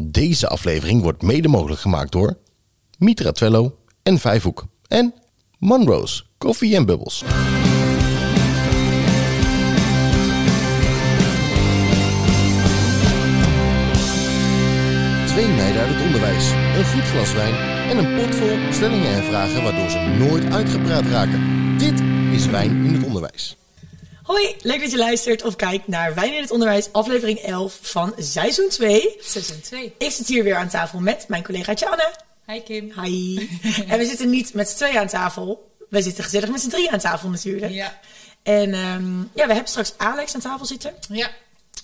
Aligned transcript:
Deze 0.00 0.48
aflevering 0.48 1.02
wordt 1.02 1.22
mede 1.22 1.48
mogelijk 1.48 1.80
gemaakt 1.80 2.12
door 2.12 2.38
Mitra 2.98 3.32
Twello 3.32 3.78
en 4.02 4.18
Vijfhoek 4.18 4.66
en 4.86 5.14
Monroe's 5.58 6.30
Coffee 6.38 6.76
and 6.76 6.86
Bubbles. 6.86 7.18
Twee 15.26 15.48
meiden 15.48 15.82
uit 15.82 15.94
het 15.94 16.04
onderwijs, 16.04 16.50
een 16.50 16.84
goed 16.84 17.08
glas 17.10 17.32
wijn 17.32 17.54
en 17.90 17.98
een 17.98 18.16
pot 18.16 18.34
vol 18.34 18.72
stellingen 18.72 19.14
en 19.14 19.24
vragen 19.24 19.62
waardoor 19.62 19.90
ze 19.90 19.98
nooit 19.98 20.44
uitgepraat 20.44 21.06
raken. 21.06 21.40
Dit 21.78 22.00
is 22.32 22.46
Wijn 22.46 22.84
in 22.84 22.94
het 22.94 23.04
Onderwijs. 23.04 23.56
Hoi, 24.28 24.56
leuk 24.62 24.80
dat 24.80 24.90
je 24.90 24.96
luistert 24.96 25.44
of 25.44 25.56
kijkt 25.56 25.86
naar 25.86 26.14
Wijn 26.14 26.34
in 26.34 26.42
het 26.42 26.50
Onderwijs, 26.50 26.92
aflevering 26.92 27.38
11 27.38 27.78
van 27.80 28.14
seizoen 28.18 28.68
2. 28.68 29.16
Seizoen 29.20 29.60
2. 29.60 29.94
Ik 29.98 30.10
zit 30.10 30.26
hier 30.26 30.44
weer 30.44 30.56
aan 30.56 30.68
tafel 30.68 30.98
met 30.98 31.28
mijn 31.28 31.44
collega 31.44 31.72
Janne. 31.72 32.12
Hi 32.46 32.60
Kim. 32.60 32.92
Hi. 33.02 33.48
en 33.88 33.98
we 33.98 34.06
zitten 34.06 34.30
niet 34.30 34.54
met 34.54 34.68
z'n 34.68 34.76
tweeën 34.76 34.98
aan 34.98 35.06
tafel. 35.06 35.72
We 35.88 36.02
zitten 36.02 36.24
gezellig 36.24 36.50
met 36.50 36.60
z'n 36.60 36.68
drieën 36.68 36.90
aan 36.90 36.98
tafel 36.98 37.28
natuurlijk. 37.28 37.72
Ja. 37.72 38.00
En 38.42 38.74
ehm, 38.74 39.18
ja, 39.20 39.46
we 39.46 39.52
hebben 39.52 39.68
straks 39.68 39.94
Alex 39.96 40.34
aan 40.34 40.40
tafel 40.40 40.66
zitten. 40.66 40.94
Ja. 41.08 41.30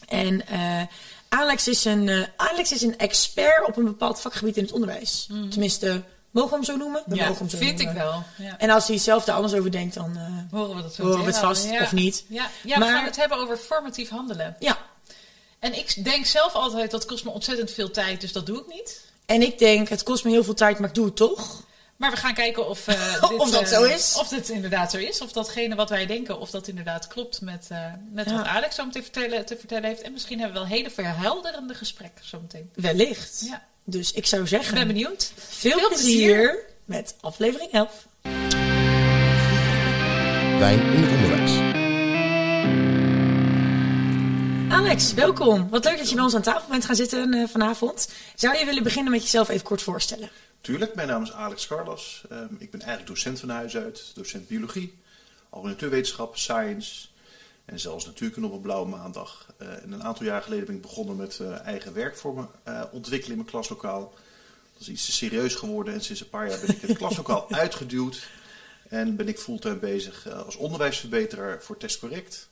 En 0.08 0.46
eh, 0.46 0.82
Alex, 1.28 1.68
is 1.68 1.84
een, 1.84 2.08
eh, 2.08 2.22
Alex 2.36 2.72
is 2.72 2.82
een 2.82 2.98
expert 2.98 3.66
op 3.66 3.76
een 3.76 3.84
bepaald 3.84 4.20
vakgebied 4.20 4.56
in 4.56 4.62
het 4.62 4.72
onderwijs. 4.72 5.28
Tenminste, 5.50 6.02
mogen 6.34 6.50
we 6.50 6.56
hem 6.56 6.64
zo 6.64 6.76
noemen? 6.76 7.02
We 7.06 7.14
ja, 7.16 7.22
mogen 7.26 7.38
hem 7.38 7.48
zo 7.48 7.58
vind 7.58 7.80
ik 7.80 7.90
wel. 7.90 8.22
Ja. 8.36 8.58
En 8.58 8.70
als 8.70 8.88
hij 8.88 8.98
zelf 8.98 9.24
daar 9.24 9.34
anders 9.36 9.54
over 9.54 9.70
denkt, 9.70 9.94
dan 9.94 10.16
eh, 10.16 10.58
Horen 10.58 10.76
we 10.76 10.82
dat 10.82 10.94
zo 10.94 11.02
horen 11.02 11.18
we 11.20 11.24
het 11.26 11.38
vast. 11.38 11.70
Ja. 11.70 11.82
of 11.82 11.92
niet. 11.92 12.24
Ja, 12.28 12.50
ja 12.64 12.78
Maar- 12.78 12.88
we 12.88 12.94
gaan 12.94 13.04
het 13.04 13.16
hebben 13.16 13.38
over 13.38 13.56
formatief 13.56 14.08
handelen. 14.08 14.56
Ja, 14.58 14.78
En 15.58 15.78
ik 15.78 16.04
denk 16.04 16.26
zelf 16.26 16.52
altijd, 16.54 16.90
dat 16.90 17.04
kost 17.04 17.24
me 17.24 17.30
ontzettend 17.30 17.70
veel 17.70 17.90
tijd, 17.90 18.20
dus 18.20 18.32
dat 18.32 18.46
doe 18.46 18.58
ik 18.58 18.66
niet. 18.68 19.04
en 19.26 19.42
ik 19.42 19.58
denk, 19.58 19.88
het 19.88 20.02
kost 20.02 20.24
me 20.24 20.30
heel 20.30 20.44
veel 20.44 20.54
tijd, 20.54 20.78
maar 20.78 20.88
ik 20.88 20.94
doe 20.94 21.04
het 21.04 21.16
toch. 21.16 21.62
Maar 22.04 22.12
we 22.12 22.18
gaan 22.18 22.34
kijken 22.34 22.68
of, 22.68 22.86
eh, 22.88 23.20
dit, 23.28 23.38
Of 23.38 23.50
dat 23.50 23.62
eh, 23.62 23.68
zo 23.68 23.82
is. 23.84 24.16
Of 24.18 24.28
dit 24.28 24.48
inderdaad 24.48 24.90
zo 24.90 24.96
is. 24.98 25.20
Of 25.20 25.32
datgene 25.32 25.74
wat 25.74 25.88
wij 25.90 26.06
denken, 26.06 26.38
of 26.40 26.50
dat 26.50 26.68
inderdaad 26.68 27.06
klopt 27.06 27.40
met, 27.40 27.66
eh, 27.68 27.78
met 28.12 28.28
Ja. 28.30 28.36
wat 28.36 28.46
Alex 28.46 28.74
zo 28.74 28.84
meteen 28.84 29.02
vertellen, 29.02 29.46
te 29.46 29.56
vertellen 29.56 29.84
heeft. 29.84 30.00
En 30.02 30.12
misschien 30.12 30.38
hebben 30.40 30.62
we 30.62 30.68
wel 30.68 30.76
hele 30.76 30.90
verhelderende 30.90 31.74
gesprekken 31.74 32.24
zo 32.26 32.40
meteen. 32.40 32.70
Wellicht. 32.74 33.42
Ja. 33.46 33.62
Dus 33.84 34.12
ik 34.12 34.26
zou 34.26 34.42
Ik 34.42 34.48
zeggen, 34.48 34.74
ben 34.74 34.86
benieuwd. 34.86 35.32
veel, 35.36 35.78
Veel 35.78 35.88
plezier, 35.88 36.26
plezier. 36.26 36.58
met 36.84 37.14
aflevering 37.20 37.70
11. 37.72 38.06
Wijn 40.58 40.80
in 40.92 41.02
het 41.02 41.10
Onderwijs. 41.12 41.72
Alex, 44.72 45.12
welkom. 45.14 45.68
Wat 45.70 45.84
leuk 45.84 45.98
dat 45.98 46.08
je 46.08 46.14
bij 46.14 46.24
ons 46.24 46.34
aan 46.34 46.42
tafel 46.42 46.68
bent 46.70 46.84
gaan 46.84 46.96
zitten 46.96 47.48
vanavond. 47.48 48.08
Zou 48.34 48.58
je 48.58 48.64
willen 48.64 48.82
beginnen 48.82 49.12
met 49.12 49.22
jezelf 49.22 49.48
even 49.48 49.64
kort 49.64 49.82
voorstellen? 49.82 50.30
Tuurlijk, 50.64 50.94
mijn 50.94 51.08
naam 51.08 51.22
is 51.22 51.32
Alex 51.32 51.66
Carlos. 51.66 52.24
Ehm, 52.30 52.54
ik 52.58 52.70
ben 52.70 52.80
eigenlijk 52.80 53.06
docent 53.06 53.40
van 53.40 53.48
huis 53.48 53.76
uit, 53.76 54.12
docent 54.14 54.48
biologie, 54.48 54.98
natuurwetenschap, 55.62 56.36
science 56.36 57.06
en 57.64 57.80
zelfs 57.80 58.06
natuurkunde 58.06 58.48
op 58.48 58.54
een 58.54 58.60
blauwe 58.60 58.88
maandag. 58.88 59.52
Eh, 59.56 59.82
en 59.82 59.92
een 59.92 60.02
aantal 60.02 60.26
jaar 60.26 60.42
geleden 60.42 60.66
ben 60.66 60.74
ik 60.74 60.82
begonnen 60.82 61.16
met 61.16 61.38
eh, 61.40 61.60
eigen 61.60 61.94
werkvormen 61.94 62.48
eh, 62.62 62.82
ontwikkelen 62.92 63.30
in 63.30 63.36
mijn 63.36 63.50
klaslokaal. 63.50 64.14
Dat 64.72 64.80
is 64.80 64.88
iets 64.88 65.04
te 65.04 65.12
serieus 65.12 65.54
geworden 65.54 65.94
en 65.94 66.00
sinds 66.00 66.20
een 66.20 66.28
paar 66.28 66.48
jaar 66.48 66.60
ben 66.60 66.68
ik 66.68 66.80
het 66.80 66.96
klaslokaal 67.02 67.50
uitgeduwd. 67.50 68.28
En 68.88 69.16
ben 69.16 69.28
ik 69.28 69.38
fulltime 69.38 69.76
bezig 69.76 70.28
als 70.28 70.56
onderwijsverbeteraar 70.56 71.62
voor 71.62 71.76
TestCorrect. 71.76 72.48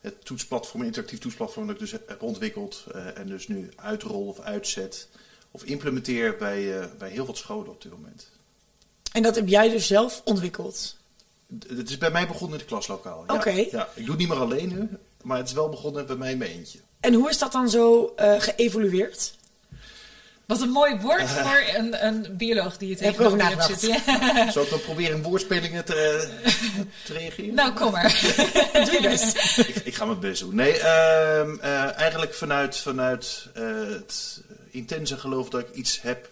Het 0.00 0.24
toetsplatform, 0.24 0.82
interactief 0.82 1.18
toetsplatform 1.18 1.66
dat 1.66 1.74
ik 1.74 1.80
dus 1.80 1.92
heb 1.92 2.22
ontwikkeld 2.22 2.84
en 3.14 3.26
dus 3.26 3.48
nu 3.48 3.68
uitrol 3.76 4.26
of 4.26 4.40
uitzet 4.40 5.08
of 5.54 5.64
implementeer 5.64 6.36
bij, 6.36 6.80
eh, 6.80 6.86
bij 6.98 7.10
heel 7.10 7.26
wat 7.26 7.36
scholen 7.36 7.68
op 7.68 7.82
dit 7.82 7.92
moment. 7.92 8.28
En 9.12 9.22
dat 9.22 9.34
heb 9.34 9.48
jij 9.48 9.68
dus 9.68 9.86
zelf 9.86 10.22
ontwikkeld. 10.24 10.96
Het 11.68 11.90
is 11.90 11.98
bij 11.98 12.10
mij 12.10 12.26
begonnen 12.26 12.52
in 12.52 12.58
het 12.58 12.68
klaslokaal. 12.68 13.24
Ja, 13.26 13.34
Oké. 13.34 13.50
Ja, 13.50 13.88
ik 13.94 14.02
doe 14.02 14.08
het 14.08 14.18
niet 14.18 14.28
meer 14.28 14.38
alleen 14.38 14.68
nu, 14.68 14.88
maar 15.22 15.36
het 15.36 15.48
is 15.48 15.54
wel 15.54 15.68
begonnen 15.68 16.06
bij 16.06 16.16
mij 16.16 16.32
in 16.32 16.38
mijn 16.38 16.50
eentje. 16.50 16.78
En 17.00 17.14
hoe 17.14 17.30
is 17.30 17.38
dat 17.38 17.52
dan 17.52 17.68
zo 17.68 18.12
eh, 18.16 18.40
geëvolueerd? 18.40 19.34
Wat 20.46 20.60
een 20.60 20.70
mooi 20.70 21.00
woord 21.00 21.30
voor 21.30 21.62
een, 21.74 22.06
een 22.06 22.36
bioloog 22.36 22.76
die 22.76 22.96
het 22.98 23.18
nagedacht. 23.18 23.80
zitten. 23.80 23.88
Ja. 23.88 24.50
Zal 24.52 24.62
ik 24.62 24.70
dan 24.70 24.80
proberen 24.80 25.16
in 25.16 25.22
woordspelingen 25.22 25.84
te, 25.84 26.28
te 27.04 27.12
reageren? 27.12 27.54
Nou, 27.54 27.72
kom 27.72 27.92
maar. 27.92 28.10
Doe 28.84 28.92
je 28.92 28.98
best. 29.02 29.58
ik, 29.58 29.76
ik 29.84 29.94
ga 29.94 30.04
mijn 30.04 30.20
best 30.20 30.40
doen. 30.40 30.54
Nee, 30.54 30.78
ehm, 30.78 31.56
eh, 31.60 31.98
eigenlijk 31.98 32.34
vanuit, 32.34 32.76
vanuit 32.76 33.48
eh, 33.54 33.64
het 33.88 34.42
intense 34.74 35.18
geloof 35.18 35.48
dat 35.48 35.60
ik 35.60 35.74
iets 35.74 36.00
heb 36.00 36.30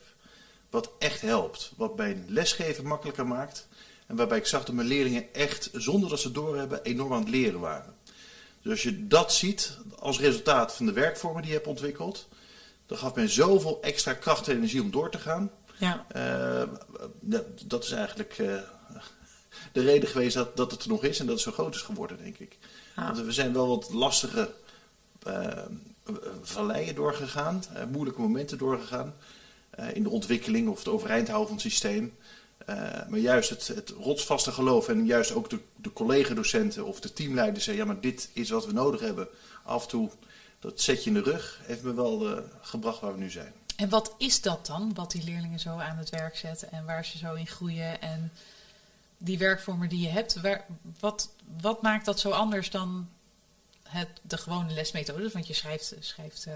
wat 0.70 0.91
echt 0.98 1.20
helpt. 1.20 1.72
Wat 1.76 1.97
mijn 1.97 2.25
lesgeven 2.28 2.86
makkelijker 2.86 3.26
maakt. 3.26 3.69
En 4.06 4.16
waarbij 4.16 4.38
ik 4.38 4.47
zag 4.47 4.64
dat 4.64 4.75
mijn 4.75 4.88
leerlingen 4.88 5.34
echt, 5.34 5.70
zonder 5.72 6.10
dat 6.10 6.20
ze 6.20 6.32
doorhebben, 6.32 6.82
enorm 6.82 7.12
aan 7.12 7.20
het 7.20 7.28
leren 7.28 7.60
waren. 7.60 7.94
Dus 8.62 8.70
als 8.70 8.82
je 8.82 9.06
dat 9.06 9.32
ziet 9.32 9.78
als 9.98 10.20
resultaat 10.20 10.75
van 10.75 10.86
de 10.86 10.92
werkvormen 10.92 11.42
die 11.42 11.50
je 11.50 11.56
hebt 11.56 11.69
ontwikkeld, 11.69 12.28
dan 12.86 12.98
gaf 12.98 13.14
mij 13.14 13.28
zoveel 13.28 13.78
extra 13.82 14.12
kracht 14.12 14.48
en 14.48 14.56
energie 14.56 14.82
om 14.82 14.91
door 14.91 15.10
te 15.10 15.19
gaan. 15.19 15.50
Ja. 15.76 16.06
Eh, 16.09 16.69
dat, 17.20 17.44
dat 17.66 17.84
is 17.84 17.91
eigenlijk 17.91 18.38
eh, 18.38 18.47
de 19.72 19.80
reden 19.80 20.09
geweest 20.09 20.34
dat, 20.34 20.56
dat 20.56 20.70
het 20.70 20.82
er 20.82 20.88
nog 20.88 21.04
is 21.04 21.20
en 21.20 21.26
dat 21.26 21.34
het 21.34 21.44
zo 21.44 21.53
groot 21.53 21.74
is 21.74 21.82
geworden, 21.82 22.19
denk 22.19 22.38
ik. 22.38 22.59
Ah. 22.94 23.04
Want 23.04 23.19
we 23.19 23.32
zijn 23.32 23.53
wel 23.53 23.69
wat 23.69 23.92
lastige 23.92 24.50
eh, 25.22 25.64
valleien 26.43 26.95
doorgegaan, 26.95 27.65
eh, 27.75 27.85
moeilijke 27.85 28.21
momenten 28.21 28.59
doorgegaan. 28.59 29.15
eh, 29.73 29.95
in 29.95 30.03
de 30.03 30.11
ontwikkeling 30.11 30.69
of 30.69 30.79
het 30.79 30.89
overeind 30.89 31.29
houden 31.29 31.49
van 31.49 31.57
het 31.57 31.73
systeem. 31.73 32.17
Eh, 32.67 32.77
maar 33.09 33.19
juist 33.19 33.51
het, 33.51 33.67
het 33.67 33.91
rotsvaste 33.91 34.53
geloof 34.53 34.89
en 34.89 35.07
juist 35.07 35.35
ook 35.35 35.51
de, 35.51 35.59
de 35.77 35.93
collega-docenten 35.93 36.85
of 36.85 37.01
de 37.01 37.13
teamleiders 37.13 37.65
zeggen: 37.65 37.85
ja, 37.85 37.93
maar 37.93 38.01
dit 38.01 38.31
is 38.33 38.51
wat 38.51 38.67
we 38.67 38.73
nodig 38.73 39.01
hebben. 39.01 39.29
Af 39.63 39.83
en 39.83 39.89
toe 39.89 40.11
dat 40.61 40.81
zetje 40.81 41.11
in 41.11 41.15
de 41.15 41.23
rug 41.23 41.61
heeft 41.63 41.83
me 41.83 41.95
wel 41.95 42.37
eh, 42.37 42.43
gebracht 42.61 43.01
waar 43.01 43.13
we 43.13 43.19
nu 43.19 43.31
zijn. 43.31 43.53
En 43.77 43.89
wat 43.89 44.15
is 44.19 44.41
dat 44.41 44.67
dan, 44.67 44.95
wat 44.95 45.11
die 45.11 45.25
leerlingen 45.25 45.61
zo 45.61 45.79
aan 45.79 45.97
het 45.97 46.11
werk 46.11 46.37
zetten 46.37 46.73
en 46.73 46.84
waar 46.84 47.05
ze 47.05 47.19
zo 47.19 47.34
in 47.34 47.47
groeien? 47.47 48.01
En 48.01 48.33
die 49.19 49.39
werkvormen 49.39 49.89
die 49.89 50.01
je 50.01 50.09
hebt, 50.09 50.41
wat, 51.01 51.31
wat 51.61 51.83
maakt 51.83 52.05
dat 52.05 52.21
zo 52.21 52.31
anders 52.31 52.71
dan 52.71 53.09
het, 53.92 54.08
de 54.22 54.36
gewone 54.36 54.75
lesmethode? 54.75 55.30
Want 55.32 55.47
je 55.47 55.54
schrijft, 55.54 55.94
schrijft 56.00 56.47
uh, 56.48 56.54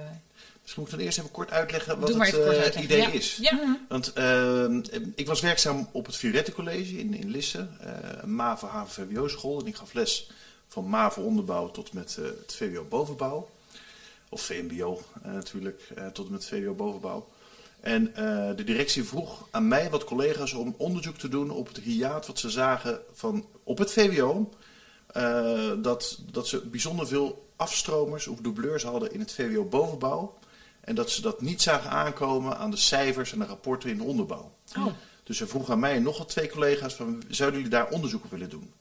Misschien 0.63 0.83
moet 0.83 0.93
ik 0.93 0.99
dan 0.99 1.07
eerst 1.07 1.19
even 1.19 1.31
kort 1.31 1.51
uitleggen 1.51 1.99
wat 1.99 2.09
doe 2.09 2.17
maar 2.17 2.27
het 2.27 2.37
eh, 2.37 2.47
uitleggen. 2.47 2.83
idee 2.83 3.01
ja. 3.01 3.11
is. 3.11 3.39
Ja. 3.41 3.79
Want 3.89 4.13
eh, 4.13 4.65
ik 5.15 5.27
was 5.27 5.41
werkzaam 5.41 5.89
op 5.93 6.07
het 6.07 6.17
Violette 6.17 6.53
College 6.53 6.99
in, 6.99 7.15
in 7.15 7.31
Lisse, 7.31 7.69
eh, 7.81 7.93
een 8.21 8.35
MAVO 8.35 8.67
HAVO 8.67 9.03
VWO-school. 9.03 9.61
En 9.61 9.67
ik 9.67 9.77
gaf 9.77 9.93
les 9.93 10.31
van 10.69 10.89
MAVO 10.89 11.23
onderbouw 11.23 11.71
tot 11.71 11.93
met 11.93 12.17
eh, 12.19 12.25
het 12.25 12.55
VWO 12.55 12.85
bovenbouw. 12.85 13.49
Of 14.29 14.43
VMBO 14.43 15.03
eh, 15.23 15.33
natuurlijk, 15.33 15.81
eh, 15.95 16.07
tot 16.07 16.27
en 16.27 16.33
met 16.33 16.45
VWO 16.45 16.75
bovenbouw. 16.75 17.29
En 17.81 18.15
eh, 18.15 18.57
de 18.57 18.65
directie 18.65 19.05
vroeg 19.05 19.49
aan 19.51 19.69
mij 19.69 19.91
wat 19.91 20.05
collega's 20.05 20.53
om 20.53 20.75
onderzoek 20.79 21.19
te 21.19 21.29
doen 21.29 21.51
op 21.51 21.69
het 21.69 21.79
hiaat 21.79 22.27
wat 22.27 22.39
ze 22.39 22.51
zagen 22.51 23.01
van 23.13 23.47
op 23.63 23.79
het 23.79 23.93
VWO. 23.93 24.51
Eh, 25.07 25.71
dat, 25.83 26.19
dat 26.33 26.47
ze 26.49 26.61
bijzonder 26.67 27.07
veel 27.07 27.49
afstromers 27.57 28.27
of 28.27 28.39
doubleurs 28.39 28.83
hadden 28.83 29.13
in 29.13 29.21
het 29.21 29.33
VWO 29.33 29.65
bovenbouw. 29.65 30.39
En 30.81 30.95
dat 30.95 31.11
ze 31.11 31.21
dat 31.23 31.41
niet 31.41 31.63
zagen 31.63 31.91
aankomen 31.91 32.57
aan 32.59 32.71
de 32.71 32.77
cijfers 32.77 33.33
en 33.33 33.39
de 33.39 33.45
rapporten 33.45 33.91
in 33.91 33.97
de 33.97 34.03
onderbouw. 34.03 34.53
Oh. 34.79 34.87
Dus 35.23 35.37
ze 35.37 35.47
vroegen 35.47 35.73
aan 35.73 35.81
mij 35.81 35.95
en 35.95 36.03
nog 36.03 36.19
wat 36.19 36.29
twee 36.29 36.49
collega's 36.51 36.95
van, 36.95 37.23
zouden 37.29 37.61
jullie 37.61 37.77
daar 37.77 37.91
onderzoek 37.91 38.25
op 38.25 38.31
willen 38.31 38.49
doen? 38.49 38.73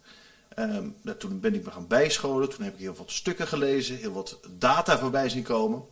Ehm, 0.49 0.87
nou, 1.01 1.17
toen 1.17 1.39
ben 1.39 1.53
ik 1.53 1.65
me 1.65 1.71
gaan 1.71 1.87
bijscholen, 1.87 2.49
toen 2.49 2.63
heb 2.63 2.73
ik 2.73 2.79
heel 2.79 2.95
wat 2.95 3.11
stukken 3.11 3.47
gelezen, 3.47 3.95
heel 3.97 4.11
wat 4.13 4.39
data 4.57 4.97
voorbij 4.99 5.29
zien 5.29 5.43
komen. 5.43 5.83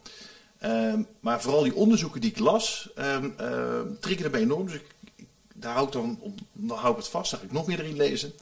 Ehm, 0.57 1.03
maar 1.19 1.41
vooral 1.41 1.63
die 1.63 1.75
onderzoeken 1.75 2.21
die 2.21 2.29
ik 2.29 2.39
las, 2.39 2.89
ehm 2.95 3.29
ehm, 3.37 3.87
triggerden 3.99 4.31
mij 4.31 4.41
enorm. 4.41 4.65
Dus 4.65 4.75
ik, 4.75 4.85
ik- 5.15 5.25
daar 5.53 5.73
hou 5.73 5.85
ik 5.85 5.91
dan, 5.93 6.17
om, 6.19 6.35
dan 6.51 6.77
hou 6.77 6.91
ik 6.91 6.97
het 6.97 7.07
vast, 7.07 7.31
dan 7.31 7.39
ga 7.39 7.45
ik 7.45 7.51
nog 7.51 7.67
meer 7.67 7.79
erin 7.79 7.95
lezen. 7.95 8.33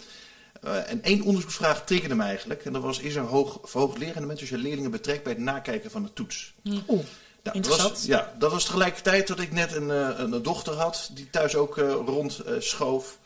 Eh, 0.62 0.92
en 0.92 1.04
één 1.04 1.22
onderzoeksvraag 1.22 1.86
triggerde 1.86 2.16
mij 2.16 2.28
eigenlijk. 2.28 2.66
En 2.66 2.74
dat 2.74 2.81
was, 2.81 3.00
is 3.00 3.16
er 3.16 3.22
een 3.22 3.28
hoog, 3.28 3.60
verhoogd 3.63 3.98
lerendement 3.98 4.40
als 4.40 4.50
je 4.50 4.58
leerlingen 4.58 4.92
betrekt 4.92 5.24
bij 5.24 5.34
het 5.34 5.42
nakijken 5.42 5.92
van 5.92 6.04
de 6.04 6.13
toets? 6.13 6.54
Oeh, 6.66 6.81
Nou, 6.88 7.04
dat 7.42 7.56
Interessant. 7.56 7.90
was, 7.92 8.06
ja, 8.06 8.34
dat 8.40 8.52
was 8.52 8.66
tegelijkertijd 8.66 9.28
dat 9.28 9.40
ik 9.40 9.52
net 9.52 9.75
een, 9.75 9.92
eh, 9.92 10.10
een, 10.18 10.42
dochter 10.42 10.74
had 10.74 11.10
die 11.13 11.30
thuis 11.30 11.56
ook 11.56 11.78
eh, 11.78 11.92
rond 12.06 12.40
eh, 12.40 12.54
schoof. 12.60 13.18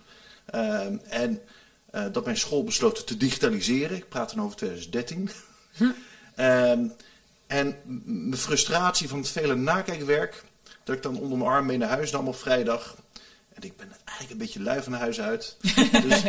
Ehm, 0.46 0.98
en 1.10 1.42
eh, 1.96 2.06
dat 2.12 2.26
mijn 2.26 2.38
school 2.38 2.64
besloot 2.64 3.08
te 3.08 3.18
digitaliseren. 3.18 3.98
Ik 3.98 4.10
praat 4.10 4.36
dan 4.36 4.44
over 4.46 4.58
2013. 4.58 5.30
Ehm, 6.36 6.88
en 7.48 7.76
mijn 8.06 8.38
frustratie 8.38 9.08
van 9.08 9.20
het 9.20 9.28
vele 9.28 9.56
nakijkwerk, 9.56 10.44
dat 10.84 10.96
ik 10.96 11.04
dan 11.04 11.20
onder 11.20 11.38
mijn 11.38 11.50
arm 11.50 11.66
mee 11.66 11.78
naar 11.78 11.90
huis 11.90 12.12
nam 12.12 12.28
op 12.28 12.36
vrijdag. 12.36 12.96
En 13.56 13.64
ik 13.64 13.78
ben 13.78 13.88
eigenlijk 14.06 14.32
een 14.32 14.38
beetje 14.38 14.62
lui 14.62 14.84
van 14.84 14.94
huis 14.94 15.20
uit. 15.22 15.56
Dus 16.04 16.22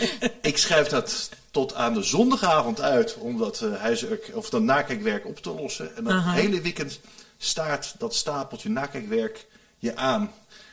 ik 0.42 0.58
schrijf 0.58 0.86
dat 0.88 1.28
tot 1.50 1.74
aan 1.74 1.94
de 1.94 2.02
zondagavond 2.02 2.80
uit 2.80 3.14
om 3.14 3.38
dat 3.38 3.60
eh, 3.60 3.80
huiswerk 3.80 4.30
of 4.34 4.50
dat 4.50 4.62
nakijkwerk 4.62 5.26
op 5.26 5.38
te 5.42 5.50
lossen. 5.50 5.96
En 5.96 6.04
dat 6.04 6.12
Aha. 6.12 6.32
hele 6.32 6.60
weekend 6.60 7.00
staart 7.38 7.94
dat 7.98 8.14
stapeltje 8.14 8.68
nakijkwerk 8.70 9.46
je 9.78 9.96
aan. 9.96 10.30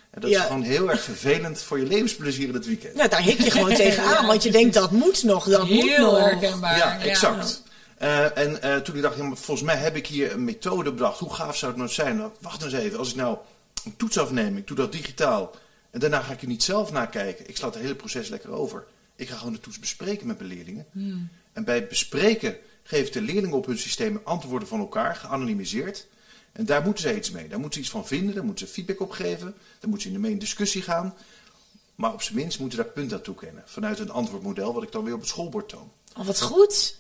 En 0.10 0.22
dat 0.22 0.30
Ja. 0.30 0.40
is 0.40 0.46
gewoon 0.46 0.62
heel 0.62 0.90
erg 0.90 1.02
vervelend 1.02 1.62
voor 1.62 1.80
je 1.80 1.86
levensplezier 1.86 2.48
in 2.48 2.54
het 2.54 2.66
weekend. 2.66 2.94
Nou, 2.96 3.10
daar 3.10 3.22
hik 3.22 3.40
je 3.42 3.52
gewoon 3.52 3.74
tegenaan, 3.86 4.26
want 4.28 4.44
je 4.44 4.52
denkt 4.52 4.74
dat 4.74 4.92
moet 4.92 5.24
nog, 5.24 5.46
dat 5.50 5.70
moet 5.70 5.84
Heel 5.84 6.12
nog. 6.12 6.20
herkenbaar. 6.20 6.78
Ja, 6.78 7.00
exact. 7.00 7.64
Eh, 7.98 8.38
en 8.38 8.62
eh, 8.62 8.76
toen 8.76 8.96
ik 8.96 9.02
dacht, 9.02 9.18
ja, 9.18 9.24
maar 9.24 9.38
volgens 9.38 9.66
mij 9.68 9.76
heb 9.78 9.96
ik 9.96 10.08
hier 10.08 10.32
een 10.32 10.44
methode 10.44 10.92
bedacht. 10.92 11.20
Hoe 11.20 11.34
gaaf 11.34 11.58
zou 11.58 11.72
het 11.72 11.80
nou 11.82 11.92
zijn? 11.94 12.18
Nou, 12.18 12.32
wacht 12.42 12.64
eens 12.64 12.74
even, 12.74 13.00
als 13.00 13.10
ik 13.10 13.16
nou 13.16 13.38
een 13.86 13.96
toets 13.98 14.20
afneem, 14.20 14.58
ik 14.58 14.68
doe 14.68 14.78
dat 14.78 14.92
digitaal. 14.92 15.52
En 15.90 16.00
daarna 16.00 16.22
ga 16.22 16.34
ik 16.34 16.42
er 16.42 16.48
niet 16.48 16.64
zelf 16.64 16.92
naar 16.92 17.10
kijken. 17.10 17.50
Ik 17.50 17.58
sla 17.58 17.68
het 17.68 17.76
hele 17.76 17.96
proces 17.96 18.30
lekker 18.30 18.50
over. 18.50 18.86
Ik 19.16 19.30
ga 19.30 19.38
gewoon 19.38 19.54
de 19.54 19.60
toets 19.60 19.80
bespreken 19.80 20.28
met 20.28 20.38
mijn 20.38 20.50
leerlingen. 20.50 20.86
En 21.54 21.64
bij 21.64 21.76
het 21.76 21.90
bespreken 21.90 22.58
ik 22.98 23.14
de 23.14 23.22
leerlingen 23.22 23.58
op 23.58 23.66
hun 23.66 23.78
systeem 23.78 24.22
antwoorden 24.24 24.68
van 24.68 24.80
elkaar, 24.80 25.16
geanonimiseerd. 25.16 26.08
En 26.52 26.66
daar 26.66 26.84
moeten 26.84 27.04
ze 27.04 27.16
iets 27.16 27.32
mee. 27.32 27.48
Daar 27.48 27.60
moeten 27.60 27.80
ze 27.80 27.86
iets 27.86 27.90
van 27.90 28.08
vinden, 28.08 28.36
daar 28.36 28.44
moeten 28.44 28.68
ze 28.68 28.74
feedback 28.74 29.00
op 29.00 29.12
geven. 29.12 29.56
Daar 29.80 29.90
moeten 29.90 30.02
ze 30.02 30.08
in 30.08 30.14
de 30.14 30.20
mee 30.20 30.32
in 30.32 30.40
discussie 30.40 30.82
gaan. 30.82 31.16
Maar 31.96 32.14
op 32.14 32.22
zijn 32.22 32.36
minst 32.36 32.60
moeten 32.60 32.78
ze 32.78 32.84
daar 32.84 32.94
punten 32.94 33.18
aan 33.18 33.24
toekennen. 33.24 33.64
Vanuit 33.66 34.00
een 34.00 34.12
antwoordmodel 34.12 34.74
wat 34.74 34.84
ik 34.84 34.92
dan 34.92 35.04
weer 35.04 35.14
op 35.14 35.20
het 35.20 35.30
schoolbord 35.30 35.70
toon. 35.70 35.92
Oh, 36.18 36.26
wat 36.26 36.42
goed. 36.42 36.98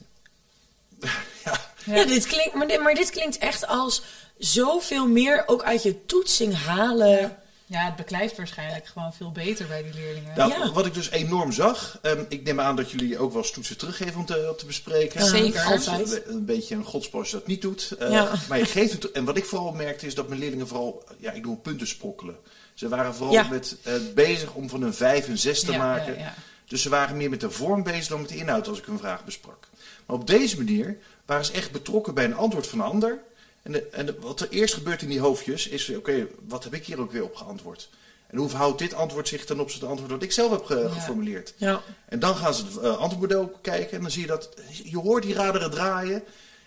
Ja, 1.45 1.71
Ja, 1.85 2.05
dit 2.05 2.27
klinkt, 2.27 2.53
maar, 2.53 2.67
dit, 2.67 2.81
maar 2.81 2.93
dit 2.93 3.09
klinkt 3.09 3.37
echt 3.37 3.67
als 3.67 4.03
zoveel 4.37 5.07
meer 5.07 5.43
ook 5.45 5.63
uit 5.63 5.83
je 5.83 6.05
toetsing 6.05 6.55
halen. 6.55 7.19
Ja, 7.19 7.41
het 7.77 7.95
beklijft 7.95 8.37
waarschijnlijk 8.37 8.87
gewoon 8.87 9.13
veel 9.13 9.31
beter 9.31 9.67
bij 9.67 9.83
die 9.83 9.93
leerlingen. 9.93 10.37
Nou, 10.37 10.51
Ja. 10.51 10.71
Wat 10.71 10.85
ik 10.85 10.93
dus 10.93 11.09
enorm 11.09 11.51
zag, 11.51 11.99
ehm, 12.01 12.23
ik 12.29 12.43
neem 12.43 12.59
aan 12.59 12.75
dat 12.75 12.91
jullie 12.91 13.17
ook 13.19 13.31
wel 13.33 13.41
eens 13.41 13.51
toetsen 13.51 13.77
teruggeven 13.77 14.19
om 14.19 14.25
te, 14.25 14.47
om 14.51 14.57
te 14.57 14.65
bespreken. 14.65 15.25
Zeker. 15.25 15.61
Altijd. 15.61 16.25
Een, 16.25 16.33
een 16.33 16.45
beetje 16.45 16.75
een 16.75 16.85
je 17.23 17.31
dat 17.31 17.47
niet 17.47 17.61
doet. 17.61 17.91
Eh, 17.99 18.11
Ja. 18.11 18.31
Maar 18.49 18.57
je 18.57 18.65
geeft 18.65 18.91
het. 18.93 19.11
En 19.11 19.25
wat 19.25 19.37
ik 19.37 19.45
vooral 19.45 19.71
merkte 19.71 20.05
is 20.05 20.15
dat 20.15 20.27
mijn 20.27 20.39
leerlingen 20.39 20.67
vooral, 20.67 21.03
ja, 21.17 21.31
ik 21.31 21.43
doe 21.43 21.57
punten 21.57 21.87
sprokkelen. 21.87 22.35
Ze 22.73 22.87
waren 22.89 23.15
vooral 23.15 23.33
Ja. 23.33 23.47
met, 23.49 23.77
eh, 23.83 23.93
bezig 24.15 24.53
om 24.53 24.69
van 24.69 24.81
een 24.81 24.93
5 24.93 25.27
een 25.27 25.37
6 25.37 25.59
te 25.63 25.71
Ja, 25.71 25.77
maken. 25.77 26.13
ja, 26.13 26.19
ja. 26.19 26.33
Dus 26.65 26.81
ze 26.81 26.89
waren 26.89 27.17
meer 27.17 27.29
met 27.29 27.39
de 27.41 27.51
vorm 27.51 27.83
bezig 27.83 28.07
dan 28.07 28.19
met 28.21 28.29
de 28.29 28.35
inhoud 28.37 28.67
als 28.67 28.77
ik 28.79 28.85
hun 28.85 28.99
vraag 28.99 29.25
besprak. 29.25 29.67
Maar 30.05 30.15
op 30.17 30.27
deze 30.27 30.57
manier 30.57 30.97
waren 31.25 31.45
ze 31.45 31.51
echt 31.51 31.71
betrokken 31.71 32.13
bij 32.13 32.25
een 32.25 32.35
antwoord 32.35 32.67
van 32.67 32.79
een 32.79 32.85
ander. 32.85 33.19
En, 33.61 33.71
de, 33.71 33.87
en 33.91 34.05
de- 34.05 34.15
wat 34.19 34.39
er 34.39 34.49
eerst 34.49 34.73
gebeurt 34.73 35.01
in 35.01 35.09
die 35.09 35.19
hoofdjes 35.19 35.67
is, 35.67 35.89
oké, 35.95 36.27
wat 36.47 36.63
heb 36.63 36.73
ik 36.73 36.85
hier 36.85 36.99
ook 36.99 37.11
weer 37.11 37.23
op 37.23 37.35
geantwoord? 37.35 37.89
En 38.27 38.37
hoe 38.37 38.49
verhoudt 38.49 38.79
dit 38.79 38.93
antwoord 38.93 39.27
zich 39.27 39.45
ten 39.45 39.59
opzichte 39.59 39.85
van 39.85 39.89
het 39.95 39.99
antwoord 40.01 40.21
dat 40.21 40.29
ik 40.29 40.35
zelf 40.35 40.51
heb 40.51 40.65
ge- 40.65 40.79
Ja. 40.79 40.89
geformuleerd? 40.89 41.53
Ja. 41.57 41.81
En 42.05 42.19
dan 42.19 42.35
gaan 42.35 42.53
ze 42.53 42.65
het 42.65 42.77
eh, 42.77 42.97
antwoordmodel 42.97 43.51
kijken 43.61 43.95
en 43.95 44.01
dan 44.01 44.11
zie 44.11 44.21
je 44.21 44.27
dat, 44.27 44.49
je 44.83 44.97
hoort 44.97 45.23
die 45.23 45.33
raderen 45.33 45.71
draaien. 45.71 46.23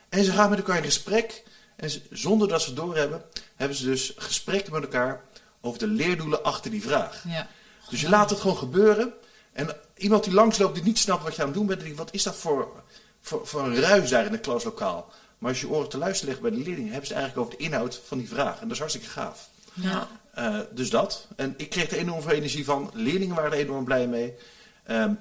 En 0.08 0.24
ze 0.24 0.32
gaan 0.32 0.50
met 0.50 0.58
elkaar 0.58 0.76
in 0.76 0.84
gesprek. 0.84 1.42
En 1.76 1.90
ze- 1.90 2.02
zonder 2.10 2.48
dat 2.48 2.60
ze 2.62 2.66
het 2.66 2.76
doorhebben, 2.76 3.22
hebben 3.56 3.76
ze 3.76 3.84
dus 3.84 4.12
gesprekken 4.16 4.72
met 4.72 4.82
elkaar 4.82 5.20
over 5.60 5.78
de 5.78 5.86
leerdoelen 5.86 6.42
achter 6.44 6.70
die 6.70 6.82
vraag. 6.82 7.24
Ja. 7.28 7.48
Dus 7.90 8.00
je 8.00 8.08
laat 8.08 8.30
het 8.30 8.40
gewoon 8.40 8.56
gebeuren. 8.56 9.12
En 9.52 9.76
iemand 9.96 10.24
die 10.24 10.32
langsloopt 10.32 10.74
die 10.74 10.84
niet 10.84 10.98
snapt 10.98 11.22
wat 11.22 11.34
je 11.36 11.40
aan 11.42 11.48
het 11.48 11.56
doen 11.56 11.66
bent, 11.66 11.78
die 11.80 11.88
denkt, 11.88 12.02
wat 12.04 12.14
is 12.14 12.22
dat 12.22 12.36
voor, 12.36 12.68
voor, 13.20 13.46
voor 13.46 13.60
een 13.62 13.80
ruis 13.80 14.10
daar 14.10 14.26
in 14.26 14.32
het 14.32 14.40
klaslokaal? 14.40 15.10
Maar 15.42 15.50
als 15.50 15.60
je 15.60 15.68
oren 15.68 15.88
te 15.88 15.98
luisteren 15.98 16.28
legt 16.28 16.40
bij 16.40 16.50
de 16.50 16.56
leerlingen, 16.64 16.90
hebben 16.90 17.06
ze 17.06 17.12
het 17.12 17.22
eigenlijk 17.22 17.48
over 17.48 17.58
de 17.58 17.64
inhoud 17.64 18.00
van 18.04 18.18
die 18.18 18.28
vraag. 18.28 18.54
En 18.54 18.62
dat 18.62 18.70
is 18.70 18.78
hartstikke 18.78 19.08
gaaf. 19.08 19.48
Ja. 19.72 20.08
Eh, 20.34 20.58
dus 20.70 20.90
dat. 20.90 21.28
En 21.36 21.54
ik 21.56 21.70
kreeg 21.70 21.90
er 21.90 21.98
enorm 21.98 22.22
veel 22.22 22.30
energie 22.30 22.64
van. 22.64 22.90
Leerlingen 22.92 23.34
waren 23.34 23.52
er 23.52 23.58
enorm 23.58 23.84
blij 23.84 24.06
mee. 24.06 24.34
Ehm, 24.84 25.14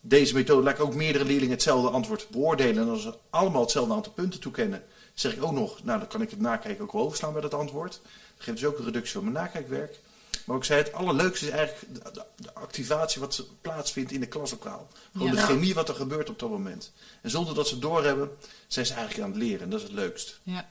deze 0.00 0.34
methode 0.34 0.62
laat 0.62 0.74
ik 0.74 0.84
ook 0.84 0.94
meerdere 0.94 1.24
leerlingen 1.24 1.54
hetzelfde 1.54 1.90
antwoord 1.90 2.28
beoordelen. 2.30 2.82
En 2.82 2.88
als 2.88 3.02
ze 3.02 3.14
allemaal 3.30 3.60
hetzelfde 3.60 3.94
aantal 3.94 4.12
punten 4.12 4.40
toekennen, 4.40 4.82
zeg 5.14 5.34
ik 5.34 5.44
ook 5.44 5.52
nog, 5.52 5.84
nou 5.84 5.98
dan 5.98 6.08
kan 6.08 6.22
ik 6.22 6.30
het 6.30 6.40
nakijken 6.40 6.84
ook 6.84 6.92
wel 6.92 7.02
overslaan 7.02 7.32
bij 7.32 7.42
dat 7.42 7.54
antwoord. 7.54 8.00
Dat 8.36 8.44
geeft 8.44 8.58
dus 8.58 8.68
ook 8.68 8.78
een 8.78 8.84
reductie 8.84 9.12
van 9.12 9.22
mijn 9.22 9.34
nakijkwerk. 9.34 9.98
Maar 10.44 10.56
ik 10.56 10.64
zei, 10.64 10.78
het 10.82 10.92
allerleukste 10.92 11.46
is 11.46 11.52
eigenlijk 11.52 12.04
de, 12.14 12.52
activatie 12.54 13.20
wat 13.20 13.46
plaatsvindt 13.60 14.12
in 14.12 14.20
de 14.20 14.26
klaslokaal. 14.26 14.88
Gewoon 15.12 15.26
Ja. 15.28 15.34
de 15.34 15.40
chemie 15.40 15.74
wat 15.74 15.88
er 15.88 15.94
gebeurt 15.94 16.30
op 16.30 16.38
dat 16.38 16.50
moment. 16.50 16.92
En 17.22 17.30
zonder 17.30 17.54
dat 17.54 17.66
ze 17.68 17.72
het 17.74 17.82
doorhebben, 17.82 18.30
zijn 18.66 18.86
ze 18.86 18.92
eigenlijk 18.94 19.24
aan 19.24 19.30
het 19.34 19.42
leren. 19.42 19.60
En 19.60 19.70
dat 19.70 19.80
is 19.80 19.86
het 19.86 19.94
leukst. 19.94 20.40
Ja. 20.42 20.68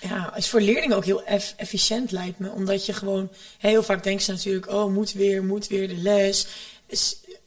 Ja, 0.00 0.36
is 0.36 0.48
voor 0.48 0.60
leerlingen 0.60 0.96
ook 0.96 1.04
heel 1.04 1.24
eff- 1.24 1.54
efficiënt 1.56 2.10
lijkt 2.10 2.38
me. 2.38 2.50
Omdat 2.50 2.86
je 2.86 2.92
gewoon, 2.92 3.30
heel 3.58 3.82
vaak 3.82 4.02
denken 4.02 4.24
ze 4.24 4.32
natuurlijk, 4.32 4.68
oh, 4.70 4.92
moet 4.92 5.12
weer, 5.12 5.44
moet 5.44 5.66
weer 5.66 5.88
de 5.88 5.96
les. 5.96 6.46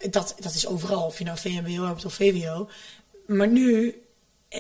Dat, 0.10 0.36
dat 0.40 0.54
is 0.54 0.68
overal, 0.68 1.04
of 1.06 1.18
je 1.18 1.24
nou 1.24 1.38
VMBO 1.38 1.84
hebt 1.86 2.06
of 2.06 2.14
VWO. 2.14 2.70
Maar 3.26 3.48
nu 3.48 4.02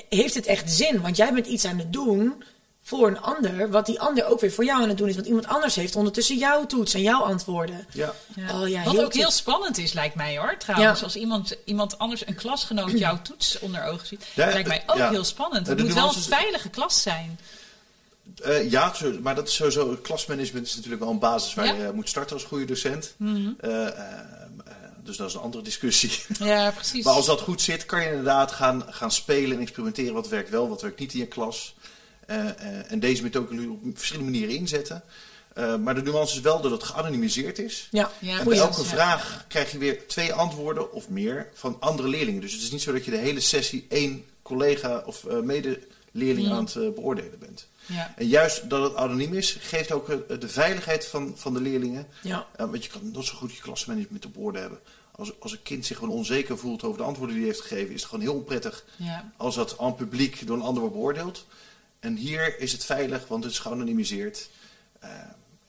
heeft 0.09 0.33
het 0.33 0.45
echt 0.45 0.71
zin, 0.71 1.01
want 1.01 1.17
jij 1.17 1.33
bent 1.33 1.47
iets 1.47 1.65
aan 1.65 1.77
het 1.77 1.93
doen 1.93 2.43
voor 2.87 3.07
een 3.07 3.19
ander, 3.21 3.69
wat 3.69 3.85
die 3.85 3.99
ander 3.99 4.25
ook 4.25 4.39
weer 4.39 4.51
voor 4.51 4.63
jou 4.65 4.81
aan 4.81 4.87
het 4.89 4.97
doen 4.97 5.07
is. 5.07 5.15
Want 5.15 5.27
iemand 5.27 5.47
anders 5.47 5.75
heeft 5.75 5.95
ondertussen 5.95 6.37
jouw 6.37 6.65
toets 6.65 6.93
en 6.93 7.01
jouw 7.01 7.21
antwoorden. 7.21 7.87
Ja. 7.91 8.13
Ja. 8.35 8.61
Oh 8.61 8.67
ja, 8.67 8.83
Wat 8.83 8.93
heel 8.93 9.03
ook 9.03 9.13
heel 9.13 9.31
spannend 9.31 9.77
is, 9.77 9.93
lijkt 9.93 10.15
mij 10.15 10.37
hoor. 10.37 10.55
Trouwens, 10.57 10.99
Ja. 10.99 11.05
als 11.05 11.15
iemand, 11.15 11.57
iemand 11.65 11.97
anders, 11.97 12.27
een 12.27 12.35
klasgenoot, 12.35 12.91
jouw 13.07 13.21
toets 13.21 13.59
onder 13.59 13.83
ogen 13.83 14.07
ziet, 14.07 14.25
Ja, 14.33 14.45
lijkt 14.45 14.67
mij 14.67 14.83
ook 14.85 14.97
ja. 14.97 15.09
heel 15.09 15.23
spannend. 15.23 15.67
Het 15.67 15.79
moet 15.79 15.93
wel 15.93 16.07
een 16.15 16.21
veilige 16.21 16.69
klas 16.69 17.01
zijn. 17.01 17.39
Eh, 18.43 18.71
ja, 18.71 18.93
maar 19.21 19.35
dat 19.35 19.47
is 19.47 19.53
sowieso. 19.55 19.97
Klasmanagement 20.01 20.67
is 20.67 20.75
natuurlijk 20.75 21.01
wel 21.01 21.11
een 21.11 21.19
basis 21.19 21.53
waar 21.53 21.65
Ja. 21.65 21.73
Mhm. 21.73 21.85
je 21.85 21.91
moet 21.93 22.09
starten 22.09 22.35
als 22.35 22.43
goede 22.45 22.65
docent. 22.65 23.13
Eh, 23.19 23.29
eh, 23.59 23.87
eh, 23.87 23.93
dus 25.03 25.17
dat 25.17 25.27
is 25.27 25.33
een 25.33 25.41
andere 25.41 25.63
discussie. 25.63 26.11
Ja, 26.39 26.71
precies. 26.71 27.03
maar 27.05 27.13
als 27.13 27.25
dat 27.25 27.41
goed 27.41 27.61
zit, 27.61 27.85
kan 27.85 28.01
je 28.01 28.07
inderdaad 28.09 28.51
gaan, 28.51 28.85
gaan 28.89 29.11
spelen 29.11 29.57
en 29.57 29.61
experimenteren. 29.61 30.13
Wat 30.13 30.27
werkt 30.27 30.49
wel, 30.49 30.69
wat 30.69 30.81
werkt 30.81 30.99
niet 30.99 31.13
in 31.13 31.19
je 31.19 31.25
klas. 31.27 31.75
Eh, 32.27 32.47
eh, 32.49 32.91
en 32.91 32.99
deze 32.99 33.23
methode 33.23 33.47
kun 33.47 33.61
je 33.61 33.69
op 33.69 33.97
verschillende 33.97 34.31
manieren 34.31 34.55
inzetten. 34.55 35.03
Eh, 35.57 35.77
maar 35.77 35.95
de 35.95 36.01
nuance 36.01 36.35
is 36.35 36.41
wel 36.41 36.61
dat 36.61 36.71
het 36.71 36.83
geanonimiseerd 36.83 37.59
is. 37.59 37.87
Ja, 37.91 38.11
Ja, 38.19 38.39
en 38.39 38.45
bij 38.47 38.57
elke 38.57 38.81
ja. 38.81 38.87
vraag 38.87 39.45
krijg 39.47 39.71
je 39.71 39.77
weer 39.77 40.07
twee 40.07 40.33
antwoorden 40.33 40.91
of 40.91 41.09
meer 41.09 41.49
van 41.53 41.77
andere 41.79 42.07
leerlingen. 42.07 42.41
Dus 42.41 42.53
het 42.53 42.61
is 42.61 42.71
niet 42.71 42.81
zo 42.81 42.91
dat 42.91 43.05
je 43.05 43.11
de 43.11 43.17
hele 43.17 43.39
sessie 43.39 43.85
één 43.89 44.25
collega 44.41 45.03
of 45.05 45.25
eh, 45.25 45.39
medeleerling 45.39 46.51
aan 46.51 46.63
het 46.65 46.95
beoordelen 46.95 47.39
bent. 47.39 47.67
Ja. 47.85 48.13
En 48.17 48.27
juist 48.27 48.69
dat 48.69 48.83
het 48.83 48.95
anoniem 48.95 49.33
is, 49.33 49.57
geeft 49.59 49.91
ook 49.91 50.07
de 50.39 50.49
veiligheid 50.49 51.05
van, 51.05 51.33
van 51.35 51.53
de 51.53 51.61
leerlingen. 51.61 52.07
Ja. 52.21 52.47
Want 52.57 52.83
je 52.83 52.89
kan 52.89 53.11
nog 53.11 53.25
zo 53.25 53.35
goed 53.35 53.55
je 53.55 53.61
klasmanagement 53.61 54.25
op 54.25 54.37
orde 54.37 54.59
hebben. 54.59 54.79
Als, 55.11 55.31
als 55.39 55.51
een 55.51 55.63
kind 55.63 55.85
zich 55.85 55.97
gewoon 55.97 56.15
onzeker 56.15 56.57
voelt 56.57 56.83
over 56.83 56.97
de 56.97 57.03
antwoorden 57.03 57.35
die 57.35 57.45
hij 57.45 57.53
heeft 57.53 57.67
gegeven, 57.67 57.93
is 57.93 58.01
het 58.01 58.09
gewoon 58.09 58.25
heel 58.25 58.33
onprettig 58.33 58.85
Ja. 58.95 59.31
als 59.37 59.55
dat 59.55 59.75
aan 59.79 59.95
publiek 59.95 60.47
door 60.47 60.57
een 60.57 60.63
ander 60.63 60.81
wordt 60.81 60.95
beoordeeld. 60.95 61.45
En 61.99 62.15
hier 62.15 62.59
is 62.59 62.71
het 62.71 62.85
veilig, 62.85 63.27
want 63.27 63.43
het 63.43 63.53
is 63.53 63.59
geanonimiseerd. 63.59 64.49
Eh, 64.99 65.09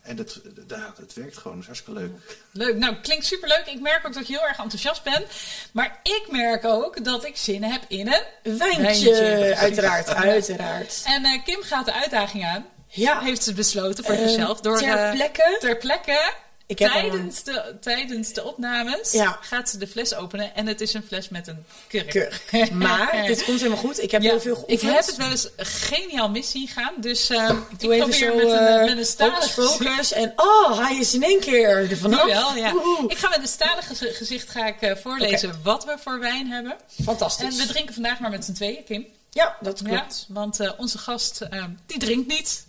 en 0.03 0.17
dat, 0.17 0.41
dat, 0.67 0.97
dat 0.99 1.15
werkt 1.15 1.37
gewoon, 1.37 1.53
dat 1.53 1.61
is 1.61 1.67
hartstikke 1.67 2.01
leuk. 2.01 2.41
Leuk. 2.53 2.77
Nou, 2.77 2.95
klinkt 2.97 3.27
superleuk. 3.27 3.67
Ik 3.67 3.81
merk 3.81 4.07
ook 4.07 4.15
dat 4.15 4.27
je 4.27 4.33
heel 4.33 4.47
erg 4.47 4.59
enthousiast 4.59 5.03
bent. 5.03 5.27
Maar 5.73 6.01
ik 6.03 6.25
merk 6.31 6.65
ook 6.65 7.05
dat 7.05 7.25
ik 7.25 7.37
zin 7.37 7.63
heb 7.63 7.83
in 7.89 8.07
een 8.43 8.59
Wijntje, 8.59 8.83
Wijntje. 8.83 9.57
uiteraard, 9.57 10.09
uiteraard. 10.35 11.03
En 11.05 11.25
eh, 11.25 11.45
Kim 11.45 11.63
gaat 11.63 11.85
de 11.85 11.93
uitdaging 11.93 12.45
aan. 12.45 12.67
Ja, 12.91 13.21
Heeft 13.21 13.43
ze 13.43 13.53
besloten 13.53 14.05
voor 14.05 14.15
Eh, 14.15 14.21
zichzelf. 14.21 14.61
Door, 14.61 14.79
ter 14.79 15.11
plekke? 15.15 15.57
ter 15.61 15.77
plekke. 15.77 16.33
Ik 16.69 16.79
heb 16.79 16.91
tijdens, 16.91 17.43
de, 17.43 17.77
tijdens 17.81 18.33
de 18.33 18.45
opnames 18.45 19.13
Ja. 19.13 19.39
gaat 19.41 19.69
ze 19.69 19.79
de 19.79 19.87
fles 19.87 20.15
openen. 20.15 20.55
En 20.55 20.67
het 20.67 20.81
is 20.81 20.95
een 20.95 21.03
fles 21.07 21.29
met 21.29 21.47
een 21.47 21.65
kurk. 21.89 22.09
Keurig. 22.11 22.71
Maar 22.71 23.25
dit 23.27 23.45
komt 23.45 23.59
helemaal 23.59 23.79
goed. 23.83 24.03
Ik 24.03 24.11
heb 24.11 24.23
Ja, 24.23 24.31
heel 24.31 24.41
veel 24.41 24.53
ik 24.67 24.81
geoefend. 24.81 24.93
heb 24.95 25.07
het 25.07 25.17
wel 25.17 25.31
eens 25.31 25.49
geniaal 25.57 26.31
mis 26.31 26.51
zien 26.51 26.69
gaan. 26.69 26.93
Dus 26.97 27.31
eh, 27.31 27.51
ik 27.71 27.81
Doe 27.81 27.93
even 27.95 28.09
probeer 28.09 28.29
zo 28.29 28.35
met 28.37 28.47
een, 28.51 28.67
eh, 28.67 28.85
met 28.85 28.99
een 28.99 29.05
stalig 29.05 30.13
en 30.13 30.33
oh, 30.37 30.79
hij 30.87 30.97
is 30.97 31.15
in 31.15 31.23
één 31.23 31.41
keer 31.41 31.69
er 31.91 31.97
vanaf. 31.97 32.25
Wel, 32.27 32.55
ja. 32.57 32.75
Ik 33.07 33.17
ga 33.19 33.29
met 33.29 33.39
een 33.39 33.49
stalig 33.49 33.87
gezi- 33.87 34.13
gezicht 34.13 34.49
ga 34.51 34.67
ik, 34.67 34.81
eh, 34.81 34.97
voorlezen 34.97 35.61
wat 35.63 35.85
we 35.85 35.97
voor 36.01 36.19
wijn 36.21 36.47
hebben. 36.51 36.77
Fantastisch. 37.05 37.59
En 37.59 37.67
we 37.67 37.73
drinken 37.73 37.95
vandaag 37.95 38.19
maar 38.21 38.31
met 38.31 38.45
z'n 38.45 38.53
tweeën, 38.53 38.85
Kim. 38.85 39.07
Ja, 39.31 39.57
dat 39.61 39.81
Ja, 39.85 39.99
klopt. 39.99 40.25
want 40.29 40.61
eh, 40.61 40.73
onze 40.77 40.99
gast, 40.99 41.41
eh, 41.41 41.65
die 41.87 41.99
drinkt 41.99 42.29
niet. 42.29 42.65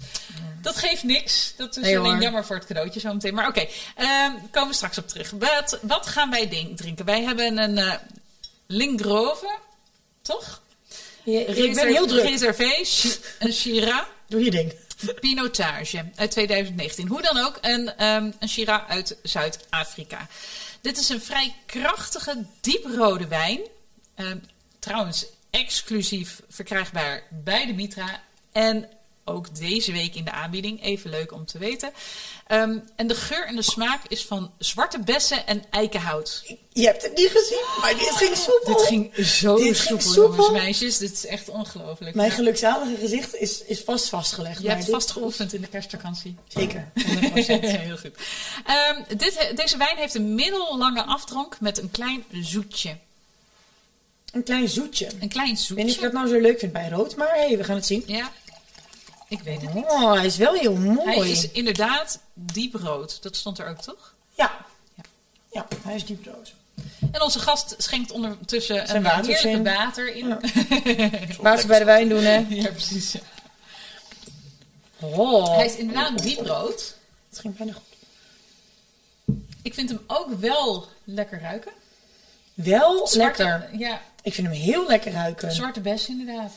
Dat 0.61 0.75
geeft 0.77 1.03
niks. 1.03 1.53
Dat 1.57 1.77
is 1.77 1.83
Nee, 1.83 1.97
alleen 1.99 2.11
hoor. 2.13 2.21
jammer 2.21 2.45
voor 2.45 2.55
het 2.55 2.65
cadeautje 2.65 2.99
zometeen. 2.99 3.33
Maar 3.33 3.47
oké, 3.47 3.67
ehm, 3.95 4.31
komen 4.51 4.69
we 4.69 4.75
straks 4.75 4.97
op 4.97 5.07
terug. 5.07 5.29
Wat, 5.31 5.79
wat 5.81 6.07
gaan 6.07 6.29
wij 6.29 6.47
drinken? 6.75 7.05
Wij 7.05 7.21
hebben 7.23 7.57
een 7.57 7.77
eh 7.77 7.93
Lingrove, 8.67 9.57
toch? 10.21 10.61
Ja, 11.23 11.39
ik 11.39 11.73
ben 11.75 11.87
heel 11.87 12.07
druk. 12.07 12.23
Reservé, 12.23 12.69
Chi- 12.83 13.15
een 13.39 13.53
Shiraz. 13.53 14.03
Doe 14.27 14.43
je 14.43 14.51
ding. 14.51 14.73
Pinotage 15.19 16.05
uit 16.15 16.31
2019. 16.31 17.07
Hoe 17.07 17.21
dan 17.21 17.37
ook, 17.37 17.57
een, 17.61 17.95
ehm 17.97 18.31
een 18.39 18.49
Shiraz 18.49 18.81
uit 18.87 19.17
Zuid-Afrika. 19.23 20.27
Dit 20.81 20.97
is 20.97 21.09
een 21.09 21.21
vrij 21.21 21.55
krachtige, 21.65 22.45
dieprode 22.61 23.27
wijn. 23.27 23.59
Ehm, 24.15 24.37
trouwens, 24.79 25.25
exclusief 25.49 26.41
verkrijgbaar 26.49 27.23
bij 27.29 27.65
de 27.65 27.73
Mitra. 27.73 28.21
En 28.51 28.89
ook 29.29 29.55
deze 29.55 29.91
week 29.91 30.15
in 30.15 30.23
de 30.23 30.31
aanbieding. 30.31 30.83
Even 30.83 31.09
leuk 31.09 31.31
om 31.31 31.45
te 31.45 31.57
weten. 31.57 31.91
Ehm, 32.47 32.77
en 32.95 33.07
de 33.07 33.15
geur 33.15 33.45
en 33.45 33.55
de 33.55 33.61
smaak 33.61 34.01
is 34.07 34.25
van 34.25 34.51
zwarte 34.57 34.99
bessen 34.99 35.47
en 35.47 35.63
eikenhout. 35.69 36.43
Je 36.73 36.85
hebt 36.85 37.03
het 37.03 37.17
niet 37.17 37.29
gezien, 37.33 37.63
maar 37.81 37.93
dit 37.93 38.11
ging 38.11 38.35
soepel. 38.35 38.77
Dit 38.77 38.85
ging 38.85 39.25
zo 39.25 39.55
Dit 39.55 39.79
ging 39.79 40.01
soepel, 40.01 40.35
jongens, 40.35 40.51
meisjes. 40.51 40.97
Dit 40.97 41.11
is 41.11 41.25
echt 41.25 41.49
ongelooflijk. 41.49 42.15
Mijn 42.15 42.31
gelukzalige 42.31 42.95
gezicht 42.95 43.35
is, 43.35 43.63
is 43.63 43.81
vast 43.81 44.09
vastgelegd. 44.09 44.61
Je 44.61 44.67
hebt 44.67 44.85
dit. 44.85 44.93
vast 44.93 45.11
geoefend 45.11 45.53
in 45.53 45.61
de 45.61 45.67
kerstvakantie. 45.67 46.35
Zeker, 46.47 46.91
100%. 46.93 47.01
Heel 47.59 47.97
goed. 47.97 48.15
Ehm, 48.65 49.17
dit, 49.17 49.51
deze 49.55 49.77
wijn 49.77 49.97
heeft 49.97 50.13
een 50.13 50.35
middellange 50.35 51.03
afdronk 51.03 51.59
met 51.59 51.77
een 51.77 51.91
klein 51.91 52.23
zoetje. 52.31 52.97
Een 54.31 54.43
klein 54.43 54.69
zoetje. 54.69 55.09
Een 55.19 55.29
klein 55.29 55.49
Ik 55.49 55.57
weet 55.57 55.57
niet 55.57 55.59
of 55.59 55.65
zoetje. 55.77 55.95
ik 55.95 56.01
dat 56.01 56.11
nou 56.11 56.27
zo 56.27 56.39
leuk 56.39 56.59
vind 56.59 56.71
bij 56.71 56.89
rood, 56.89 57.15
maar 57.15 57.27
hey, 57.35 57.57
we 57.57 57.63
gaan 57.63 57.75
het 57.75 57.85
zien. 57.85 58.03
Ja, 58.05 58.31
ik 59.27 59.41
weet 59.41 59.61
het 59.61 59.73
niet. 59.73 59.85
Oh, 59.85 60.13
hij 60.13 60.25
is 60.25 60.37
wel 60.37 60.53
heel 60.53 60.75
mooi. 60.75 61.17
Hij 61.19 61.29
is 61.31 61.51
inderdaad 61.51 62.19
diep 62.33 62.73
rood. 62.75 63.21
Dat 63.23 63.35
stond 63.35 63.59
er 63.59 63.67
ook, 63.67 63.81
toch? 63.81 64.13
Ja. 64.35 64.65
Ja. 64.95 65.03
ja, 65.51 65.67
hij 65.83 65.95
is 65.95 66.05
dieprood. 66.05 66.53
En 67.11 67.21
onze 67.21 67.39
gast 67.39 67.75
schenkt 67.77 68.11
ondertussen 68.11 68.87
Zijn 68.87 69.05
een 69.05 69.11
heerlijke 69.11 69.49
in. 69.49 69.63
water 69.63 70.15
in. 70.15 70.27
Ja. 70.27 70.39
Waar 71.41 71.59
ze 71.59 71.67
bij 71.67 71.79
de 71.79 71.85
wijn 71.85 72.09
doen, 72.09 72.23
hè? 72.23 72.45
Ja, 72.49 72.69
precies. 72.71 73.15
Oh, 74.99 75.55
Hij 75.55 75.65
is 75.65 75.75
inderdaad 75.75 76.23
diep 76.23 76.39
rood. 76.45 76.95
het 77.29 77.39
ging 77.39 77.57
bijna 77.57 77.73
goed. 77.73 77.83
Ik 79.61 79.73
vind 79.73 79.89
hem 79.89 79.99
ook 80.07 80.33
wel 80.39 80.87
lekker 81.03 81.39
ruiken. 81.41 81.71
Wel 82.53 83.07
Zwarte- 83.07 83.43
lekker. 83.43 83.77
Ja, 83.79 84.01
Ik 84.23 84.33
vind 84.33 84.47
hem 84.47 84.55
heel 84.55 84.87
lekker 84.87 85.11
ruiken. 85.11 85.51
zwarte 85.51 85.79
bes 85.81 86.07
inderdaad. 86.07 86.51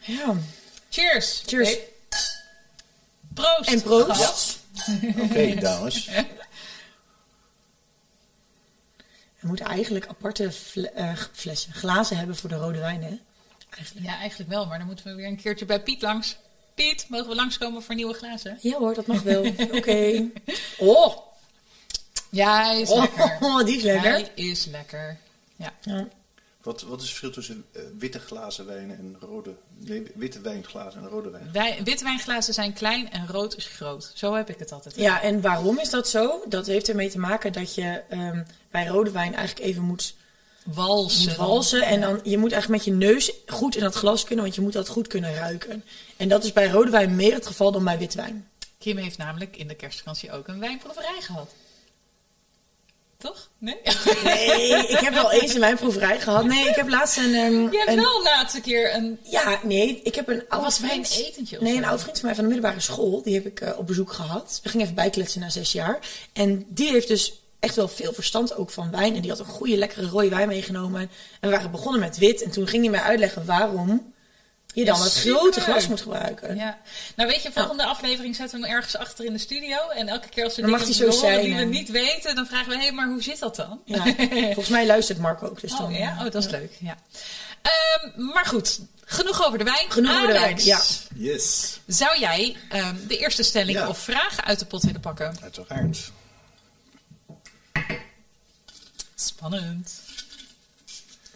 Ja. 0.00 0.36
Cheers. 0.90 1.42
Cheers. 1.46 1.68
Hey. 1.68 1.88
Proost. 3.34 3.70
En 3.70 3.82
proost. 3.82 4.58
Oké, 5.18 5.54
dames. 5.54 6.08
We 9.40 9.48
moeten 9.48 9.66
eigenlijk 9.66 10.06
aparte 10.06 10.52
fle- 10.52 10.90
eh, 10.90 11.16
flessen, 11.32 11.72
glazen 11.72 12.16
hebben 12.16 12.36
voor 12.36 12.48
de 12.48 12.54
rode 12.56 12.78
wijn, 12.78 13.02
hè? 13.02 13.18
Eigenlijk. 13.76 14.06
Ja, 14.06 14.18
eigenlijk 14.18 14.50
wel. 14.50 14.66
Maar 14.66 14.78
dan 14.78 14.86
moeten 14.86 15.04
we 15.04 15.14
weer 15.14 15.26
een 15.26 15.36
keertje 15.36 15.64
bij 15.64 15.80
Piet 15.82 16.02
langs. 16.02 16.36
Piet, 16.74 17.06
mogen 17.08 17.28
we 17.28 17.34
langskomen 17.34 17.82
voor 17.82 17.94
nieuwe 17.94 18.14
glazen? 18.14 18.58
Ja 18.60 18.78
hoor, 18.78 18.94
dat 18.94 19.06
mag 19.06 19.22
wel. 19.22 19.46
Oké. 19.78 20.28
Oh, 20.78 21.16
Ja, 22.30 22.64
hij 22.64 22.80
is 22.80 22.88
oh, 22.90 23.00
lekker. 23.00 23.38
die 23.64 23.76
is 23.76 23.82
lekker. 23.82 24.12
Hij 24.12 24.30
is 24.34 24.64
lekker. 24.64 25.18
Ja. 25.56 25.72
Ja. 25.80 26.08
Wat, 26.62 26.82
wat 26.82 27.00
is 27.00 27.08
het 27.08 27.18
verschil 27.18 27.30
tussen 27.30 27.64
eh, 27.72 27.82
witte 27.98 28.18
glazen 28.18 28.66
wijnen 28.66 28.98
en 28.98 29.16
rode... 29.20 29.54
Nee, 29.78 30.02
witte 30.14 30.40
wijnglazen 30.40 31.00
en 31.00 31.08
rode 31.08 31.30
wijn? 31.30 31.48
Wij, 31.52 31.80
witte 31.84 32.04
wijnglazen 32.04 32.54
zijn 32.54 32.72
klein 32.72 33.10
en 33.10 33.26
rood 33.26 33.56
is 33.56 33.66
groot. 33.66 34.12
Zo 34.14 34.34
heb 34.34 34.48
ik 34.48 34.58
het 34.58 34.72
altijd. 34.72 34.96
ja, 34.96 35.22
en 35.22 35.40
waarom 35.40 35.78
is 35.78 35.90
dat 35.90 36.08
zo? 36.08 36.42
Dat 36.48 36.66
heeft 36.66 36.88
ermee 36.88 37.10
te 37.10 37.18
maken 37.18 37.52
dat 37.52 37.74
je 37.74 38.02
ehm, 38.08 38.42
bij 38.70 38.86
rode 38.86 39.10
wijn 39.10 39.34
eigenlijk 39.34 39.66
even 39.66 39.82
moet, 39.82 40.14
Walsen. 40.64 41.28
moet 41.28 41.36
walsen. 41.36 41.82
En 41.82 42.00
dan, 42.00 42.20
je 42.22 42.38
moet 42.38 42.52
eigenlijk 42.52 42.84
met 42.84 42.94
je 42.94 43.06
neus 43.06 43.32
goed 43.46 43.76
in 43.76 43.82
dat 43.82 43.94
glas 43.94 44.24
kunnen, 44.24 44.44
want 44.44 44.56
je 44.56 44.62
moet 44.62 44.72
dat 44.72 44.88
goed 44.88 45.06
kunnen 45.06 45.34
ruiken. 45.34 45.84
En 46.16 46.28
dat 46.28 46.44
is 46.44 46.52
bij 46.52 46.70
rode 46.70 46.90
wijn 46.90 47.16
meer 47.16 47.34
het 47.34 47.46
geval 47.46 47.72
dan 47.72 47.84
bij 47.84 47.98
witte 47.98 48.16
wijn. 48.16 48.48
Kim 48.78 48.96
heeft 48.96 49.18
namelijk 49.18 49.56
in 49.56 49.68
de 49.68 49.74
kerstvakantie 49.74 50.32
ook 50.32 50.48
een 50.48 50.60
wijnproeverij 50.60 51.20
gehad. 51.20 51.54
Toch? 53.22 53.48
Nee? 53.58 53.76
Nee, 54.24 54.86
ik 54.86 54.98
heb 54.98 55.14
wel 55.14 55.32
eens 55.32 55.54
een 55.54 55.60
wijnproeverij 55.60 56.20
gehad. 56.20 56.44
Nee, 56.44 56.68
ik 56.68 56.74
heb 56.74 56.88
laatst 56.88 57.16
een... 57.16 57.32
Je 57.32 57.82
hebt 57.84 57.88
een 57.88 57.96
wel 57.96 58.22
laatste 58.22 58.60
keer 58.60 58.94
een... 58.94 59.18
Ja, 59.22 59.58
nee, 59.62 60.00
ik 60.02 60.14
heb 60.14 60.28
een 60.28 60.44
oude 60.48 60.66
was 60.66 60.78
bij 60.78 60.96
een 60.96 61.06
vriend. 61.06 61.26
etentje 61.26 61.58
Nee, 61.60 61.76
een 61.76 61.84
oude 61.84 62.02
vriend 62.02 62.18
van 62.18 62.26
mij 62.26 62.34
van 62.34 62.44
de 62.44 62.50
middelbare 62.50 62.80
school. 62.80 63.22
Die 63.22 63.34
heb 63.34 63.46
ik 63.46 63.60
eh, 63.60 63.78
op 63.78 63.86
bezoek 63.86 64.12
gehad. 64.12 64.60
We 64.62 64.68
gingen 64.68 64.84
even 64.84 64.96
bijkletsen 64.96 65.40
na 65.40 65.50
zes 65.50 65.72
jaar. 65.72 65.98
En 66.32 66.66
die 66.68 66.90
heeft 66.90 67.08
dus 67.08 67.42
echt 67.60 67.76
wel 67.76 67.88
veel 67.88 68.12
verstand 68.12 68.56
ook 68.56 68.70
van 68.70 68.90
wijn. 68.90 69.14
En 69.14 69.20
die 69.20 69.30
had 69.30 69.38
een 69.38 69.44
goede, 69.44 69.76
lekkere 69.76 70.06
rode 70.06 70.28
wijn 70.28 70.48
meegenomen. 70.48 71.00
En 71.00 71.10
we 71.40 71.48
waren 71.48 71.70
begonnen 71.70 72.00
met 72.00 72.18
wit. 72.18 72.42
En 72.42 72.50
toen 72.50 72.66
ging 72.66 72.82
hij 72.82 72.90
mij 72.90 73.00
uitleggen 73.00 73.46
waarom 73.46 74.11
je 74.72 74.84
dan 74.84 74.96
Ja, 74.98 75.04
het 75.04 75.12
grote 75.12 75.60
glas 75.60 75.88
moet 75.88 76.00
gebruiken. 76.00 76.56
Ja. 76.56 76.78
Nou 77.16 77.28
weet 77.28 77.42
je, 77.42 77.52
volgende 77.52 77.84
aflevering 77.84 78.36
zetten 78.36 78.60
we 78.60 78.66
hem 78.66 78.76
ergens 78.76 78.96
achter 78.96 79.24
in 79.24 79.32
de 79.32 79.38
studio. 79.38 79.88
En 79.88 80.08
elke 80.08 80.28
keer 80.28 80.44
als 80.44 80.56
we 80.56 80.62
Dan 80.62 80.70
dingen 80.78 80.96
horen 80.98 81.12
zijn, 81.12 81.44
die 81.44 81.54
we 81.56 81.62
niet 81.64 81.90
weten, 81.90 82.34
dan 82.34 82.46
vragen 82.46 82.68
we... 82.68 82.78
Hé, 82.84 82.90
maar 82.90 83.08
hoe 83.08 83.22
zit 83.22 83.38
dat 83.38 83.56
dan? 83.56 83.80
Ja, 83.84 84.02
Volgens 84.44 84.68
mij 84.68 84.86
luistert 84.86 85.18
Marco 85.18 85.46
ook. 85.46 85.60
Dus 85.60 85.70
dan, 85.70 85.84
Oh 85.84 85.98
ja, 85.98 86.10
oh, 86.18 86.22
dat 86.30 86.34
is 86.34 86.44
ja. 86.44 86.50
leuk. 86.50 86.76
Ja. 86.80 86.96
Ehm, 87.62 88.24
maar 88.24 88.46
goed, 88.46 88.80
genoeg 89.04 89.46
over 89.46 89.58
de 89.58 89.64
wijn. 89.64 89.90
Genoeg 89.90 90.14
over 90.14 90.26
de 90.26 90.32
wijn, 90.32 90.64
ja. 90.64 90.80
Yes, 91.14 91.80
Zou 91.86 92.18
jij 92.18 92.56
ehm, 92.68 92.94
de 93.06 93.18
eerste 93.18 93.42
stelling 93.42 93.78
Ja. 93.78 93.88
of 93.88 93.98
vraag 93.98 94.44
uit 94.44 94.58
de 94.58 94.64
pot 94.66 94.82
willen 94.82 95.00
pakken? 95.00 95.36
uiteraard. 95.42 96.10
Spannend. 99.14 100.00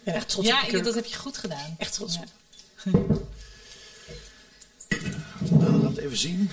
Ben 0.03 0.13
echt 0.13 0.29
trots 0.29 0.47
ja, 0.47 0.61
op 0.77 0.83
dat 0.83 0.95
heb 0.95 1.05
je 1.05 1.15
goed 1.15 1.37
gedaan. 1.37 1.75
Echt 1.77 1.93
trots 1.93 2.13
Ja. 2.13 2.19
op. 2.21 2.27
Nou, 5.49 5.85
het 5.85 5.97
even 5.97 6.17
zien. 6.17 6.49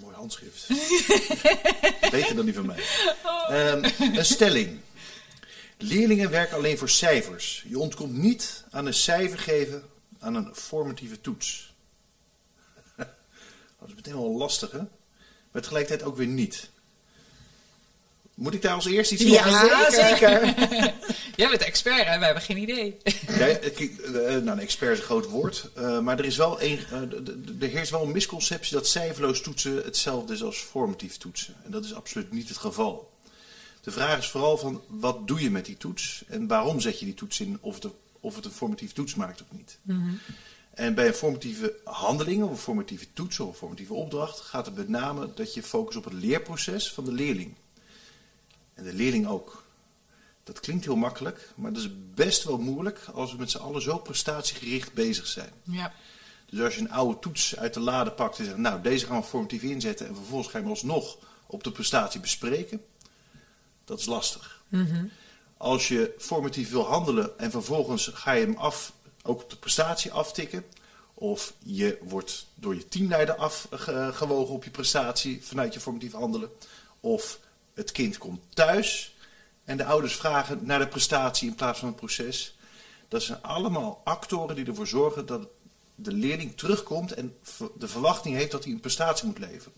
Mooi 0.00 0.14
handschrift. 0.16 0.68
Beter 2.10 2.36
dan 2.36 2.44
die 2.44 2.54
van 2.54 2.66
mij. 2.66 2.84
Ehm, 3.48 3.90
een 4.16 4.24
stelling. 4.24 4.80
Leerlingen 5.78 6.30
werken 6.30 6.56
alleen 6.56 6.78
voor 6.78 6.88
cijfers. 6.88 7.64
Je 7.68 7.78
ontkomt 7.78 8.12
niet 8.12 8.64
aan 8.70 8.86
een 8.86 8.94
cijfer 8.94 9.38
geven 9.38 9.82
aan 10.18 10.34
een 10.34 10.54
formatieve 10.54 11.20
toets. 11.20 11.74
Dat 13.78 13.88
is 13.88 13.94
meteen 13.94 14.14
wel 14.14 14.36
lastig, 14.36 14.70
hè? 14.70 14.80
Maar 15.50 15.62
tegelijkertijd 15.62 16.08
ook 16.08 16.16
weer 16.16 16.26
niet. 16.26 16.69
Moet 18.40 18.54
ik 18.54 18.62
daar 18.62 18.74
als 18.74 18.86
eerst 18.86 19.12
iets 19.12 19.22
over 19.24 19.50
Ja, 19.50 19.90
zeker. 19.90 20.54
Jij 21.36 21.48
bent 21.48 21.62
expert, 21.62 22.06
hè? 22.06 22.16
Wij 22.18 22.24
hebben 22.24 22.42
geen 22.42 22.56
idee. 22.56 22.96
Ja, 23.28 23.46
eh, 23.46 23.78
nou, 24.24 24.50
een 24.50 24.58
expert 24.58 24.92
is 24.92 24.98
een 24.98 25.04
groot 25.04 25.26
woord. 25.26 25.68
eh, 25.74 25.98
maar 26.00 26.18
er, 26.18 26.24
is 26.24 26.36
wel 26.36 26.62
een, 26.62 26.78
eh, 26.90 27.62
er 27.62 27.68
heerst 27.68 27.90
wel 27.90 28.02
een 28.02 28.12
misconceptie 28.12 28.72
dat 28.74 28.86
cijferloos 28.86 29.40
toetsen 29.42 29.76
hetzelfde 29.76 30.32
is 30.32 30.42
als 30.42 30.56
formatief 30.58 31.16
toetsen. 31.16 31.54
En 31.64 31.70
dat 31.70 31.84
is 31.84 31.94
absoluut 31.94 32.32
niet 32.32 32.48
het 32.48 32.56
geval. 32.58 33.10
De 33.80 33.90
vraag 33.90 34.18
is 34.18 34.28
vooral 34.28 34.58
van 34.58 34.82
wat 34.88 35.26
doe 35.28 35.40
je 35.42 35.50
met 35.50 35.64
die 35.64 35.76
toets 35.76 36.22
en 36.28 36.46
waarom 36.46 36.80
zet 36.80 36.98
je 36.98 37.04
die 37.04 37.14
toets 37.14 37.40
in 37.40 37.58
of 37.60 37.74
het, 37.74 37.84
een- 37.84 37.92
of 38.20 38.34
het 38.36 38.44
een 38.44 38.50
formatieve 38.50 38.94
toets 38.94 39.14
maakt 39.14 39.40
of 39.42 39.46
niet. 39.56 39.78
En 40.74 40.94
bij 40.94 41.06
een 41.06 41.14
formatieve 41.14 41.74
handeling 41.84 42.42
of 42.42 42.50
een 42.50 42.56
formatieve 42.56 43.06
toets 43.12 43.40
of 43.40 43.48
een 43.48 43.54
formatieve 43.54 43.94
opdracht 43.94 44.40
gaat 44.40 44.66
het 44.66 44.76
met 44.76 44.88
name 44.88 45.30
dat 45.34 45.54
je 45.54 45.62
focust 45.62 45.98
op 45.98 46.04
het 46.04 46.12
leerproces 46.12 46.92
van 46.92 47.04
de 47.04 47.12
leerling. 47.12 47.54
En 48.80 48.86
de 48.86 48.94
leerling 48.94 49.26
ook. 49.26 49.64
Dat 50.42 50.60
klinkt 50.60 50.84
heel 50.84 50.96
makkelijk, 50.96 51.52
maar 51.54 51.72
dat 51.72 51.82
is 51.82 51.90
best 52.14 52.44
wel 52.44 52.58
moeilijk 52.58 53.04
als 53.14 53.32
we 53.32 53.38
met 53.38 53.50
z'n 53.50 53.58
allen 53.58 53.82
zo 53.82 53.98
prestatiegericht 53.98 54.92
bezig 54.92 55.26
zijn. 55.26 55.50
Ja. 55.62 55.92
Dus 56.46 56.60
als 56.60 56.74
je 56.74 56.80
een 56.80 56.90
oude 56.90 57.18
toets 57.18 57.56
uit 57.56 57.74
de 57.74 57.80
lade 57.80 58.12
pakt 58.12 58.38
en 58.38 58.44
zegt, 58.44 58.56
nou 58.56 58.80
deze 58.80 59.06
gaan 59.06 59.20
we 59.20 59.26
formatief 59.26 59.62
inzetten 59.62 60.06
en 60.06 60.14
vervolgens 60.14 60.48
ga 60.48 60.58
je 60.58 60.62
hem 60.62 60.72
alsnog 60.72 61.18
op 61.46 61.64
de 61.64 61.72
prestatie 61.72 62.20
bespreken, 62.20 62.84
dat 63.84 63.98
is 63.98 64.06
lastig. 64.06 64.62
Als 65.56 65.88
je 65.88 66.14
formatief 66.18 66.70
wil 66.70 66.86
handelen 66.86 67.38
en 67.38 67.50
vervolgens 67.50 68.10
ga 68.14 68.32
je 68.32 68.44
hem 68.44 68.56
af, 68.56 68.92
ook 69.22 69.42
op 69.42 69.50
de 69.50 69.56
prestatie 69.56 70.12
aftikken, 70.12 70.64
of 71.14 71.54
je 71.58 71.98
wordt 72.02 72.46
door 72.54 72.74
je 72.74 72.88
teamleider 72.88 73.34
afgewogen 73.34 74.54
op 74.54 74.64
je 74.64 74.70
prestatie 74.70 75.44
vanuit 75.44 75.74
je 75.74 75.80
formatief 75.80 76.12
handelen, 76.12 76.50
of 77.00 77.40
het 77.74 77.92
kind 77.92 78.18
komt 78.18 78.40
thuis 78.54 79.14
en 79.64 79.76
de 79.76 79.84
ouders 79.84 80.16
vragen 80.16 80.58
naar 80.62 80.78
de 80.78 80.88
prestatie 80.88 81.48
in 81.48 81.54
plaats 81.54 81.78
van 81.78 81.88
het 81.88 81.96
proces. 81.96 82.54
Dat 83.08 83.22
zijn 83.22 83.42
allemaal 83.42 84.00
actoren 84.04 84.56
die 84.56 84.66
ervoor 84.66 84.86
zorgen 84.86 85.26
dat 85.26 85.48
de 85.94 86.12
leerling 86.12 86.56
terugkomt 86.56 87.12
en 87.12 87.36
de 87.78 87.88
verwachting 87.88 88.36
heeft 88.36 88.50
dat 88.50 88.64
hij 88.64 88.72
een 88.72 88.80
prestatie 88.80 89.26
moet 89.26 89.38
leveren. 89.38 89.72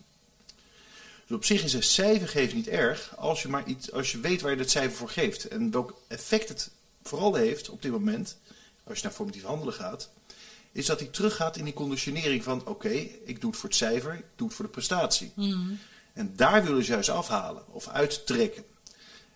Dus 1.27 1.37
op 1.37 1.45
zich 1.45 1.65
is 1.65 1.73
een 1.73 1.83
cijfer 1.83 2.29
geven 2.29 2.57
niet 2.57 2.69
erg 2.69 3.17
als 3.17 3.43
je, 3.43 3.49
maar 3.49 3.67
iets, 3.67 3.93
als 3.93 4.13
je 4.13 4.21
weet 4.21 4.41
waar 4.41 4.51
je 4.51 4.57
dat 4.57 4.71
cijfer 4.71 4.97
voor 4.97 5.09
geeft. 5.09 5.49
En 5.49 5.71
welk 5.71 5.95
effect 6.09 6.49
het 6.49 6.71
vooral 7.03 7.35
heeft 7.35 7.69
op 7.69 7.83
dit 7.83 7.93
moment, 7.93 8.37
als 8.85 8.99
je 8.99 9.05
naar 9.05 9.13
formatief 9.13 9.43
handelen 9.43 9.75
gaat, 9.75 10.11
is 10.73 10.87
dat 10.87 11.01
hij 11.01 11.09
teruggaat 11.09 11.57
in 11.57 11.65
die 11.65 11.75
conditionering 11.75 12.43
van 12.43 12.67
oké, 12.67 12.89
ik 13.25 13.41
doe 13.41 13.51
het 13.51 13.59
voor 13.59 13.69
het 13.69 13.79
cijfer, 13.79 14.15
ik 14.15 14.25
doe 14.37 14.47
het 14.47 14.57
voor 14.57 14.65
de 14.65 14.71
prestatie. 14.71 15.33
En 16.13 16.33
daar 16.37 16.65
willen 16.65 16.85
ze 16.85 16.93
juist 16.93 17.09
afhalen 17.09 17.63
of 17.73 17.89
uittrekken. 17.89 18.65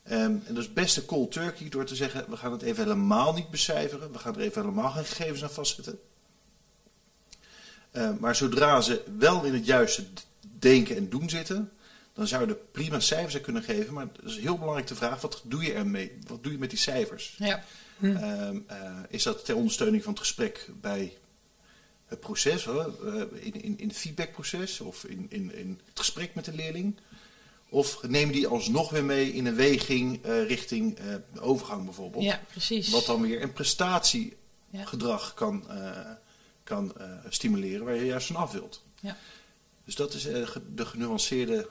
Ehm, 0.02 0.20
en 0.20 0.54
dat 0.54 0.56
is 0.56 0.72
best 0.72 0.96
een 0.96 1.04
cold 1.04 1.32
turkey 1.32 1.68
door 1.68 1.84
te 1.84 1.96
zeggen, 1.96 2.24
we 2.28 2.36
gaan 2.36 2.52
het 2.52 2.62
even 2.62 2.82
helemaal 2.82 3.32
niet 3.32 3.50
becijferen, 3.50 4.12
we 4.12 4.18
gaan 4.18 4.34
er 4.34 4.40
even 4.40 4.62
helemaal 4.62 4.90
geen 4.90 5.04
gegevens 5.04 5.42
aan 5.42 5.50
vastzetten. 5.50 5.98
Eh, 7.90 8.10
maar 8.20 8.36
zodra 8.36 8.80
ze 8.80 9.02
wel 9.18 9.44
in 9.44 9.54
het 9.54 9.66
juiste 9.66 10.04
denken 10.58 10.96
en 10.96 11.08
doen 11.08 11.30
zitten, 11.30 11.72
dan 12.12 12.26
zou 12.26 12.42
je 12.44 12.48
er 12.48 12.58
prima 12.72 13.00
cijfers 13.00 13.34
aan 13.34 13.40
kunnen 13.40 13.62
geven. 13.62 13.94
Maar 13.94 14.06
het 14.12 14.24
is 14.24 14.38
heel 14.38 14.58
belangrijk 14.58 14.88
de 14.88 14.94
vraag, 14.94 15.20
wat 15.20 15.42
doe 15.44 15.62
je 15.62 15.72
ermee? 15.72 16.18
Wat 16.26 16.42
doe 16.42 16.52
je 16.52 16.58
met 16.58 16.70
die 16.70 16.78
cijfers? 16.78 17.34
Ja. 17.38 17.64
Ehm, 18.00 18.58
eh, 18.66 18.98
is 19.08 19.22
dat 19.22 19.44
ter 19.44 19.56
ondersteuning 19.56 20.02
van 20.02 20.12
het 20.12 20.20
gesprek 20.20 20.70
bij 20.80 21.16
het 22.06 22.20
proces, 22.20 22.64
hoor, 22.64 22.94
eh, 23.06 23.44
in, 23.44 23.62
in, 23.62 23.78
in 23.78 23.88
het 23.88 23.96
feedbackproces 23.96 24.80
of 24.80 25.04
in, 25.04 25.26
in, 25.28 25.54
in 25.54 25.80
het 25.88 25.98
gesprek 25.98 26.34
met 26.34 26.44
de 26.44 26.54
leerling? 26.54 26.96
Of 27.68 28.02
neem 28.08 28.32
die 28.32 28.46
alsnog 28.46 28.90
weer 28.90 29.04
mee 29.04 29.32
in 29.32 29.46
een 29.46 29.54
weging 29.54 30.24
eh, 30.24 30.46
richting 30.46 30.98
eh, 30.98 31.14
overgang 31.40 31.84
bijvoorbeeld? 31.84 32.24
ja, 32.24 32.40
precies. 32.50 32.90
Wat 32.90 33.06
dan 33.06 33.22
weer 33.22 33.42
een 33.42 33.52
prestatiegedrag 33.52 35.34
kan, 35.34 35.64
kan 36.64 36.92
stimuleren 37.28 37.84
waar 37.84 37.94
je 37.94 38.04
juist 38.04 38.26
van 38.26 38.36
af 38.36 38.52
wilt. 38.52 38.82
Ja. 39.00 39.16
Dus 39.84 39.94
dat 39.94 40.14
is 40.14 40.22
de 40.74 40.86
genuanceerde, 40.86 41.68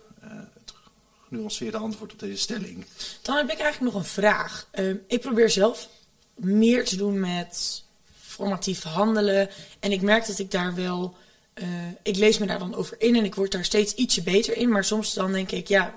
het 0.53 0.73
genuanceerde 1.27 1.77
antwoord 1.77 2.11
op 2.11 2.19
deze 2.19 2.41
stelling. 2.41 2.85
Dan 3.21 3.35
heb 3.35 3.49
ik 3.49 3.59
eigenlijk 3.59 3.93
nog 3.93 4.03
een 4.03 4.09
vraag. 4.09 4.67
Ehm, 4.71 4.95
ik 5.07 5.21
probeer 5.21 5.49
zelf 5.49 5.89
meer 6.35 6.85
te 6.85 6.95
doen 6.95 7.19
met 7.19 7.84
formatief 8.35 8.83
handelen. 8.83 9.49
En 9.79 9.91
ik 9.91 10.01
merk 10.01 10.27
dat 10.27 10.39
ik 10.39 10.51
daar 10.51 10.75
wel. 10.75 11.15
eh, 11.53 11.67
ik 12.03 12.15
lees 12.15 12.37
me 12.37 12.45
daar 12.45 12.59
dan 12.59 12.75
over 12.75 12.95
in 12.99 13.15
en 13.15 13.25
ik 13.25 13.35
word 13.35 13.51
daar 13.51 13.65
steeds 13.65 13.93
ietsje 13.93 14.21
beter 14.23 14.57
in. 14.57 14.69
Maar 14.71 14.83
soms 14.83 15.13
dan 15.13 15.31
denk 15.31 15.51
ik, 15.51 15.67
ja, 15.67 15.93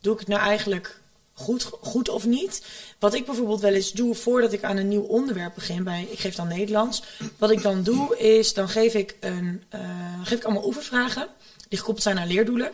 doe 0.00 0.12
ik 0.12 0.18
het 0.18 0.28
nou 0.28 0.40
eigenlijk 0.40 1.00
goed, 1.32 1.64
goed 1.80 2.08
of 2.08 2.26
niet? 2.26 2.62
Wat 2.98 3.14
ik 3.14 3.26
bijvoorbeeld 3.26 3.60
wel 3.60 3.72
eens 3.72 3.92
doe 3.92 4.14
voordat 4.14 4.52
ik 4.52 4.62
aan 4.64 4.76
een 4.76 4.88
nieuw 4.88 5.02
onderwerp 5.02 5.54
begin, 5.54 5.84
bij, 5.84 6.08
ik 6.10 6.18
geef 6.18 6.34
dan 6.34 6.48
Nederlands. 6.48 7.02
Wat 7.38 7.50
ik 7.50 7.62
dan 7.62 7.82
doe 7.82 8.18
is, 8.18 8.54
dan 8.54 8.68
geef 8.68 8.94
ik, 8.94 9.16
een, 9.20 9.62
eh, 9.68 9.80
geef 10.22 10.38
ik 10.38 10.44
allemaal 10.44 10.66
oefenvragen 10.66 11.28
die 11.68 11.78
gekoppeld 11.78 12.02
zijn 12.02 12.18
aan 12.18 12.26
leerdoelen. 12.26 12.70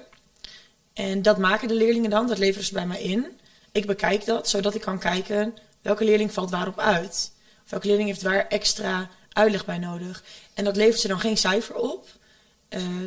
En 0.92 1.22
dat 1.22 1.38
maken 1.38 1.68
de 1.68 1.74
leerlingen 1.74 2.10
dan, 2.10 2.26
dat 2.28 2.38
leveren 2.38 2.66
ze 2.66 2.72
bij 2.72 2.86
mij 2.86 3.02
in. 3.02 3.26
Ik 3.72 3.86
bekijk 3.86 4.24
dat, 4.24 4.48
zodat 4.48 4.74
ik 4.74 4.80
kan 4.80 4.98
kijken 4.98 5.54
welke 5.82 6.04
leerling 6.04 6.32
valt 6.32 6.50
waarop 6.50 6.78
uit. 6.78 7.32
Of 7.74 7.82
welke 7.82 7.86
leerling 7.86 8.08
heeft 8.08 8.22
waar 8.22 8.46
extra 8.48 9.10
uitleg 9.32 9.64
bij 9.64 9.78
nodig. 9.78 10.24
En 10.54 10.64
dat 10.64 10.76
levert 10.76 11.00
ze 11.00 11.08
dan 11.08 11.20
geen 11.20 11.36
cijfer 11.36 11.74
op. 11.74 12.06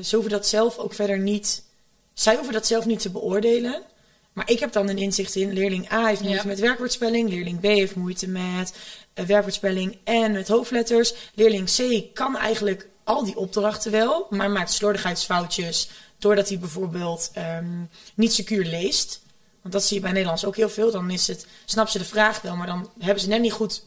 Ze 0.03 0.15
hoeven 0.15 0.31
dat 0.31 0.47
zelf 0.47 0.77
ook 0.77 0.93
verder 0.93 1.19
niet... 1.19 1.63
Zij 2.13 2.36
hoeven 2.36 2.53
dat 2.53 2.67
zelf 2.67 2.86
niet 2.86 3.00
te 3.00 3.09
beoordelen. 3.09 3.83
Maar 4.33 4.50
ik 4.50 4.59
heb 4.59 4.71
dan 4.71 4.89
een 4.89 4.97
inzicht 4.97 5.36
in. 5.36 5.53
Leerling 5.53 5.91
A 5.91 6.05
heeft 6.05 6.21
moeite 6.21 6.41
Ja. 6.41 6.47
met 6.47 6.59
werkwoordspelling. 6.59 7.29
Leerling 7.29 7.59
B 7.59 7.63
heeft 7.63 7.95
moeite 7.95 8.27
met 8.27 8.74
eh, 9.13 9.25
werkwoordspelling 9.25 9.97
en 10.03 10.31
met 10.31 10.47
hoofdletters. 10.47 11.13
Leerling 11.33 11.69
C 11.75 12.13
kan 12.13 12.38
eigenlijk 12.38 12.88
al 13.03 13.24
die 13.24 13.38
opdrachten 13.38 13.91
wel. 13.91 14.27
Maar 14.29 14.51
maakt 14.51 14.71
slordigheidsfoutjes. 14.71 15.89
Doordat 16.17 16.50
hij 16.50 16.59
bijvoorbeeld 16.59 17.29
ehm, 17.33 17.83
niet 18.15 18.33
secuur 18.33 18.65
leest. 18.65 19.21
Want 19.62 19.74
dat 19.74 19.83
zie 19.83 19.95
je 19.95 20.01
bij 20.01 20.12
Nederlands 20.12 20.45
ook 20.45 20.55
heel 20.55 20.69
veel. 20.69 20.91
Dan 20.91 21.09
is 21.09 21.27
het, 21.27 21.45
snap 21.65 21.88
ze 21.88 21.97
de 21.97 22.05
vraag 22.05 22.41
wel, 22.41 22.55
maar 22.55 22.67
dan 22.67 22.89
hebben 23.00 23.24
ze 23.24 23.27
net 23.27 23.41
niet 23.41 23.51
goed 23.51 23.83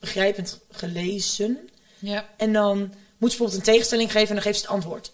begrijpend 0.00 0.60
gelezen. 0.70 1.68
Ja. 1.98 2.28
En 2.36 2.52
dan 2.52 2.78
moet 2.78 3.30
ze 3.32 3.36
bijvoorbeeld 3.36 3.54
een 3.58 3.72
tegenstelling 3.72 4.10
geven 4.12 4.28
en 4.28 4.34
dan 4.34 4.42
geeft 4.42 4.58
ze 4.58 4.64
het 4.64 4.74
antwoord. 4.74 5.12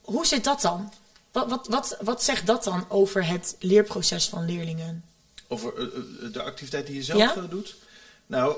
Hoe 0.00 0.26
zit 0.26 0.44
dat 0.44 0.60
dan? 0.60 0.92
Wat, 1.32 1.48
wat, 1.48 1.66
wat, 1.68 1.96
wat 2.00 2.22
zegt 2.22 2.46
dat 2.46 2.64
dan 2.64 2.84
over 2.88 3.26
het 3.26 3.56
leerproces 3.58 4.28
van 4.28 4.44
leerlingen? 4.44 5.04
Over 5.48 5.76
eh, 5.76 5.82
eh, 5.84 6.32
de 6.32 6.42
activiteit 6.42 6.86
die 6.86 6.94
je 6.94 7.02
zelf 7.02 7.20
Ja? 7.20 7.34
eh, 7.36 7.50
doet. 7.50 7.76
Nou, 8.26 8.56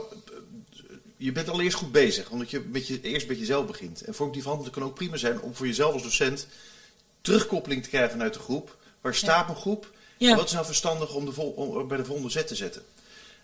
je 1.17 1.33
bent 1.33 1.49
allereerst 1.49 1.77
goed 1.77 1.93
bezig, 1.93 2.31
omdat 2.31 2.51
je, 2.51 2.61
met 2.61 2.87
je 2.87 3.01
eerst 3.01 3.29
met 3.29 3.39
jezelf 3.39 3.67
begint. 3.67 4.03
En 4.03 4.15
formatief 4.15 4.45
handelen 4.45 4.73
kan 4.73 4.83
ook 4.85 4.95
prima 4.95 5.17
zijn 5.17 5.41
om 5.41 5.55
voor 5.55 5.67
jezelf 5.67 5.93
als 5.93 6.03
docent 6.03 6.47
terugkoppeling 7.21 7.83
te 7.83 7.89
krijgen 7.89 8.11
vanuit 8.11 8.35
de 8.35 8.41
groep. 8.41 8.77
Waar 9.01 9.15
staat 9.15 9.47
mijn 9.47 9.59
groep? 9.59 9.91
Ja. 10.17 10.31
En 10.31 10.37
wat 10.37 10.47
is 10.47 10.53
nou 10.53 10.65
verstandig 10.67 11.15
om, 11.15 11.25
de 11.25 11.33
vol, 11.33 11.51
om 11.51 11.89
bij 11.89 11.97
de 11.97 12.05
volgende 12.05 12.31
zet 12.31 12.47
te 12.47 12.55
zetten? 12.55 12.83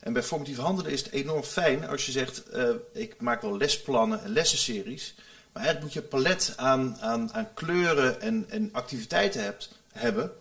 En 0.01 0.13
bij 0.13 0.23
formatief 0.23 0.57
handelen 0.57 0.93
is 0.93 1.03
het 1.03 1.13
enorm 1.13 1.43
fijn 1.43 1.89
als 1.89 2.07
je 2.07 2.13
zegt: 2.13 2.43
eh, 2.49 2.71
ik 2.93 3.21
maak 3.21 3.43
wel 3.43 3.57
lesplannen 3.57 4.23
en 4.23 4.31
lessenseries. 4.31 5.15
Maar 5.53 5.63
eigenlijk 5.63 5.83
moet 5.83 5.93
je 5.93 6.01
een 6.01 6.23
palet 6.23 6.53
aan, 6.57 6.97
aan, 7.01 7.33
aan 7.33 7.55
kleuren 7.55 8.21
en, 8.21 8.47
en 8.49 8.69
activiteiten 8.73 9.43
hebt, 9.43 9.71
hebben. 9.93 10.33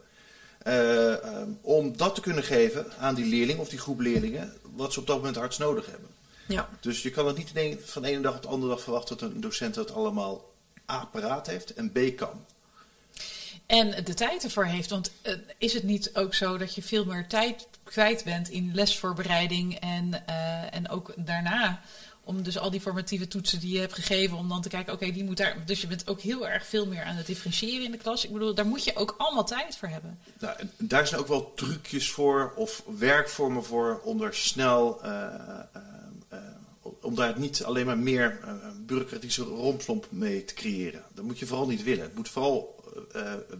eh, 0.63 1.13
eh, 1.13 1.47
om 1.61 1.97
dat 1.97 2.15
te 2.15 2.21
kunnen 2.21 2.43
geven 2.43 2.85
aan 2.99 3.15
die 3.15 3.25
leerling 3.25 3.59
of 3.59 3.69
die 3.69 3.79
groep 3.79 3.99
leerlingen. 3.99 4.53
wat 4.75 4.93
ze 4.93 4.99
op 4.99 5.07
dat 5.07 5.17
moment 5.17 5.35
hardst 5.35 5.59
nodig 5.59 5.85
hebben. 5.85 6.09
Ja. 6.47 6.69
Dus 6.79 7.01
je 7.01 7.09
kan 7.09 7.27
het 7.27 7.37
niet 7.37 7.77
van 7.83 8.01
de 8.01 8.07
ene 8.07 8.21
dag 8.21 8.35
op 8.35 8.41
de 8.41 8.47
andere 8.47 8.71
dag 8.73 8.81
verwachten 8.81 9.17
dat 9.17 9.31
een 9.31 9.41
docent 9.41 9.73
dat 9.73 9.93
allemaal 9.93 10.53
A 10.91 11.05
paraat 11.05 11.47
heeft 11.47 11.73
en 11.73 11.91
B 11.91 11.99
kan. 12.15 12.45
En 13.65 14.03
de 14.03 14.13
tijd 14.13 14.43
ervoor 14.43 14.65
heeft. 14.65 14.89
Want 14.89 15.11
eh, 15.21 15.33
is 15.57 15.73
het 15.73 15.83
niet 15.83 16.09
ook 16.13 16.33
zo 16.33 16.57
dat 16.57 16.75
je 16.75 16.81
veel 16.81 17.05
meer 17.05 17.27
tijd 17.27 17.67
kwijt 17.89 18.23
bent 18.23 18.49
in 18.49 18.71
lesvoorbereiding 18.73 19.75
en, 19.75 20.27
eh, 20.27 20.75
en 20.75 20.89
ook 20.89 21.13
daarna? 21.15 21.81
Om 22.23 22.43
dus 22.43 22.57
al 22.57 22.71
die 22.71 22.81
formatieve 22.81 23.27
toetsen 23.27 23.59
die 23.59 23.73
je 23.73 23.79
hebt 23.79 23.93
gegeven, 23.93 24.37
om 24.37 24.49
dan 24.49 24.61
te 24.61 24.69
kijken, 24.69 24.93
oké, 24.93 25.11
die 25.11 25.23
moet 25.23 25.37
daar. 25.37 25.55
Dus 25.65 25.81
je 25.81 25.87
bent 25.87 26.07
ook 26.07 26.21
heel 26.21 26.47
erg 26.47 26.65
veel 26.65 26.85
meer 26.85 27.03
aan 27.03 27.15
het 27.15 27.25
differentiëren 27.25 27.85
in 27.85 27.91
de 27.91 27.97
klas. 27.97 28.25
Ik 28.25 28.31
bedoel, 28.31 28.53
daar 28.53 28.65
moet 28.65 28.83
je 28.83 28.95
ook 28.95 29.15
allemaal 29.17 29.45
tijd 29.45 29.77
voor 29.77 29.87
hebben. 29.87 30.19
Nou, 30.39 30.57
daar 30.77 31.07
zijn 31.07 31.21
ook 31.21 31.27
wel 31.27 31.53
trucjes 31.53 32.11
voor 32.11 32.53
of 32.55 32.83
werkvormen 32.97 33.63
voor 33.63 34.01
om 34.03 34.21
er 34.21 34.35
snel, 34.35 35.03
eh, 35.03 35.23
eh, 36.29 36.39
om 37.01 37.15
daar 37.15 37.39
niet 37.39 37.63
alleen 37.63 37.85
maar 37.85 37.97
meer 37.97 38.39
bureaucratische 38.85 39.43
rompslomp 39.43 40.07
mee 40.09 40.45
te 40.45 40.53
creëren. 40.53 41.03
Dat 41.13 41.25
moet 41.25 41.39
je 41.39 41.45
vooral 41.45 41.67
niet 41.67 41.83
willen. 41.83 42.03
Het 42.03 42.15
moet 42.15 42.29
vooral 42.29 42.75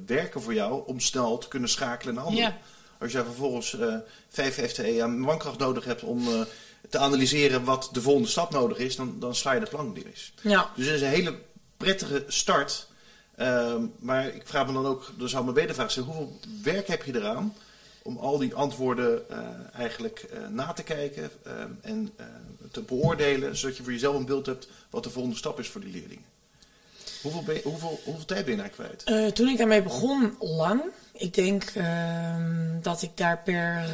werken 0.06 0.42
voor 0.42 0.54
jou 0.54 0.88
om 0.88 1.00
snel 1.00 1.38
te 1.38 1.48
kunnen 1.48 1.70
schakelen 1.70 2.16
en 2.16 2.22
handelen. 2.22 2.50
Ja. 2.50 2.58
Als 3.00 3.12
jij 3.12 3.24
vervolgens 3.24 3.80
eh 3.80 3.96
5 4.30 4.56
FTE 4.70 5.04
aan 5.04 5.20
mankracht 5.20 5.60
nodig 5.60 5.86
hebt 5.86 6.04
om 6.04 6.28
eh, 6.28 6.42
te 6.90 6.98
analyseren 6.98 7.64
wat 7.64 7.90
de 7.92 8.02
volgende 8.02 8.28
stap 8.30 8.52
nodig 8.52 8.78
is, 8.78 8.96
dan, 8.96 9.16
dan 9.20 9.36
sla 9.36 9.52
je 9.52 9.60
de 9.60 9.66
plank 9.66 10.04
mis. 10.04 10.34
Ja. 10.42 10.70
Dus 10.76 10.86
het 10.86 10.96
is 10.96 11.02
een 11.02 11.08
hele 11.08 11.36
prettige 11.78 12.24
start. 12.28 12.88
Ehm, 13.36 13.82
maar 14.00 14.28
ik 14.28 14.42
vraag 14.48 14.68
me 14.68 14.74
dan 14.74 14.86
ook, 14.86 15.12
dan 15.18 15.30
zou 15.30 15.44
mijn 15.44 15.56
wedervraag 15.56 15.92
zijn, 15.92 16.06
hoeveel 16.06 16.40
werk 16.64 16.88
heb 16.88 17.04
je 17.04 17.16
eraan 17.16 17.54
om 18.02 18.18
al 18.18 18.38
die 18.38 18.54
antwoorden 18.54 19.30
eh, 19.30 19.38
eigenlijk 19.74 20.26
na 20.50 20.74
te 20.74 20.84
kijken 20.84 21.32
ehm, 21.44 21.70
en 21.82 22.14
te 22.72 22.82
beoordelen, 22.82 23.56
zodat 23.58 23.78
je 23.78 23.84
voor 23.84 23.92
jezelf 23.92 24.16
een 24.16 24.26
beeld 24.26 24.46
hebt 24.46 24.68
wat 24.90 25.04
de 25.04 25.10
volgende 25.10 25.38
stap 25.38 25.60
is 25.60 25.68
voor 25.68 25.82
die 25.82 25.92
leerlingen? 25.92 26.26
Hoeveel, 27.22 27.44
ben 27.44 27.56
je- 27.56 27.62
hoeveel, 27.64 28.00
hoeveel 28.04 28.26
tijd 28.26 28.46
ben 28.46 28.56
je 28.56 28.60
daar 28.62 28.70
kwijt? 28.70 29.36
Toen 29.36 29.48
ik 29.48 29.58
daarmee 29.58 29.82
begon, 29.84 30.36
lang. 30.40 30.82
Ik 31.14 31.34
denk 31.34 31.64
ehm, 31.64 32.67
dat 32.82 33.02
ik 33.02 33.12
daar 33.16 33.42
per 33.44 33.90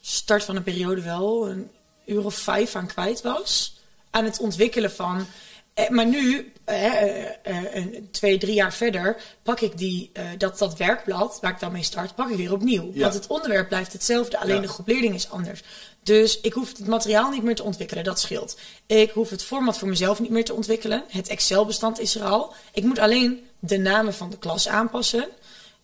start 0.00 0.44
van 0.44 0.54
de 0.54 0.60
periode 0.60 1.02
wel 1.02 1.48
een 1.48 1.70
uur 2.06 2.24
of 2.24 2.34
vijf 2.34 2.74
aan 2.76 2.86
kwijt 2.86 3.22
was. 3.22 3.76
Aan 4.10 4.24
het 4.24 4.38
ontwikkelen 4.38 4.90
van. 4.92 5.26
eh, 5.74 5.88
maar 5.88 6.06
nu, 6.06 6.52
eh, 6.64 7.24
eh, 7.24 7.86
twee, 8.10 8.38
drie 8.38 8.54
jaar 8.54 8.72
verder, 8.72 9.16
pak 9.42 9.60
ik 9.60 9.78
die, 9.78 10.12
dat, 10.38 10.58
dat 10.58 10.76
werkblad 10.76 11.38
waar 11.40 11.50
ik 11.50 11.60
dan 11.60 11.72
mee 11.72 11.82
start, 11.82 12.14
pak 12.14 12.28
ik 12.30 12.36
weer 12.36 12.52
opnieuw. 12.52 12.90
Ja. 12.94 13.00
Want 13.00 13.14
het 13.14 13.26
onderwerp 13.26 13.68
blijft 13.68 13.92
hetzelfde, 13.92 14.38
alleen 14.38 14.54
Ja. 14.54 14.60
de 14.60 14.68
groep 14.68 14.86
leerlingen 14.88 15.14
is 15.16 15.30
anders. 15.30 15.62
Dus 16.02 16.40
ik 16.40 16.52
hoef 16.52 16.68
het 16.76 16.86
materiaal 16.86 17.30
niet 17.30 17.42
meer 17.42 17.54
te 17.54 17.62
ontwikkelen, 17.62 18.04
dat 18.04 18.20
scheelt. 18.20 18.58
Ik 18.86 19.10
hoef 19.10 19.30
het 19.30 19.44
format 19.44 19.78
voor 19.78 19.88
mezelf 19.88 20.20
niet 20.20 20.30
meer 20.30 20.44
te 20.44 20.54
ontwikkelen. 20.54 21.04
Het 21.08 21.28
Excel-bestand 21.28 22.00
is 22.00 22.14
er 22.14 22.22
al. 22.24 22.54
Ik 22.72 22.84
moet 22.84 22.98
alleen 22.98 23.46
de 23.58 23.76
namen 23.78 24.14
van 24.14 24.30
de 24.30 24.38
klas 24.38 24.68
aanpassen. 24.68 25.28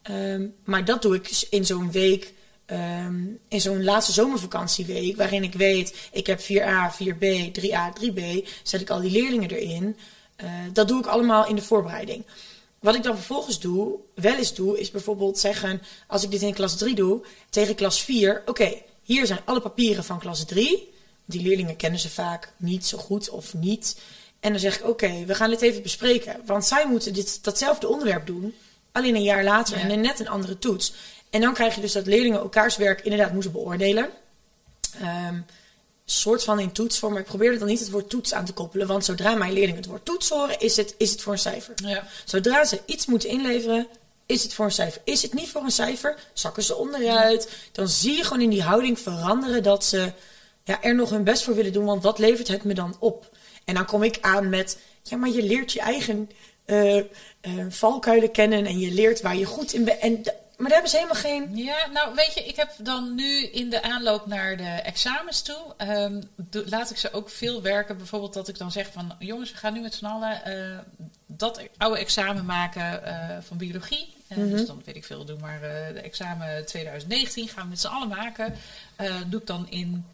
Ehm, 0.03 0.47
maar 0.65 0.85
dat 0.85 1.03
doe 1.03 1.15
ik 1.15 1.47
in 1.51 1.67
zo'n 1.67 1.91
week, 1.91 2.33
ehm, 2.67 3.25
in 3.49 3.61
zo'n 3.61 3.85
laatste 3.85 4.13
zomervakantieweek, 4.13 5.17
waarin 5.17 5.43
ik 5.43 5.55
weet, 5.55 6.09
ik 6.13 6.27
heb 6.27 6.41
4a, 6.41 6.93
4b, 6.93 7.51
3a, 7.53 7.93
3b, 7.93 8.49
zet 8.63 8.81
ik 8.81 8.91
al 8.91 9.01
die 9.01 9.11
leerlingen 9.11 9.51
erin. 9.51 9.97
Eh, 10.37 10.49
dat 10.73 10.89
doe 10.89 10.99
ik 10.99 11.07
allemaal 11.07 11.47
in 11.47 11.55
de 11.55 11.63
voorbereiding. 11.63 12.25
Wat 12.81 12.95
ik 12.95 13.03
dan 13.03 13.17
vervolgens 13.17 13.61
doe, 13.61 13.99
wel 14.15 14.37
eens 14.37 14.55
doe, 14.55 14.81
is 14.81 14.91
bijvoorbeeld 14.91 15.39
zeggen, 15.39 15.83
als 16.07 16.23
ik 16.23 16.31
dit 16.31 16.43
in 16.43 16.55
klas 16.55 16.77
3 16.77 16.95
doe, 16.95 17.23
tegen 17.51 17.75
klas 17.75 18.03
4, 18.03 18.43
oké, 18.47 18.73
hier 19.03 19.27
zijn 19.27 19.41
alle 19.45 19.61
papieren 19.61 20.05
van 20.05 20.19
klas 20.19 20.45
3. 20.45 20.91
Die 21.25 21.43
leerlingen 21.43 21.77
kennen 21.77 22.01
ze 22.01 22.11
vaak 22.11 22.53
niet 22.57 22.87
zo 22.87 22.99
goed 22.99 23.31
of 23.31 23.55
niet. 23.55 24.01
En 24.41 24.51
dan 24.51 24.61
zeg 24.61 24.79
ik, 24.79 24.89
oké, 24.89 25.25
we 25.25 25.35
gaan 25.35 25.51
dit 25.51 25.63
even 25.63 25.83
bespreken. 25.83 26.41
Want 26.47 26.65
zij 26.65 26.87
moeten 26.87 27.13
dit, 27.13 27.45
datzelfde 27.45 27.89
onderwerp 27.89 28.27
doen, 28.27 28.55
alleen 28.93 29.15
een 29.15 29.23
jaar 29.23 29.45
later 29.45 29.79
Ja. 29.79 29.89
en 29.89 30.01
net 30.01 30.21
een 30.21 30.29
andere 30.29 30.59
toets. 30.59 30.93
En 31.31 31.41
dan 31.41 31.55
krijg 31.55 31.75
je 31.75 31.81
dus 31.81 31.93
dat 31.93 32.07
leerlingen 32.07 32.39
elkaars 32.39 32.77
werk 32.77 33.01
inderdaad 33.01 33.33
moeten 33.33 33.53
beoordelen. 33.53 34.11
Ehm, 35.01 35.41
soort 36.05 36.45
van 36.45 36.61
in 36.61 36.73
toetsvorm, 36.73 37.13
maar 37.13 37.21
ik 37.21 37.27
probeer 37.27 37.53
er 37.53 37.59
dan 37.59 37.69
niet 37.69 37.81
het 37.81 37.91
woord 37.91 38.11
toets 38.11 38.35
aan 38.35 38.45
te 38.45 38.53
koppelen. 38.53 38.87
Want 38.87 39.05
zodra 39.05 39.35
mijn 39.35 39.53
leerlingen 39.53 39.81
het 39.81 39.87
woord 39.87 40.05
toets 40.05 40.29
horen, 40.29 40.61
is 40.61 40.77
het, 40.77 40.95
is 40.99 41.11
het 41.11 41.23
voor 41.23 41.33
een 41.33 41.39
cijfer. 41.39 41.75
Ja. 41.85 42.07
Zodra 42.25 42.65
ze 42.65 42.81
iets 42.87 43.07
moeten 43.07 43.29
inleveren, 43.29 43.87
is 44.27 44.43
het 44.43 44.55
voor 44.55 44.65
een 44.65 44.71
cijfer. 44.73 45.01
Is 45.05 45.23
het 45.23 45.35
niet 45.35 45.49
voor 45.49 45.63
een 45.63 45.71
cijfer, 45.71 46.19
zakken 46.33 46.63
ze 46.63 46.77
onderuit. 46.77 47.49
Dan 47.73 47.89
zie 47.89 48.17
je 48.17 48.25
gewoon 48.25 48.43
in 48.43 48.51
die 48.51 48.63
houding 48.63 48.99
veranderen 48.99 49.63
dat 49.63 49.85
ze 49.85 50.13
ja, 50.65 50.83
er 50.83 50.95
nog 50.95 51.11
hun 51.11 51.25
best 51.25 51.43
voor 51.43 51.55
willen 51.55 51.73
doen. 51.73 51.85
Want 51.85 52.03
wat 52.03 52.19
levert 52.19 52.49
het 52.49 52.65
me 52.65 52.75
dan 52.75 52.97
op? 52.99 53.31
En 53.65 53.75
dan 53.75 53.87
kom 53.87 54.03
ik 54.03 54.19
aan 54.21 54.49
met, 54.49 54.79
ja, 55.03 55.17
maar 55.17 55.31
je 55.31 55.43
leert 55.43 55.73
je 55.73 55.81
eigen 55.81 56.31
eh, 56.65 57.03
valkuilen 57.69 58.31
kennen. 58.31 58.67
En 58.67 58.79
je 58.79 58.91
leert 58.91 59.21
waar 59.21 59.37
je 59.37 59.45
goed 59.45 59.73
in 59.73 59.85
bent. 59.85 59.99
En 60.01 60.13
Maar 60.57 60.71
daar 60.71 60.81
hebben 60.83 60.91
ze 60.91 60.97
helemaal 60.97 61.23
geen... 61.23 61.57
Ja, 61.57 61.87
nou 61.93 62.15
weet 62.15 62.35
je, 62.35 62.45
ik 62.45 62.57
heb 62.57 62.73
dan 62.79 63.15
nu 63.15 63.45
in 63.47 63.71
de 63.71 63.83
aanloop 63.83 64.27
naar 64.27 64.57
de 64.57 64.65
examens 64.65 65.43
toe, 65.43 65.75
ehm, 65.77 66.21
do- 66.37 66.63
laat 66.67 66.91
ik 66.91 66.97
ze 66.97 67.13
ook 67.13 67.31
veel 67.31 67.63
werken. 67.63 67.97
Bijvoorbeeld 67.97 68.35
dat 68.35 68.49
ik 68.49 68.59
dan 68.59 68.73
zeg 68.73 68.89
van, 68.93 69.15
jongens, 69.19 69.51
we 69.51 69.57
gaan 69.57 69.73
nu 69.73 69.81
met 69.81 69.95
z'n 69.95 70.05
allen 70.05 70.45
eh, 70.45 70.79
dat 71.27 71.61
oude 71.77 71.99
examen 71.99 72.45
maken 72.45 73.03
van 73.43 73.57
biologie. 73.57 74.15
Mhm. 74.29 74.51
Dus 74.51 74.67
dan 74.67 74.83
weet 74.85 74.97
ik 74.97 75.05
veel, 75.05 75.25
doe 75.25 75.39
maar 75.39 75.61
de 75.95 76.01
examen 76.01 76.67
2019 76.67 77.49
gaan 77.49 77.63
we 77.65 77.69
met 77.69 77.81
z'n 77.81 77.87
allen 77.87 78.09
maken. 78.09 78.55
Doe 79.29 79.41
ik 79.41 79.47
dan 79.47 79.67
in 79.71 80.05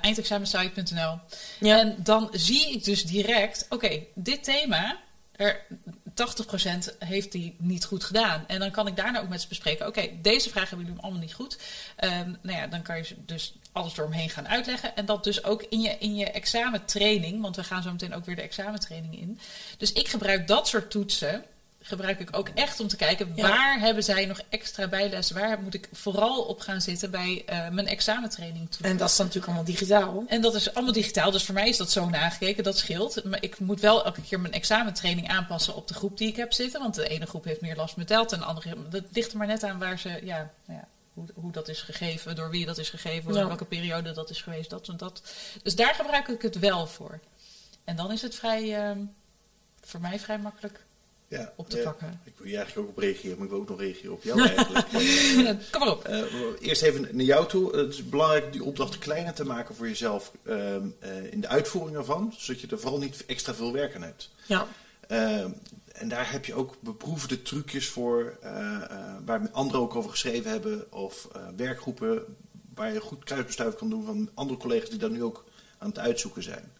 eindexamensite.nl. 0.00 1.18
Ja. 1.60 1.78
En 1.78 1.94
dan 1.98 2.28
zie 2.32 2.72
ik 2.72 2.84
dus 2.84 3.04
direct, 3.04 3.66
oké, 3.68 4.02
dit 4.14 4.44
thema, 4.44 4.96
er, 5.36 5.66
80% 6.10 6.98
heeft 6.98 7.32
die 7.32 7.54
niet 7.58 7.84
goed 7.84 8.04
gedaan. 8.04 8.44
En 8.46 8.58
dan 8.58 8.70
kan 8.70 8.86
ik 8.86 8.96
daarna 8.96 9.20
ook 9.20 9.28
met 9.28 9.40
ze 9.40 9.48
bespreken, 9.48 9.86
oké, 9.86 10.08
deze 10.22 10.50
vraag 10.50 10.68
hebben 10.68 10.86
jullie 10.86 11.02
allemaal 11.02 11.20
niet 11.20 11.34
goed. 11.34 11.58
Ehm, 11.96 12.30
nou 12.42 12.58
ja, 12.58 12.66
dan 12.66 12.82
kan 12.82 12.96
je 12.96 13.16
dus 13.26 13.54
alles 13.72 13.98
eromheen 13.98 14.30
gaan 14.30 14.48
uitleggen. 14.48 14.96
En 14.96 15.06
dat 15.06 15.24
dus 15.24 15.44
ook 15.44 15.62
in 15.62 15.80
je, 15.80 15.96
in 15.98 16.16
je 16.16 16.30
examentraining, 16.30 17.42
want 17.42 17.56
we 17.56 17.64
gaan 17.64 17.82
zo 17.82 17.90
meteen 17.90 18.14
ook 18.14 18.24
weer 18.24 18.36
de 18.36 18.42
examentraining 18.42 19.20
in. 19.20 19.38
Dus 19.78 19.92
ik 19.92 20.08
gebruik 20.08 20.46
dat 20.46 20.68
soort 20.68 20.90
toetsen 20.90 21.44
gebruik 21.86 22.20
ik 22.20 22.36
ook 22.36 22.48
echt 22.54 22.80
om 22.80 22.88
te 22.88 22.96
kijken 22.96 23.32
Ja. 23.34 23.48
waar 23.48 23.78
hebben 23.80 24.04
zij 24.04 24.26
nog 24.26 24.40
extra 24.48 24.88
bijles, 24.88 25.30
waar 25.30 25.60
moet 25.62 25.74
ik 25.74 25.88
vooral 25.92 26.42
op 26.42 26.60
gaan 26.60 26.80
zitten 26.80 27.10
bij 27.10 27.42
eh, 27.46 27.68
mijn 27.68 27.86
examentraining 27.86 28.70
toe. 28.70 28.86
En 28.86 28.96
dat 28.96 29.10
is 29.10 29.16
dan 29.16 29.26
natuurlijk 29.26 29.52
allemaal 29.52 29.72
digitaal. 29.72 30.24
En 30.26 30.40
dat 30.40 30.54
is 30.54 30.74
allemaal 30.74 30.92
digitaal, 30.92 31.30
dus 31.30 31.44
voor 31.44 31.54
mij 31.54 31.68
is 31.68 31.76
dat 31.76 31.90
zo 31.90 32.08
nagekeken, 32.08 32.64
dat 32.64 32.78
scheelt. 32.78 33.24
Maar 33.24 33.42
ik 33.42 33.58
moet 33.58 33.80
wel 33.80 34.04
elke 34.04 34.22
keer 34.22 34.40
mijn 34.40 34.52
examentraining 34.52 35.28
aanpassen 35.28 35.74
op 35.74 35.88
de 35.88 35.94
groep 35.94 36.18
die 36.18 36.28
ik 36.28 36.36
heb 36.36 36.52
zitten. 36.52 36.80
Want 36.80 36.94
de 36.94 37.08
ene 37.08 37.26
groep 37.26 37.44
heeft 37.44 37.60
meer 37.60 37.76
last 37.76 37.96
met 37.96 38.08
delta 38.08 38.34
en 38.34 38.40
de 38.40 38.46
andere... 38.46 38.88
Dat 38.88 39.04
ligt 39.12 39.32
er 39.32 39.38
maar 39.38 39.46
net 39.46 39.62
aan 39.62 39.78
waar 39.78 39.98
ze, 39.98 40.20
ja, 40.22 40.50
nou 40.66 40.78
ja 40.78 40.88
hoe, 41.14 41.26
hoe 41.34 41.52
dat 41.52 41.68
is 41.68 41.82
gegeven, 41.82 42.36
door 42.36 42.50
wie 42.50 42.66
dat 42.66 42.78
is 42.78 42.90
gegeven, 42.90 43.34
Ja. 43.34 43.46
welke 43.46 43.64
periode 43.64 44.12
dat 44.12 44.30
is 44.30 44.42
geweest, 44.42 44.70
dat 44.70 44.88
en 44.88 44.96
dat. 44.96 45.22
Dus 45.62 45.74
daar 45.74 45.94
gebruik 45.94 46.28
ik 46.28 46.42
het 46.42 46.58
wel 46.58 46.86
voor. 46.86 47.20
En 47.84 47.96
dan 47.96 48.12
is 48.12 48.22
het 48.22 48.34
vrij, 48.34 48.76
ehm, 48.88 48.98
voor 49.80 50.00
mij 50.00 50.18
vrij 50.18 50.38
makkelijk 50.38 50.85
Ja, 51.28 51.52
op 51.56 51.68
te 51.68 51.78
pakken. 51.78 52.20
Ik 52.24 52.32
wil 52.36 52.46
hier 52.46 52.56
eigenlijk 52.56 52.88
ook 52.88 52.96
op 52.96 53.02
reageren, 53.02 53.36
maar 53.36 53.44
ik 53.44 53.52
wil 53.52 53.60
ook 53.60 53.68
nog 53.68 53.80
reageren 53.80 54.12
op 54.12 54.22
jou 54.22 54.40
eigenlijk. 54.40 54.86
Eh, 55.46 55.54
Kom 55.70 55.80
maar 55.80 55.90
op. 55.90 56.04
Eh, 56.04 56.22
eerst 56.60 56.82
even 56.82 57.08
naar 57.12 57.24
jou 57.24 57.48
toe. 57.48 57.76
Het 57.76 57.92
is 57.92 58.08
belangrijk 58.08 58.52
die 58.52 58.64
opdrachten 58.64 59.00
kleiner 59.00 59.34
te 59.34 59.44
maken 59.44 59.74
voor 59.74 59.88
jezelf 59.88 60.32
ehm, 60.42 60.86
eh, 60.98 61.32
in 61.32 61.40
de 61.40 61.48
uitvoering 61.48 61.96
ervan, 61.96 62.34
zodat 62.36 62.60
je 62.60 62.66
er 62.66 62.80
vooral 62.80 62.98
niet 62.98 63.24
extra 63.26 63.54
veel 63.54 63.72
werk 63.72 63.94
aan 63.94 64.02
hebt. 64.02 64.30
Ja. 64.46 64.66
Ehm, 65.08 65.50
en 65.92 66.08
daar 66.08 66.32
heb 66.32 66.44
je 66.44 66.54
ook 66.54 66.76
beproefde 66.80 67.42
trucjes 67.42 67.88
voor, 67.88 68.38
waar 69.24 69.48
anderen 69.52 69.80
ook 69.80 69.94
over 69.94 70.10
geschreven 70.10 70.50
hebben, 70.50 70.92
of 70.92 71.28
werkgroepen 71.56 72.24
waar 72.74 72.92
je 72.92 73.00
goed 73.00 73.24
kruisbestuif 73.24 73.74
kan 73.74 73.90
doen 73.90 74.04
van 74.04 74.30
andere 74.34 74.58
collega's 74.58 74.90
die 74.90 74.98
dat 74.98 75.10
nu 75.10 75.22
ook 75.22 75.44
aan 75.78 75.88
het 75.88 75.98
uitzoeken 75.98 76.42
zijn. 76.42 76.72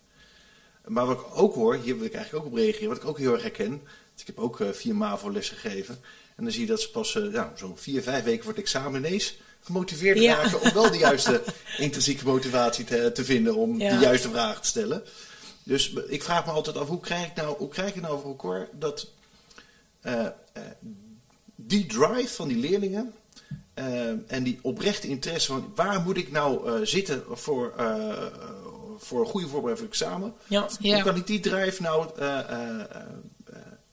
Maar 0.86 1.06
wat 1.06 1.20
ik 1.20 1.26
ook 1.32 1.54
hoor, 1.54 1.74
hier 1.74 1.96
wil 1.96 2.06
ik 2.06 2.14
eigenlijk 2.14 2.44
ook 2.44 2.52
op 2.52 2.58
reageren, 2.58 2.88
wat 2.88 2.96
ik 2.96 3.04
ook 3.04 3.18
heel 3.18 3.32
erg 3.32 3.42
herken. 3.42 3.82
Ik 4.20 4.26
heb 4.26 4.38
ook 4.38 4.60
eh, 4.60 4.68
vier 4.72 4.94
MAVO 4.96 5.30
les 5.32 5.48
gegeven. 5.48 5.98
En 6.36 6.44
dan 6.44 6.52
zie 6.52 6.60
je 6.60 6.66
dat 6.66 6.80
ze 6.80 6.90
pas 6.90 7.14
eh, 7.16 7.22
nou, 7.22 7.48
zo'n 7.54 7.78
vier, 7.78 8.02
vijf 8.02 8.24
weken 8.24 8.42
voor 8.44 8.52
het 8.52 8.60
examen 8.62 9.04
ineens 9.04 9.36
gemotiveerd 9.60 10.18
Ja. 10.18 10.34
raken 10.42 10.60
om 10.60 10.72
wel 10.72 10.90
de 10.90 10.98
juiste 10.98 11.42
intrinsieke 11.78 12.24
motivatie 12.24 12.84
te, 12.84 13.12
te 13.12 13.24
vinden 13.24 13.54
om 13.56 13.80
Ja. 13.80 13.94
de 13.94 14.04
juiste 14.04 14.30
vragen 14.30 14.62
te 14.62 14.68
stellen. 14.68 15.02
Dus 15.62 15.92
ik 15.92 16.22
vraag 16.22 16.46
me 16.46 16.52
altijd 16.52 16.76
af, 16.76 16.88
hoe 16.88 17.00
krijg 17.00 17.26
ik 17.26 17.34
nou, 17.34 17.56
hoe 17.56 17.68
krijg 17.68 17.94
ik 17.94 18.00
nou 18.02 18.20
voor 18.20 18.30
elkaar 18.30 18.68
dat 18.72 19.10
eh, 20.00 20.26
die 21.54 21.86
drive 21.86 22.28
van 22.34 22.48
die 22.48 22.56
leerlingen 22.56 23.12
en 24.26 24.42
die 24.42 24.58
oprechte 24.62 25.08
interesse 25.08 25.46
van 25.52 25.72
waar 25.74 26.00
moet 26.00 26.16
ik 26.16 26.30
nou 26.30 26.86
zitten 26.86 27.22
voor, 27.30 27.72
voor 28.98 29.20
een 29.20 29.26
goede 29.26 29.48
voorbereiding 29.48 29.52
voor 29.52 29.70
het 29.70 29.82
examen, 29.86 30.34
Ja. 30.46 30.68
Hoe 30.94 31.02
kan 31.02 31.16
ik 31.16 31.26
die 31.26 31.40
drive 31.40 31.82
nou 31.82 32.10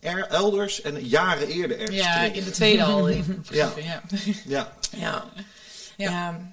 er, 0.03 0.27
elders 0.27 0.81
en 0.81 1.05
jaren 1.07 1.47
eerder 1.47 1.79
ergens 1.79 1.97
Ja, 1.97 2.21
in 2.21 2.43
de 2.43 2.51
tweede 2.51 2.83
al. 2.83 3.07
in 3.09 3.25
principe, 3.45 3.83
ja. 3.83 4.01
Ja, 4.11 4.41
Ja. 4.45 4.73
Ja. 4.97 5.25
ja. 5.97 6.51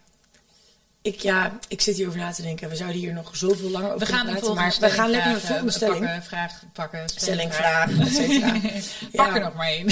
Ik, 1.02 1.20
ja, 1.20 1.58
ik 1.68 1.80
zit 1.80 1.96
hierover 1.96 2.20
na 2.20 2.32
te 2.32 2.42
denken. 2.42 2.68
We 2.68 2.76
zouden 2.76 2.98
hier 3.00 3.12
nog 3.12 3.36
zoveel 3.36 3.70
langer 3.70 3.92
over 3.94 4.06
We 4.06 4.12
gaan 4.12 4.24
praten. 4.24 4.40
volgende 4.44 4.60
Maar 4.80 4.90
we 4.90 4.90
gaan 4.96 5.10
lekker 5.10 5.30
naar 5.30 5.40
de 5.40 5.46
vragen, 5.46 5.46
volgende 5.56 5.72
stelling. 5.72 6.04
Pakken, 6.04 6.22
vraag 6.24 6.62
pakken. 6.72 7.08
Stelling, 7.08 7.54
vraag, 7.54 7.98
et 8.00 8.14
cetera. 8.14 8.52
Pak 9.12 9.26
Ja. 9.26 9.34
er 9.34 9.40
nog 9.40 9.54
maar 9.54 9.66
één. 9.66 9.86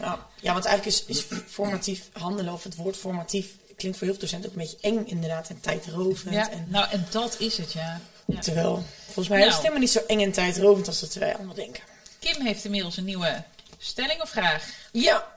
Ja. 0.00 0.18
ja, 0.40 0.52
want 0.52 0.64
eigenlijk 0.64 0.86
is, 0.86 1.04
is 1.06 1.24
formatief 1.46 2.08
handelen, 2.12 2.52
of 2.52 2.62
het 2.64 2.74
woord 2.76 2.96
formatief, 2.96 3.46
klinkt 3.76 3.98
voor 3.98 4.06
heel 4.06 4.16
veel 4.16 4.28
docenten 4.28 4.50
ook 4.50 4.56
een 4.56 4.62
beetje 4.62 4.78
eng 4.80 5.06
inderdaad. 5.06 5.48
En 5.48 5.60
tijdrovend. 5.60 6.34
Ja, 6.34 6.50
En, 6.50 6.66
nou, 6.68 6.86
en 6.90 7.06
dat 7.10 7.36
is 7.40 7.56
het, 7.56 7.72
ja. 7.72 8.00
ja. 8.26 8.40
Terwijl, 8.40 8.84
volgens 9.04 9.28
mij 9.28 9.38
is 9.38 9.44
Nou. 9.44 9.50
het 9.54 9.60
helemaal 9.62 9.80
niet 9.80 9.90
zo 9.90 10.00
eng 10.06 10.20
en 10.20 10.32
tijdrovend 10.32 10.86
als 10.86 11.00
dat 11.00 11.14
wij 11.14 11.34
allemaal 11.36 11.54
denken. 11.54 11.82
Kim 12.24 12.46
heeft 12.46 12.64
inmiddels 12.64 12.96
een 12.96 13.04
nieuwe 13.04 13.42
stelling 13.78 14.22
of 14.22 14.28
vraag. 14.28 14.70
Ja. 14.92 15.32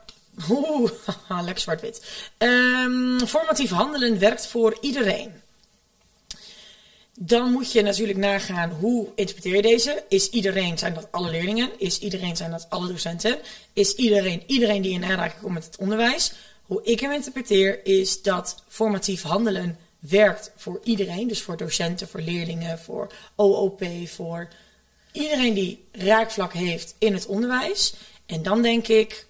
Oeh, 0.50 0.90
lekker 1.44 1.58
zwart-wit. 1.58 2.02
Ehm, 2.38 3.18
formatief 3.18 3.70
handelen 3.70 4.18
werkt 4.18 4.46
voor 4.46 4.78
iedereen. 4.80 5.32
Dan 7.18 7.52
moet 7.52 7.72
je 7.72 7.82
natuurlijk 7.82 8.18
nagaan 8.18 8.70
hoe 8.70 9.08
interpreteer 9.14 9.56
je 9.56 9.62
deze. 9.62 10.04
Is 10.08 10.28
iedereen, 10.30 10.78
zijn 10.78 10.94
dat 10.94 11.08
alle 11.10 11.30
leerlingen? 11.30 11.70
Is 11.78 11.98
iedereen, 11.98 12.36
zijn 12.36 12.50
dat 12.50 12.66
alle 12.68 12.88
docenten? 12.88 13.38
Is 13.72 13.94
iedereen, 13.94 14.42
iedereen 14.46 14.82
die 14.82 14.92
in 14.92 15.04
aanraking 15.04 15.40
komt 15.40 15.54
met 15.54 15.64
het 15.64 15.76
onderwijs? 15.76 16.32
Hoe 16.62 16.82
ik 16.84 17.00
hem 17.00 17.12
interpreteer 17.12 17.86
is 17.86 18.22
dat 18.22 18.62
formatief 18.68 19.22
handelen 19.22 19.78
werkt 19.98 20.50
voor 20.56 20.80
iedereen. 20.84 21.28
Dus 21.28 21.42
voor 21.42 21.56
docenten, 21.56 22.08
voor 22.08 22.20
leerlingen, 22.20 22.78
voor 22.78 23.12
OOP, 23.36 23.84
voor 24.06 24.48
iedereen 25.18 25.54
die 25.54 25.84
raakvlak 25.92 26.52
heeft 26.52 26.94
in 26.98 27.12
het 27.12 27.26
onderwijs. 27.26 27.94
En 28.26 28.42
dan 28.42 28.62
denk 28.62 28.88
ik, 28.88 29.26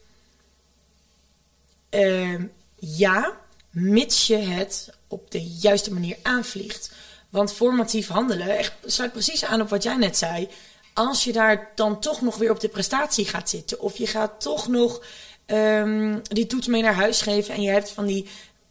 Ehm, 1.88 2.46
ja, 2.78 3.36
mits 3.70 4.26
je 4.26 4.36
het 4.36 4.90
op 5.08 5.30
de 5.30 5.42
juiste 5.42 5.92
manier 5.92 6.16
aanvliegt. 6.22 6.92
Want 7.28 7.52
formatief 7.52 8.08
handelen 8.08 8.58
echt, 8.58 8.72
sluit 8.84 9.12
precies 9.12 9.44
aan 9.44 9.60
op 9.60 9.68
wat 9.68 9.82
jij 9.82 9.96
net 9.96 10.16
zei. 10.16 10.48
Als 10.94 11.24
je 11.24 11.32
daar 11.32 11.72
dan 11.74 12.00
toch 12.00 12.20
nog 12.20 12.36
weer 12.36 12.50
op 12.50 12.60
de 12.60 12.68
prestatie 12.68 13.24
gaat 13.24 13.50
zitten, 13.50 13.80
of 13.80 13.96
je 13.96 14.06
gaat 14.06 14.40
toch 14.40 14.68
nog 14.68 15.02
ehm, 15.46 16.18
die 16.22 16.46
toets 16.46 16.66
mee 16.66 16.82
naar 16.82 16.94
huis 16.94 17.20
geven 17.20 17.54
en 17.54 17.62
je 17.62 17.70
hebt 17.70 17.90
van 17.90 18.06
die 18.06 18.28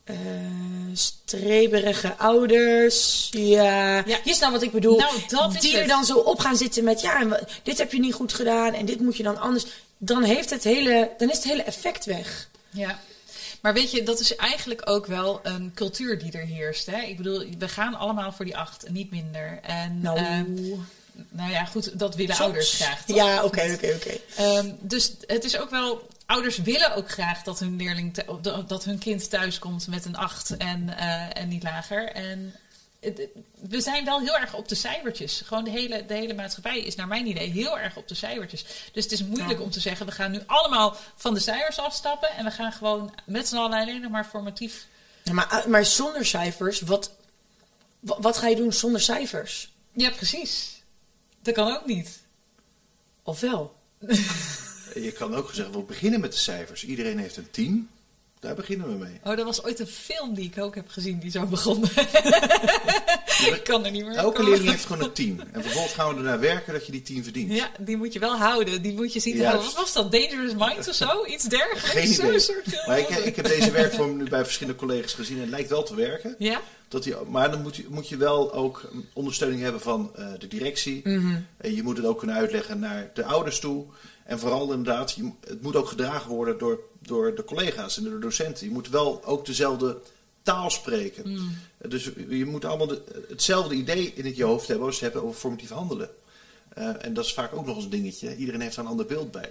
eh, 0.07 0.15
streberige 0.93 2.15
ouders. 2.17 3.27
Ja, 3.31 3.95
Ja. 4.05 4.17
je 4.23 4.33
snapt 4.33 4.53
wat 4.53 4.61
ik 4.61 4.71
bedoel. 4.71 4.97
Nou, 4.97 5.13
dat 5.27 5.55
is 5.55 5.61
die 5.61 5.77
er 5.77 5.87
dan 5.87 6.05
zo 6.05 6.17
op 6.17 6.39
gaan 6.39 6.57
zitten 6.57 6.83
met 6.83 7.01
ja, 7.01 7.19
en 7.21 7.47
dit 7.63 7.77
heb 7.77 7.91
je 7.91 7.99
niet 7.99 8.13
goed 8.13 8.33
gedaan 8.33 8.73
en 8.73 8.85
dit 8.85 8.99
moet 8.99 9.17
je 9.17 9.23
dan 9.23 9.37
anders. 9.37 9.65
Dan, 9.97 10.23
heeft 10.23 10.49
het 10.49 10.63
hele, 10.63 11.11
dan 11.17 11.29
is 11.29 11.35
het 11.35 11.45
hele 11.45 11.63
effect 11.63 12.05
weg. 12.05 12.47
Ja. 12.69 12.99
Maar 13.61 13.73
weet 13.73 13.91
je, 13.91 14.03
dat 14.03 14.19
is 14.19 14.35
eigenlijk 14.35 14.81
ook 14.89 15.05
wel 15.05 15.39
een 15.43 15.71
cultuur 15.75 16.19
die 16.19 16.31
er 16.31 16.45
heerst. 16.45 16.85
Hè? 16.85 17.01
Ik 17.01 17.17
bedoel, 17.17 17.45
we 17.57 17.67
gaan 17.67 17.95
allemaal 17.95 18.31
voor 18.31 18.45
die 18.45 18.57
acht, 18.57 18.89
niet 18.89 19.11
minder. 19.11 19.59
En, 19.63 20.01
Nou, 20.01 20.17
ehm, 20.17 20.53
nou 21.29 21.51
ja, 21.51 21.65
goed, 21.65 21.99
dat 21.99 22.15
willen 22.15 22.35
Soms. 22.35 22.45
ouders 22.45 22.73
graag. 22.73 23.05
toch? 23.05 23.15
Ja, 23.15 23.43
oké, 23.43 23.71
oké, 23.73 23.93
oké. 23.95 24.17
Ehm, 24.35 24.69
dus 24.79 25.11
het 25.27 25.43
is 25.43 25.57
ook 25.59 25.69
wel. 25.69 26.07
Ouders 26.27 26.57
willen 26.57 26.95
ook 26.95 27.09
graag 27.11 27.43
dat 27.43 27.59
hun 27.59 27.75
leerling 27.75 28.13
dat- 28.67 28.83
hun 28.83 28.97
kind 28.97 29.29
thuis 29.29 29.59
komt 29.59 29.87
met 29.87 30.05
een 30.05 30.15
8 30.15 30.57
en, 30.57 30.97
eh, 30.97 31.37
en 31.41 31.47
niet 31.47 31.63
lager. 31.63 32.09
En 32.11 32.55
het- 32.99 33.27
we 33.59 33.81
zijn 33.81 34.05
wel 34.05 34.19
heel 34.19 34.37
erg 34.37 34.53
op 34.53 34.67
de 34.67 34.75
cijfertjes. 34.75 35.41
Gewoon 35.45 35.63
de 35.63 35.69
hele, 35.69 36.05
de 36.05 36.13
hele 36.13 36.33
maatschappij 36.33 36.79
is 36.79 36.95
naar 36.95 37.07
mijn 37.07 37.27
idee 37.27 37.49
heel 37.51 37.79
erg 37.79 37.95
op 37.97 38.07
de 38.07 38.15
cijfertjes. 38.15 38.65
Dus 38.93 39.03
het 39.03 39.11
is 39.13 39.23
moeilijk 39.23 39.59
Ja. 39.59 39.63
om 39.65 39.69
te 39.71 39.79
zeggen, 39.79 40.05
we 40.05 40.11
gaan 40.11 40.31
nu 40.31 40.41
allemaal 40.45 40.95
van 41.15 41.33
de 41.33 41.39
cijfers 41.39 41.79
afstappen 41.79 42.29
en 42.31 42.45
we 42.45 42.51
gaan 42.51 42.71
gewoon 42.71 43.13
met 43.25 43.47
z'n 43.47 43.55
allen 43.55 43.79
alleen 43.79 44.01
nog 44.01 44.11
maar 44.11 44.25
formatief. 44.25 44.87
Ja, 45.23 45.33
maar, 45.33 45.49
eh, 45.51 45.65
maar 45.65 45.85
zonder 45.85 46.25
cijfers, 46.25 46.81
wat, 46.81 47.11
wat, 47.99 48.17
wat 48.21 48.37
ga 48.37 48.47
je 48.47 48.55
doen 48.55 48.73
zonder 48.73 49.01
cijfers? 49.01 49.71
Ja, 49.91 50.09
precies. 50.09 50.81
Dat 51.41 51.53
kan 51.53 51.75
ook 51.75 51.85
niet. 51.85 52.19
Of 53.23 53.39
wel? 53.39 53.75
je 55.03 55.11
kan 55.11 55.35
ook 55.35 55.49
zeggen, 55.53 55.73
we 55.73 55.81
beginnen 55.81 56.19
met 56.19 56.31
de 56.31 56.37
cijfers. 56.37 56.85
Iedereen 56.85 57.17
heeft 57.17 57.37
een 57.37 57.51
10. 57.51 57.89
Daar 58.39 58.55
beginnen 58.55 58.87
we 58.87 58.93
mee. 58.93 59.19
Oh, 59.23 59.35
dat 59.35 59.45
was 59.45 59.63
ooit 59.63 59.79
een 59.79 59.87
film 59.87 60.33
die 60.33 60.45
ik 60.45 60.63
ook 60.63 60.75
heb 60.75 60.89
gezien 60.89 61.19
die 61.19 61.31
zo 61.31 61.45
begon. 61.45 61.83
Ik 63.45 63.63
kan 63.63 63.85
er 63.85 63.91
niet 63.91 64.05
meer 64.05 64.15
Elke 64.15 64.43
leerling 64.43 64.69
heeft 64.69 64.85
gewoon 64.85 65.03
een 65.03 65.11
10. 65.11 65.41
En 65.51 65.61
vervolgens 65.61 65.93
gaan 65.93 66.09
we 66.09 66.15
ernaar 66.15 66.39
werken 66.39 66.73
dat 66.73 66.85
je 66.85 66.91
die 66.91 67.01
10 67.01 67.23
verdient. 67.23 67.51
Ja, 67.51 67.71
die 67.79 67.97
moet 67.97 68.13
je 68.13 68.19
wel 68.19 68.37
houden. 68.37 68.81
Die 68.81 68.93
moet 68.93 69.13
je 69.13 69.19
zien 69.19 69.43
houden. 69.43 69.65
Wat 69.65 69.75
was 69.75 69.93
dat? 69.93 70.11
Dangerous 70.11 70.53
Minds 70.53 70.87
of 70.87 70.95
zo? 70.95 71.25
Iets 71.25 71.43
dergelijks? 71.43 72.17
Geen 72.17 72.35
idee. 72.35 72.79
Maar 72.87 72.99
ik, 72.99 73.09
ik 73.09 73.35
heb 73.35 73.47
deze 73.47 73.71
werkvorm 73.71 74.17
nu 74.17 74.29
bij 74.29 74.43
verschillende 74.43 74.79
collega's 74.79 75.13
gezien 75.13 75.35
en 75.35 75.41
het 75.41 75.51
lijkt 75.51 75.69
wel 75.69 75.83
te 75.83 75.95
werken. 75.95 76.35
Ja? 76.37 76.61
Dat 76.87 77.03
die, 77.03 77.15
maar 77.29 77.51
dan 77.51 77.61
moet 77.61 77.75
je, 77.75 77.85
moet 77.89 78.09
je 78.09 78.17
wel 78.17 78.53
ook 78.53 78.91
ondersteuning 79.13 79.61
hebben 79.61 79.81
van 79.81 80.11
eh, 80.15 80.27
de 80.39 80.47
directie. 80.47 81.01
En 81.57 81.75
je 81.75 81.83
moet 81.83 81.97
het 81.97 82.05
ook 82.05 82.17
kunnen 82.17 82.35
uitleggen 82.35 82.79
naar 82.79 83.09
de 83.13 83.23
ouders 83.23 83.59
toe. 83.59 83.85
En 84.27 84.39
vooral 84.39 84.71
inderdaad, 84.71 85.11
je, 85.11 85.31
het 85.47 85.61
moet 85.61 85.75
ook 85.75 85.87
gedragen 85.87 86.29
worden 86.29 86.57
door, 86.57 86.79
door 87.01 87.35
de 87.35 87.43
collega's 87.43 87.97
en 87.97 88.03
door 88.03 88.13
de 88.13 88.19
docenten. 88.19 88.65
Je 88.65 88.71
moet 88.71 88.89
wel 88.89 89.25
ook 89.25 89.45
dezelfde 89.45 89.97
taal 90.41 90.69
spreken. 90.69 91.23
Dus 91.87 92.11
je 92.29 92.45
moet 92.45 92.65
allemaal 92.65 92.87
de- 92.87 93.25
hetzelfde 93.29 93.75
idee 93.75 94.13
in 94.15 94.25
het 94.25 94.35
je 94.35 94.43
hoofd 94.43 94.67
hebben 94.67 94.85
als 94.87 94.99
je 94.99 95.05
hebt 95.05 95.17
over 95.17 95.39
formatief 95.39 95.69
handelen. 95.69 96.09
Eh, 96.69 97.05
en 97.05 97.13
dat 97.13 97.25
is 97.25 97.33
vaak 97.33 97.55
ook 97.55 97.65
nog 97.65 97.75
eens 97.75 97.83
een 97.83 97.89
dingetje. 97.89 98.35
Iedereen 98.35 98.61
heeft 98.61 98.75
daar 98.75 98.85
een 98.85 98.91
ander 98.91 99.05
beeld 99.05 99.31
bij. 99.31 99.49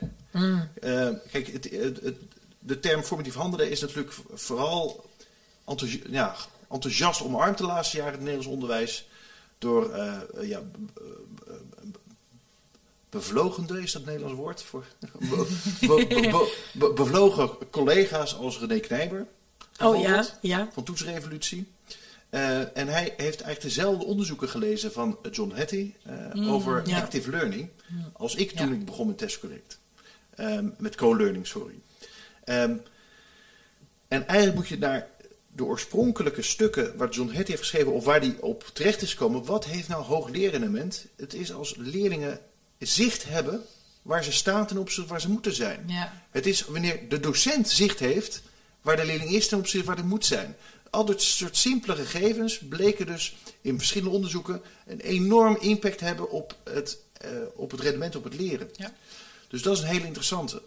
Eh, 0.81 1.09
kijk, 1.31 1.47
het, 1.47 1.71
het, 1.71 2.01
het- 2.03 2.19
de 2.59 2.81
term 2.81 3.03
formatief 3.03 3.35
handelen 3.35 3.71
is 3.71 3.81
natuurlijk 3.81 4.15
vooral 4.35 5.05
enthousi- 5.67 6.03
ja, 6.11 6.35
enthousiast 6.71 7.23
omarmd 7.23 7.59
de 7.59 7.65
laatste 7.67 7.97
jaren 7.97 8.13
in 8.13 8.19
het 8.19 8.29
Nederlands 8.29 8.55
onderwijs. 8.55 9.09
Door 9.59 9.91
eh, 9.91 10.21
ja, 10.43 10.63
bevlogende, 13.11 13.83
is 13.83 13.93
dat 13.93 14.03
het 14.03 14.11
Nederlands 14.11 14.41
woord? 14.41 14.63
Voor, 14.63 14.85
be- 15.19 15.47
be- 15.81 16.07
be- 16.09 16.55
be- 16.73 16.93
bevlogen 16.93 17.71
collega's 17.71 18.37
als 18.37 18.59
René 18.59 18.79
Knijber. 18.81 19.27
Oh 19.81 20.01
ja, 20.01 20.27
ja. 20.41 20.69
Van 20.73 20.85
Toetsrevolutie. 20.85 21.69
Eh, 22.31 22.59
en 22.77 22.89
hij 22.89 23.03
heeft 23.03 23.41
eigenlijk 23.41 23.61
dezelfde 23.61 24.05
onderzoeken 24.05 24.49
gelezen 24.49 24.93
van 24.93 25.19
John 25.31 25.53
Hattie 25.57 25.95
eh, 26.03 26.53
over 26.53 26.89
ja. 26.89 26.99
active 26.99 27.31
learning. 27.31 27.69
Als 28.13 28.35
ik 28.35 28.51
toen 28.51 28.69
Ja. 28.69 28.75
ik 28.75 28.85
begon 28.85 29.07
met 29.07 29.19
testcorrect. 29.19 29.79
Ehm, 30.35 30.69
met 30.79 30.95
co-learning, 30.95 31.47
sorry. 31.47 31.75
Ehm, 32.45 32.77
en 34.09 34.27
eigenlijk 34.27 34.59
moet 34.59 34.69
je 34.69 34.79
naar 34.79 35.09
de 35.53 35.65
oorspronkelijke 35.65 36.43
stukken 36.43 36.97
waar 36.97 37.09
John 37.09 37.29
Hattie 37.29 37.47
heeft 37.47 37.59
geschreven, 37.61 37.93
of 37.93 38.05
waar 38.05 38.21
die 38.21 38.43
op 38.43 38.71
terecht 38.73 39.03
is 39.03 39.11
gekomen. 39.11 39.45
Wat 39.45 39.65
heeft 39.65 39.89
nou 39.89 40.05
hooglerendement? 40.05 41.07
Het 41.17 41.35
is 41.35 41.53
als 41.53 41.75
leerlingen 41.77 42.41
zicht 42.79 43.25
hebben 43.25 43.65
waar 44.03 44.25
ze 44.25 44.33
staan 44.33 44.67
ten 44.67 44.79
opzichte 44.79 45.11
waar 45.11 45.21
ze 45.21 45.31
moeten 45.31 45.55
zijn. 45.55 45.85
Ja. 45.87 46.23
Het 46.31 46.47
is 46.47 46.65
wanneer 46.65 47.09
de 47.09 47.21
docent 47.21 47.69
zicht 47.69 47.99
heeft 47.99 48.43
waar 48.81 48.97
de 48.97 49.05
leerling 49.05 49.31
is 49.31 49.49
ten 49.49 49.59
opzichte 49.59 49.87
waar 49.87 49.97
hij 49.97 50.05
moet 50.05 50.25
zijn. 50.25 50.57
Al 50.91 51.05
dit 51.05 51.23
soort 51.23 51.57
simpele 51.57 51.95
gegevens 51.95 52.59
bleken 52.59 53.07
dus 53.07 53.37
in 53.61 53.79
verschillende 53.79 54.15
onderzoeken 54.15 54.63
een 54.87 55.01
enorm 55.01 55.57
impact 55.61 56.01
hebben 56.01 56.31
op 56.31 56.57
het, 56.65 56.99
eh, 57.13 57.31
op 57.55 57.71
het 57.71 57.81
rendement 57.81 58.17
op 58.17 58.25
het 58.25 58.35
leren. 58.35 58.71
Ja. 58.73 58.93
Dus 59.49 59.63
dat 59.63 59.77
is 59.77 59.83
een 59.83 59.89
hele 59.89 60.07
interessante. 60.07 60.63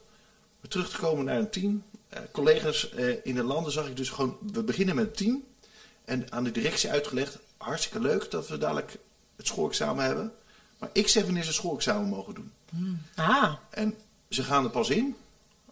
Maar 0.59 0.69
terug 0.69 0.89
te 0.89 0.97
komen 0.97 1.25
naar 1.25 1.37
een 1.37 1.49
team. 1.49 1.83
Eh, 2.09 2.19
collega's 2.31 2.89
eh, 2.89 3.25
in 3.25 3.35
de 3.35 3.43
landen 3.43 3.71
zag 3.71 3.87
ik 3.87 3.97
dus 3.97 4.09
gewoon, 4.09 4.37
we 4.51 4.63
beginnen 4.63 4.95
met 4.95 5.05
een 5.05 5.11
team. 5.11 5.43
En 6.05 6.31
aan 6.31 6.43
de 6.43 6.51
directie 6.51 6.89
uitgelegd, 6.89 7.37
hartstikke 7.57 7.99
leuk 7.99 8.31
dat 8.31 8.47
we 8.47 8.57
dadelijk 8.57 8.97
het 9.35 9.47
schoolexamen 9.47 10.05
hebben. 10.05 10.33
Maar 10.79 10.89
ik 10.93 11.07
zeg 11.07 11.23
wanneer 11.23 11.43
ze 11.43 11.53
schoolexamen 11.53 12.09
mogen 12.09 12.33
doen. 12.33 12.51
Ah, 13.15 13.53
En 13.69 13.95
ze 14.29 14.43
gaan 14.43 14.63
er 14.63 14.69
pas 14.69 14.89
in 14.89 15.15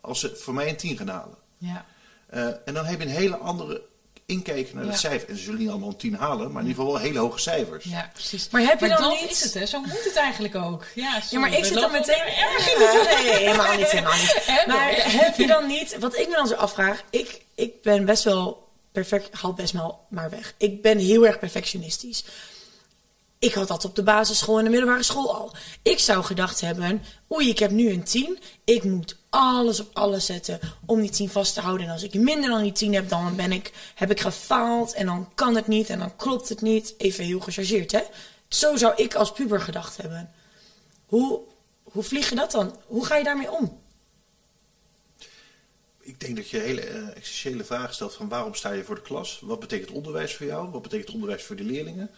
als 0.01 0.19
ze 0.19 0.35
voor 0.35 0.53
mij 0.53 0.69
een 0.69 0.77
10 0.77 0.97
gaan 0.97 1.07
halen. 1.07 1.35
Ja. 1.57 1.85
Eh, 2.29 2.45
en 2.65 2.73
dan 2.73 2.85
heb 2.85 2.99
je 2.99 3.05
een 3.05 3.11
hele 3.11 3.37
andere 3.37 3.81
inkijk 4.25 4.73
naar 4.73 4.83
Ja. 4.83 4.89
het 4.89 4.99
cijfer. 4.99 5.29
En 5.29 5.37
ze 5.37 5.43
zullen 5.43 5.59
niet 5.59 5.69
allemaal 5.69 5.89
een 5.89 5.95
10 5.97 6.13
halen, 6.15 6.51
maar 6.51 6.61
in 6.61 6.67
ieder 6.67 6.83
geval 6.83 6.91
wel 6.99 7.01
hele 7.07 7.19
hoge 7.19 7.39
cijfers. 7.39 7.83
ja, 7.85 8.09
precies. 8.13 8.49
Maar 8.49 8.61
heb 8.61 8.79
je 8.79 8.87
dan 8.87 9.01
dat 9.01 9.21
niet- 9.21 9.29
is 9.31 9.43
het, 9.43 9.53
hè? 9.53 9.65
Zo 9.65 9.79
moet 9.81 10.03
het 10.03 10.15
eigenlijk 10.15 10.55
ook. 10.55 10.85
Ja, 10.95 11.21
ja, 11.29 11.39
maar 11.39 11.53
ik 11.53 11.65
zit 11.65 11.73
dan 11.73 11.91
meteen... 11.91 12.23
nee, 12.25 13.33
helemaal 13.33 13.77
niet, 13.77 13.87
helemaal 13.91 14.13
niet. 14.17 14.43
Maar 14.67 14.89
heb 14.95 15.35
je 15.37 15.47
dan 15.47 15.67
niet... 15.67 15.97
Wat 15.99 16.17
ik 16.17 16.27
me 16.27 16.35
dan 16.35 16.47
zo 16.47 16.53
afvraag... 16.55 17.03
Ik, 17.09 17.41
ik 17.55 17.81
ben 17.81 18.05
best 18.05 18.23
wel 18.23 18.67
perfect... 18.91 19.35
Haal 19.41 19.53
best 19.53 19.73
wel 19.73 20.05
maar 20.09 20.29
weg. 20.29 20.53
Ik 20.57 20.81
ben 20.81 20.97
heel 20.97 21.25
erg 21.25 21.39
perfectionistisch. 21.39 22.23
Ik 23.39 23.53
had 23.53 23.67
dat 23.67 23.85
op 23.85 23.95
de 23.95 24.03
basisschool 24.03 24.57
en 24.57 24.63
de 24.63 24.69
middelbare 24.69 25.03
school 25.03 25.35
al. 25.35 25.55
Ik 25.81 25.99
zou 25.99 26.23
gedacht 26.23 26.61
hebben... 26.61 27.03
Oei, 27.31 27.49
ik 27.49 27.59
heb 27.59 27.71
nu 27.71 27.89
een 27.89 28.03
10. 28.03 28.39
Ik 28.63 28.83
moet 28.83 29.17
alles 29.29 29.79
op 29.79 29.89
alles 29.93 30.25
zetten 30.25 30.59
om 30.85 31.01
die 31.01 31.09
10 31.09 31.29
vast 31.29 31.53
te 31.53 31.61
houden. 31.61 31.85
En 31.85 31.91
als 31.91 32.03
ik 32.03 32.13
minder 32.13 32.49
dan 32.49 32.61
die 32.61 32.71
10 32.71 32.93
heb, 32.93 33.09
dan 33.09 33.35
ben 33.35 33.51
ik, 33.51 33.71
heb 33.95 34.11
ik 34.11 34.19
gefaald. 34.19 34.93
En 34.93 35.05
dan 35.05 35.31
kan 35.35 35.55
het 35.55 35.67
niet 35.67 35.89
en 35.89 35.99
dan 35.99 36.15
klopt 36.15 36.49
het 36.49 36.61
niet. 36.61 36.93
Even 36.97 37.23
heel 37.23 37.39
gechargeerd, 37.39 37.91
hè? 37.91 38.01
Zo 38.47 38.75
zou 38.75 38.93
ik 38.95 39.15
als 39.15 39.31
puber 39.31 39.61
gedacht 39.61 39.97
hebben. 39.97 40.31
Hoe, 41.05 41.39
hoe 41.83 42.03
vlieg 42.03 42.29
je 42.29 42.35
dat 42.35 42.51
dan? 42.51 42.75
Hoe 42.85 43.05
ga 43.05 43.15
je 43.15 43.23
daarmee 43.23 43.51
om? 43.51 43.81
Ik 45.99 46.19
denk 46.19 46.35
dat 46.35 46.49
je 46.49 46.57
hele 46.57 46.81
eh, 46.81 47.15
essentiële 47.15 47.63
vragen 47.63 47.93
stelt 47.93 48.13
van 48.13 48.29
waarom 48.29 48.53
sta 48.53 48.71
je 48.71 48.83
voor 48.83 48.95
de 48.95 49.01
klas? 49.01 49.39
Wat 49.43 49.59
betekent 49.59 49.91
onderwijs 49.91 50.35
voor 50.35 50.45
jou? 50.45 50.69
Wat 50.69 50.81
betekent 50.81 51.13
onderwijs 51.13 51.43
voor 51.43 51.55
de 51.55 51.63
leerlingen? 51.63 52.09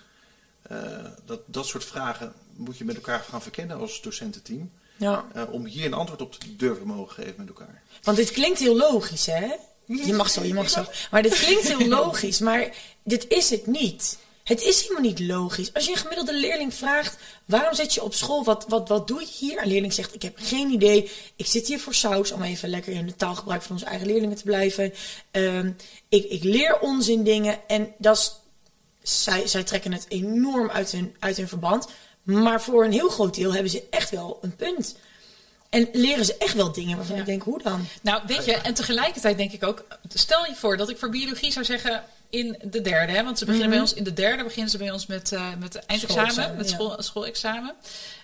Eh, 0.70 0.78
dat, 1.26 1.40
dat 1.46 1.68
soort 1.68 1.86
vragen 1.86 2.34
moet 2.56 2.78
je 2.78 2.86
met 2.86 2.96
elkaar 2.96 3.20
gaan 3.20 3.42
verkennen 3.42 3.80
als 3.80 4.02
docententeam. 4.02 4.72
Ja. 4.98 5.26
eh, 5.34 5.44
om 5.52 5.66
hier 5.66 5.86
een 5.86 5.94
antwoord 5.94 6.22
op 6.22 6.34
te 6.34 6.56
durven 6.56 6.88
mogen 6.88 7.14
geven 7.14 7.34
met 7.38 7.48
elkaar. 7.48 7.82
Want 8.04 8.18
dit 8.18 8.32
klinkt 8.32 8.60
heel 8.60 8.76
logisch, 8.76 9.26
hè? 9.26 9.48
Je 9.86 10.14
mag 10.14 10.30
zo, 10.30 10.44
je 10.44 10.54
mag 10.54 10.70
zo. 10.70 10.86
Maar 11.12 11.22
dit 11.22 11.40
klinkt 11.40 11.68
heel 11.68 11.88
logisch, 12.00 12.40
maar 12.40 12.76
dit 13.04 13.28
is 13.28 13.50
het 13.50 13.68
niet. 13.68 14.18
Het 14.44 14.62
is 14.62 14.82
helemaal 14.82 15.02
niet 15.02 15.20
logisch. 15.20 15.74
Als 15.74 15.86
je 15.86 15.92
een 15.92 15.98
gemiddelde 15.98 16.40
leerling 16.40 16.74
vraagt, 16.74 17.18
waarom 17.46 17.74
zit 17.74 17.94
je 17.94 18.04
op 18.04 18.14
school? 18.14 18.44
Wat, 18.44 18.66
wat, 18.68 18.90
wat 18.90 19.08
doe 19.08 19.20
je 19.20 19.28
hier? 19.40 19.62
Een 19.62 19.68
leerling 19.68 19.94
zegt, 19.94 20.14
ik 20.14 20.22
heb 20.22 20.38
geen 20.38 20.72
idee. 20.72 21.12
Ik 21.36 21.46
zit 21.46 21.68
hier 21.68 21.80
voor 21.80 21.94
saus, 21.94 22.32
om 22.32 22.42
even 22.42 22.70
lekker 22.70 22.94
in 22.94 23.06
de 23.06 23.16
taalgebruik 23.16 23.62
van 23.62 23.72
onze 23.72 23.86
eigen 23.86 24.08
leerlingen 24.08 24.38
te 24.38 24.44
blijven. 24.44 24.94
Ehm, 25.32 25.72
ik, 26.10 26.26
ik 26.26 26.44
leer 26.44 26.80
onzin 26.80 27.24
dingen 27.24 27.60
en 27.68 27.94
dat 27.98 28.18
is, 28.18 28.36
zij, 29.10 29.48
zij 29.48 29.63
trekken 29.63 29.93
het 29.93 30.06
enorm 30.08 30.69
uit 30.69 30.91
hun, 30.91 31.15
uit 31.19 31.38
hun 31.38 31.48
verband. 31.48 31.88
Maar 32.24 32.62
voor 32.62 32.84
een 32.86 32.91
heel 32.91 33.10
groot 33.10 33.36
deel 33.36 33.54
hebben 33.54 33.72
ze 33.72 33.88
echt 33.89 34.10
wel 34.10 34.39
een 34.41 34.56
punt. 34.56 34.95
En 35.69 35.89
leren 35.93 36.26
ze 36.26 36.38
echt 36.38 36.54
wel 36.54 36.72
dingen 36.72 36.98
waarvan 36.98 37.15
Ja. 37.15 37.22
ik 37.22 37.28
denk, 37.28 37.41
hoe 37.41 37.63
dan? 37.63 37.88
Nou, 38.02 38.22
weet 38.28 38.45
je, 38.45 38.56
en 38.56 38.74
tegelijkertijd 38.74 39.38
denk 39.38 39.52
ik 39.52 39.63
ook, 39.63 39.86
stel 40.08 40.45
je 40.45 40.56
voor 40.56 40.78
dat 40.78 40.89
ik 40.89 40.98
voor 40.98 41.10
biologie 41.10 41.52
zou 41.52 41.65
zeggen 41.65 42.04
in 42.30 42.58
de 42.63 42.82
derde, 42.82 43.13
hè, 43.13 43.24
want 43.24 43.38
ze 43.38 43.45
beginnen 43.45 43.69
bij 43.69 43.80
ons 43.80 43.93
in 43.93 44.04
de 44.04 44.13
derde, 44.13 44.43
beginnen 44.43 44.72
ze 44.72 44.78
bij 44.78 44.91
ons 44.91 45.06
met, 45.06 45.32
eh 45.32 45.50
met 45.60 45.74
het 45.74 45.86
eindexamen, 45.86 46.32
Schoolexamen, 46.32 46.58
met 46.58 46.69
ja. 46.69 46.76
school, 46.76 47.02
schoolexamen. 47.02 47.76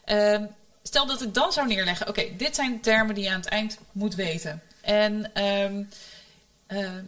Ehm, 0.06 0.45
stel 0.84 1.06
dat 1.06 1.21
ik 1.21 1.34
dan 1.34 1.52
zou 1.52 1.67
neerleggen, 1.67 2.08
oké, 2.08 2.26
dit 2.38 2.56
zijn 2.56 2.71
de 2.71 2.80
termen 2.80 3.15
die 3.15 3.24
je 3.24 3.30
aan 3.30 3.39
het 3.39 3.50
eind 3.50 3.78
moet 3.91 4.15
weten. 4.15 4.62
En 4.82 5.34
ehm, 5.34 5.84
ehm, 6.67 7.04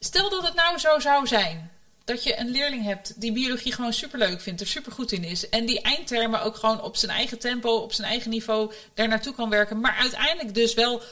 stel 0.00 0.30
dat 0.30 0.42
het 0.42 0.54
nou 0.54 0.78
zo 0.78 0.98
zou 0.98 1.26
zijn 1.26 1.70
dat 2.04 2.24
je 2.24 2.38
een 2.38 2.50
leerling 2.50 2.84
hebt 2.84 3.20
die 3.20 3.32
biologie 3.32 3.72
gewoon 3.72 3.92
superleuk 3.92 4.40
vindt, 4.40 4.60
er 4.60 4.66
supergoed 4.66 5.12
in 5.12 5.24
is. 5.24 5.48
En 5.48 5.66
die 5.66 5.80
eindtermen 5.80 6.42
ook 6.42 6.56
gewoon 6.56 6.82
op 6.82 6.96
zijn 6.96 7.12
eigen 7.12 7.38
tempo, 7.38 7.76
op 7.76 7.92
zijn 7.92 8.08
eigen 8.08 8.30
niveau 8.30 8.72
daar 8.94 9.08
naartoe 9.08 9.34
kan 9.34 9.50
werken. 9.50 9.80
Maar 9.80 9.96
uiteindelijk 10.00 10.54
dus 10.54 10.74
wel 10.74 11.02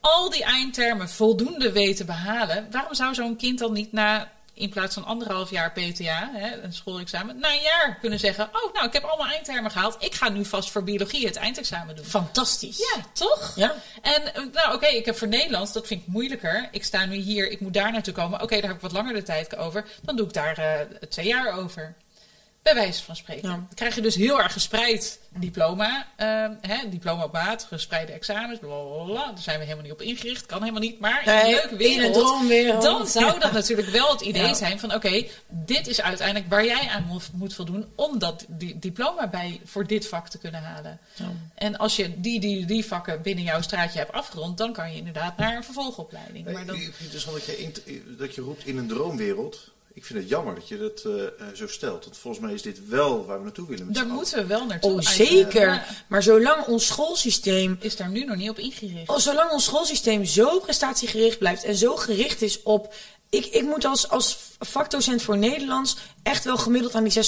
al 0.00 0.30
die 0.30 0.44
eindtermen 0.44 1.08
voldoende 1.08 1.72
weten 1.72 2.06
behalen. 2.06 2.68
Waarom 2.70 2.94
zou 2.94 3.14
zo'n 3.14 3.36
kind 3.36 3.58
dan 3.58 3.72
niet 3.72 3.92
na, 3.92 4.32
in 4.54 4.70
plaats 4.70 4.94
van 4.94 5.04
anderhalf 5.04 5.50
jaar 5.50 5.72
PTA, 5.72 6.30
hè, 6.32 6.62
een 6.62 6.72
schoolexamen, 6.72 7.38
na 7.38 7.52
een 7.52 7.60
jaar 7.60 7.98
kunnen 8.00 8.18
zeggen: 8.18 8.44
Oh, 8.44 8.74
nou, 8.74 8.86
ik 8.86 8.92
heb 8.92 9.04
allemaal 9.04 9.26
eindtermen 9.26 9.70
gehaald. 9.70 9.96
Ik 9.98 10.14
ga 10.14 10.28
nu 10.28 10.44
vast 10.44 10.70
voor 10.70 10.84
biologie 10.84 11.26
het 11.26 11.36
eindexamen 11.36 11.96
doen. 11.96 12.04
Fantastisch. 12.04 12.78
Ja, 12.78 13.02
toch? 13.12 13.52
Ja. 13.56 13.74
En 14.02 14.34
eh, 14.34 14.42
nou, 14.52 14.74
oké, 14.74 14.86
ik 14.86 15.04
heb 15.04 15.16
voor 15.16 15.28
Nederlands, 15.28 15.72
dat 15.72 15.86
vind 15.86 16.00
ik 16.00 16.06
moeilijker. 16.06 16.68
Ik 16.70 16.84
sta 16.84 17.04
nu 17.04 17.16
hier, 17.16 17.50
ik 17.50 17.60
moet 17.60 17.74
daar 17.74 17.92
naartoe 17.92 18.14
komen. 18.14 18.42
Oké, 18.42 18.54
daar 18.54 18.66
heb 18.68 18.76
ik 18.76 18.80
wat 18.80 18.92
langer 18.92 19.14
de 19.14 19.22
tijd 19.22 19.56
over. 19.56 19.84
Dan 20.02 20.16
doe 20.16 20.26
ik 20.26 20.32
daar 20.32 20.58
eh, 20.58 21.08
twee 21.08 21.26
jaar 21.26 21.58
over. 21.58 21.94
Bij 22.62 22.74
wijze 22.74 23.02
van 23.02 23.16
spreken. 23.16 23.48
Ja. 23.48 23.54
Dan 23.54 23.68
krijg 23.74 23.94
je 23.94 24.00
dus 24.00 24.14
heel 24.14 24.42
erg 24.42 24.52
gespreid 24.52 25.20
diploma. 25.38 26.06
eh, 26.16 26.26
hè, 26.60 26.88
diploma 26.88 27.24
op 27.24 27.32
maat, 27.32 27.64
gespreide 27.64 28.12
examens. 28.12 28.58
Blablabla. 28.58 29.24
Daar 29.26 29.38
zijn 29.38 29.58
we 29.58 29.64
helemaal 29.64 29.84
niet 29.84 29.92
op 29.92 30.02
ingericht. 30.02 30.46
Kan 30.46 30.60
helemaal 30.60 30.80
niet. 30.80 31.00
Maar 31.00 31.22
in 31.26 31.32
Nee, 31.32 31.44
een 31.44 31.50
leuke 31.50 31.68
in 31.70 31.76
wereld. 31.76 32.16
een 32.16 32.22
droomwereld. 32.22 32.82
Dan 32.82 33.06
zou 33.06 33.24
Ja. 33.26 33.38
dat 33.38 33.52
natuurlijk 33.52 33.88
wel 33.88 34.10
het 34.10 34.20
idee 34.20 34.42
Ja. 34.42 34.54
zijn 34.54 34.80
van... 34.80 34.94
Oké, 34.94 35.26
dit 35.48 35.86
is 35.86 36.00
uiteindelijk 36.02 36.48
waar 36.50 36.64
jij 36.64 36.88
aan 36.88 37.04
moet, 37.06 37.30
moet 37.32 37.54
voldoen... 37.54 37.86
om 37.94 38.18
dat 38.18 38.44
di- 38.48 38.78
diploma 38.78 39.28
bij, 39.28 39.60
voor 39.64 39.86
dit 39.86 40.08
vak 40.08 40.28
te 40.28 40.38
kunnen 40.38 40.62
halen. 40.62 40.98
En 41.54 41.76
als 41.76 41.96
je 41.96 42.20
die, 42.20 42.40
die, 42.40 42.64
die 42.66 42.84
vakken 42.84 43.22
binnen 43.22 43.44
jouw 43.44 43.60
straatje 43.62 43.98
hebt 43.98 44.12
afgerond... 44.12 44.58
dan 44.58 44.72
kan 44.72 44.90
je 44.92 44.96
inderdaad 44.96 45.36
naar 45.36 45.56
een 45.56 45.64
vervolgopleiding. 45.64 46.44
Maar 46.52 46.66
dan, 46.66 46.74
Ik 46.76 46.80
vind 46.82 46.92
het 46.94 47.00
interessant 47.02 47.36
dat 47.36 47.44
je, 47.46 47.58
in- 47.58 48.16
dat 48.18 48.34
je 48.34 48.40
roept 48.40 48.66
in 48.66 48.76
een 48.76 48.88
droomwereld. 48.88 49.70
Ik 49.94 50.04
vind 50.04 50.18
het 50.18 50.28
jammer 50.28 50.54
dat 50.54 50.68
je 50.68 50.78
dat 50.78 51.02
eh, 51.04 51.24
eh, 51.24 51.30
zo 51.54 51.66
stelt. 51.66 52.04
Want 52.04 52.18
volgens 52.18 52.44
mij 52.44 52.54
is 52.54 52.62
dit 52.62 52.88
wel 52.88 53.26
waar 53.26 53.38
we 53.38 53.44
naartoe 53.44 53.68
willen 53.68 53.86
met 53.86 53.94
daar 53.94 54.06
moeten 54.06 54.38
we 54.38 54.46
wel 54.46 54.66
naartoe. 54.66 54.90
Oh, 54.92 55.00
zeker. 55.00 55.66
Maar 55.66 56.04
Maar 56.08 56.22
zolang 56.22 56.66
ons 56.66 56.86
schoolsysteem, 56.86 57.76
is 57.80 57.96
daar 57.96 58.08
nu 58.08 58.24
nog 58.24 58.36
niet 58.36 58.50
op 58.50 58.58
ingericht. 58.58 59.08
oh, 59.08 59.16
zolang 59.16 59.50
ons 59.50 59.64
schoolsysteem 59.64 60.24
zo 60.24 60.60
prestatiegericht 60.60 61.38
blijft 61.38 61.64
en 61.64 61.76
zo 61.76 61.96
gericht 61.96 62.42
is 62.42 62.62
op 62.62 62.94
ik, 63.32 63.46
ik 63.46 63.62
moet 63.62 63.84
als, 63.84 64.08
als 64.08 64.38
vakdocent 64.58 65.22
voor 65.22 65.36
Nederlands 65.38 65.96
echt 66.22 66.44
wel 66.44 66.56
gemiddeld 66.56 66.94
aan 66.94 67.04
die 67.04 67.24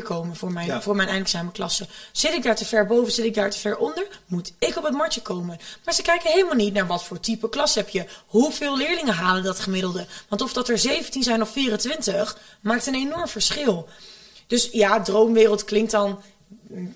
6,4 0.00 0.02
komen 0.02 0.36
voor 0.36 0.52
mijn, 0.52 0.66
Ja. 0.66 0.82
voor 0.82 0.96
mijn 0.96 1.08
eindexamenklasse. 1.08 1.86
Zit 2.12 2.32
ik 2.32 2.42
daar 2.42 2.56
te 2.56 2.64
ver 2.64 2.86
boven, 2.86 3.12
zit 3.12 3.24
ik 3.24 3.34
daar 3.34 3.50
te 3.50 3.58
ver 3.58 3.76
onder, 3.76 4.06
moet 4.26 4.52
ik 4.58 4.76
op 4.76 4.84
het 4.84 4.92
matje 4.94 5.22
komen. 5.22 5.58
Maar 5.84 5.94
ze 5.94 6.02
kijken 6.02 6.30
helemaal 6.30 6.54
niet 6.54 6.72
naar 6.72 6.86
wat 6.86 7.04
voor 7.04 7.20
type 7.20 7.48
klas 7.48 7.74
heb 7.74 7.88
je. 7.88 8.06
Hoeveel 8.26 8.76
leerlingen 8.76 9.14
halen 9.14 9.42
dat 9.42 9.58
gemiddelde? 9.58 10.06
Want 10.28 10.40
of 10.42 10.52
dat 10.52 10.68
er 10.68 10.78
17 10.78 11.22
zijn 11.22 11.42
of 11.42 11.50
24, 11.50 12.38
maakt 12.60 12.86
een 12.86 12.94
enorm 12.94 13.28
verschil. 13.28 13.88
Dus 14.46 14.68
ja, 14.72 15.02
droomwereld 15.02 15.64
klinkt 15.64 15.90
dan 15.90 16.22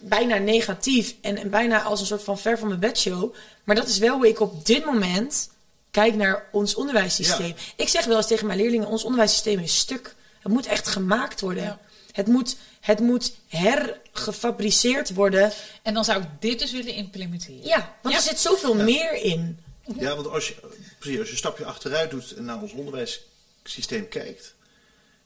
bijna 0.00 0.36
negatief 0.36 1.14
en, 1.20 1.36
en 1.36 1.50
bijna 1.50 1.82
als 1.82 2.00
een 2.00 2.06
soort 2.06 2.22
van 2.22 2.38
ver 2.38 2.58
van 2.58 2.68
mijn 2.68 2.80
bedshow. 2.80 3.34
Maar 3.64 3.76
dat 3.76 3.88
is 3.88 3.98
wel 3.98 4.16
hoe 4.16 4.28
ik 4.28 4.40
op 4.40 4.66
dit 4.66 4.84
moment 4.84 5.50
kijk 5.90 6.14
naar 6.14 6.48
ons 6.52 6.74
onderwijssysteem. 6.74 7.46
Ja. 7.46 7.54
Ik 7.76 7.88
zeg 7.88 8.04
wel 8.04 8.16
eens 8.16 8.26
tegen 8.26 8.46
mijn 8.46 8.58
leerlingen, 8.58 8.88
ons 8.88 9.04
onderwijssysteem 9.04 9.58
is 9.58 9.78
stuk. 9.78 10.14
Het 10.40 10.52
moet 10.52 10.66
echt 10.66 10.88
gemaakt 10.88 11.40
worden. 11.40 11.62
Ja. 11.62 11.78
Het, 12.12 12.26
moet, 12.26 12.56
het 12.80 13.00
moet 13.00 13.34
hergefabriceerd 13.48 15.14
worden. 15.14 15.52
En 15.82 15.94
dan 15.94 16.04
zou 16.04 16.22
ik 16.22 16.28
dit 16.40 16.58
dus 16.58 16.72
willen 16.72 16.94
implementeren. 16.94 17.66
Ja, 17.66 17.96
want 18.02 18.14
er 18.14 18.20
zit 18.20 18.38
zoveel 18.38 18.74
meer 18.74 19.12
in. 19.14 19.58
Ja, 19.98 20.14
want 20.14 20.28
als 20.28 20.48
je, 20.48 20.54
precies, 20.98 21.18
als 21.18 21.26
je 21.26 21.32
een 21.32 21.38
stapje 21.38 21.64
achteruit 21.64 22.10
doet 22.10 22.32
en 22.32 22.44
naar 22.44 22.62
ons 22.62 22.72
onderwijssysteem 22.72 24.08
kijkt, 24.08 24.54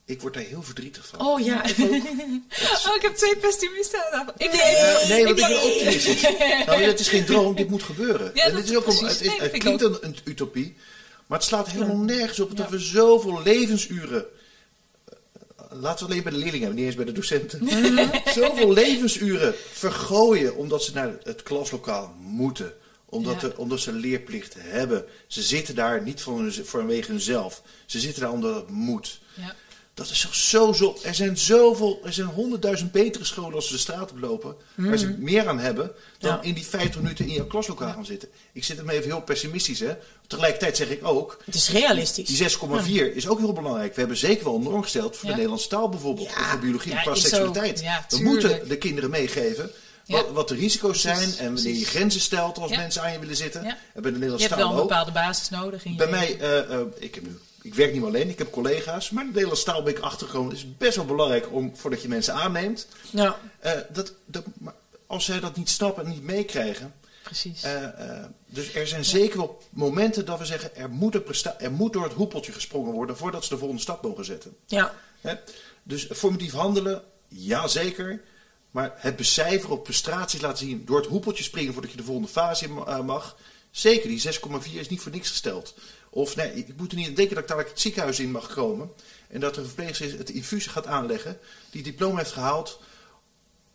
ik 0.05 0.21
word 0.21 0.33
daar 0.33 0.43
heel 0.43 0.63
verdrietig 0.63 1.07
van. 1.07 1.27
Oh 1.27 1.39
ja, 1.45 1.63
ik 1.63 1.75
ook. 1.79 1.89
Oh, 2.87 2.95
ik 2.95 3.01
heb 3.01 3.15
twee 3.15 3.37
pessimisten 3.37 4.11
aan 4.11 4.25
tafel. 4.25 4.33
Nee. 4.37 5.07
Nee, 5.07 5.23
want 5.25 5.39
ik 5.39 5.47
ben 5.47 5.63
optimistisch. 5.63 6.21
Nou, 6.65 6.81
het 6.81 6.99
is 6.99 7.07
geen 7.07 7.25
droom, 7.25 7.55
dit 7.55 7.69
moet 7.69 7.83
gebeuren. 7.83 8.31
Ja, 8.33 8.43
en 8.43 8.51
dat 8.53 8.61
dit 8.61 8.69
is 8.71 8.77
ook 8.77 8.87
een, 8.87 9.05
het, 9.39 9.57
klinkt 9.57 9.81
een, 9.81 9.97
een 10.01 10.15
utopie, 10.23 10.75
maar 11.25 11.37
het 11.37 11.47
slaat 11.47 11.69
helemaal 11.69 11.97
nergens 11.97 12.39
op 12.39 12.57
dat 12.57 12.69
we 12.69 12.79
zoveel 12.79 13.41
levensuren. 13.43 14.25
eh, 15.05 15.13
Laten 15.71 16.05
we 16.05 16.11
alleen 16.11 16.23
bij 16.23 16.31
de 16.31 16.37
leerlingen 16.37 16.67
hebben, 16.67 16.77
niet 16.77 16.85
eens 16.85 16.95
bij 16.95 17.05
de 17.05 17.11
docenten. 17.11 17.67
zoveel 18.43 18.73
levensuren 18.73 19.55
vergooien 19.71 20.55
omdat 20.55 20.83
ze 20.83 20.93
naar 20.93 21.13
het 21.23 21.43
klaslokaal 21.43 22.15
moeten. 22.19 22.73
Omdat, 23.05 23.41
Ja. 23.41 23.47
er- 23.47 23.57
omdat 23.57 23.79
ze 23.79 23.89
een 23.89 23.99
leerplicht 23.99 24.55
hebben. 24.57 25.05
Ze 25.27 25.41
zitten 25.41 25.75
daar 25.75 26.01
niet 26.03 26.21
van 26.21 26.37
hun, 26.39 26.65
vanwege 26.65 27.11
hunzelf. 27.11 27.61
Ze 27.85 27.99
zitten 27.99 28.21
daar 28.21 28.31
omdat 28.31 28.55
het 28.55 28.69
moet. 28.69 29.19
Ja. 29.33 29.55
Dat 29.95 30.09
is 30.09 30.21
toch 30.21 30.35
zo 30.35 30.73
zo. 30.73 30.97
Er 31.03 31.15
zijn 31.15 31.37
zoveel, 31.37 31.99
er 32.05 32.13
zijn 32.13 32.27
honderdduizend 32.27 32.91
betere 32.91 33.25
scholen 33.25 33.53
als 33.53 33.67
ze 33.67 33.73
de 33.73 33.79
straat 33.79 34.11
op 34.11 34.19
lopen. 34.19 34.55
Waar 34.75 34.97
ze 34.97 35.15
meer 35.19 35.47
aan 35.47 35.59
hebben 35.59 35.91
dan 36.19 36.31
Ja. 36.35 36.41
in 36.41 36.53
die 36.53 36.65
50 36.65 37.01
minuten 37.01 37.27
in 37.27 37.33
jouw 37.33 37.45
klaslokaal 37.45 37.93
gaan 37.93 38.05
zitten. 38.05 38.29
Ik 38.53 38.63
zit 38.63 38.77
er 38.77 38.85
maar 38.85 38.93
even 38.95 39.05
heel 39.11 39.21
pessimistisch, 39.21 39.79
hè. 39.79 39.95
Tegelijkertijd 40.27 40.77
zeg 40.77 40.89
ik 40.89 41.07
ook, 41.07 41.41
Het 41.45 41.55
is 41.55 41.69
realistisch. 41.69 42.27
die 42.27 42.37
6,4 42.37 43.15
is 43.15 43.27
ook 43.27 43.39
heel 43.39 43.53
belangrijk. 43.53 43.93
We 43.93 43.99
hebben 43.99 44.17
zeker 44.17 44.43
wel 44.43 44.55
een 44.55 44.63
norm 44.63 44.81
gesteld 44.83 45.15
voor 45.15 45.23
Ja. 45.23 45.29
de 45.29 45.35
Nederlandse 45.35 45.67
taal 45.67 45.89
bijvoorbeeld. 45.89 46.27
Of 46.27 46.33
voor 46.33 46.59
biologie 46.59 46.91
Ja, 46.91 47.01
qua 47.01 47.15
seksualiteit. 47.15 47.83
we 48.09 48.19
moeten 48.23 48.67
de 48.67 48.77
kinderen 48.77 49.09
meegeven. 49.09 49.71
Wat, 50.05 50.25
Ja. 50.27 50.31
wat 50.31 50.47
de 50.47 50.55
risico's 50.55 51.01
zijn 51.01 51.17
Precies, 51.17 51.37
en 51.37 51.53
wanneer 51.53 51.73
je 51.75 51.85
grenzen 51.85 52.21
stelt 52.21 52.57
als 52.57 52.71
Ja. 52.71 52.77
mensen 52.77 53.01
aan 53.01 53.11
je 53.11 53.19
willen 53.19 53.35
zitten. 53.35 53.63
Ja. 53.63 53.77
En 53.93 54.01
bij 54.01 54.11
de 54.11 54.19
Je 54.19 54.31
hebt 54.31 54.55
wel 54.55 54.69
een 54.69 54.75
bepaalde 54.75 55.11
basis 55.11 55.49
nodig 55.49 55.85
in 55.85 55.91
je 55.91 55.97
Bij 55.97 56.07
mij, 56.07 56.39
eh, 56.39 56.59
eh, 56.59 56.79
ik, 56.99 57.15
heb 57.15 57.23
nu, 57.23 57.37
ik 57.65 57.73
werk 57.73 57.91
niet 57.91 58.01
meer 58.01 58.09
alleen, 58.09 58.29
ik 58.29 58.37
heb 58.37 58.51
collega's. 58.51 59.09
Maar 59.09 59.31
de 59.31 59.99
achtergekomen. 60.01 60.49
Het 60.49 60.57
is 60.57 60.77
best 60.77 60.95
wel 60.95 61.05
belangrijk 61.05 61.51
om, 61.51 61.75
voordat 61.75 62.01
je 62.01 62.07
mensen 62.07 62.33
aanneemt. 62.33 62.87
Ja. 63.09 63.39
eh, 63.59 63.71
dat, 63.89 64.13
dat, 64.25 64.43
als 65.07 65.25
zij 65.25 65.39
dat 65.39 65.55
niet 65.55 65.69
snappen 65.69 66.05
en 66.05 66.11
niet 66.11 66.23
meekrijgen. 66.23 66.93
Precies. 67.23 67.63
eh, 67.63 67.83
eh, 67.83 68.25
dus 68.45 68.73
er 68.73 68.87
zijn 68.87 69.05
zeker 69.05 69.37
wel 69.37 69.63
momenten 69.69 70.25
dat 70.25 70.39
we 70.39 70.45
zeggen, 70.45 70.75
er 70.75 70.89
moet, 70.89 71.15
er 71.59 71.71
moet 71.71 71.93
door 71.93 72.03
het 72.03 72.13
hoepeltje 72.13 72.51
gesprongen 72.51 72.93
worden 72.93 73.17
voordat 73.17 73.43
ze 73.43 73.49
de 73.49 73.57
volgende 73.57 73.81
stap 73.81 74.03
mogen 74.03 74.25
zetten. 74.25 74.55
Ja. 74.65 74.93
Dus 75.83 76.07
formatief 76.13 76.53
handelen, 76.53 77.03
ja 77.27 77.67
zeker. 77.67 78.21
Maar 78.71 78.93
het 78.95 79.15
becijferen 79.15 79.75
op 79.75 79.83
prestaties 79.83 80.41
laten 80.41 80.65
zien 80.65 80.85
door 80.85 80.97
het 80.97 81.09
hoepeltje 81.09 81.43
springen 81.43 81.73
voordat 81.73 81.91
je 81.91 81.97
de 81.97 82.03
volgende 82.03 82.29
fase 82.29 82.69
mag. 83.03 83.37
Zeker, 83.71 84.09
die 84.09 84.21
6,4 84.21 84.79
is 84.79 84.89
niet 84.89 85.01
voor 85.01 85.11
niks 85.11 85.29
gesteld. 85.29 85.73
Of 86.15 86.35
nee, 86.35 86.53
ik 86.53 86.67
moet 86.77 86.91
er 86.91 86.97
niet 86.97 87.07
aan 87.07 87.13
denken 87.13 87.33
dat 87.35 87.43
ik 87.43 87.49
dadelijk 87.49 87.73
het 87.73 87.81
ziekenhuis 87.81 88.19
in 88.19 88.31
mag 88.31 88.53
komen. 88.53 88.91
En 89.27 89.39
dat 89.39 89.55
er 89.55 89.61
een 89.61 89.65
verpleegster 89.67 90.05
is 90.05 90.13
het 90.13 90.29
infusie 90.29 90.71
gaat 90.71 90.87
aanleggen. 90.87 91.37
Die 91.69 91.81
het 91.81 91.91
diploma 91.91 92.17
heeft 92.17 92.31
gehaald 92.31 92.79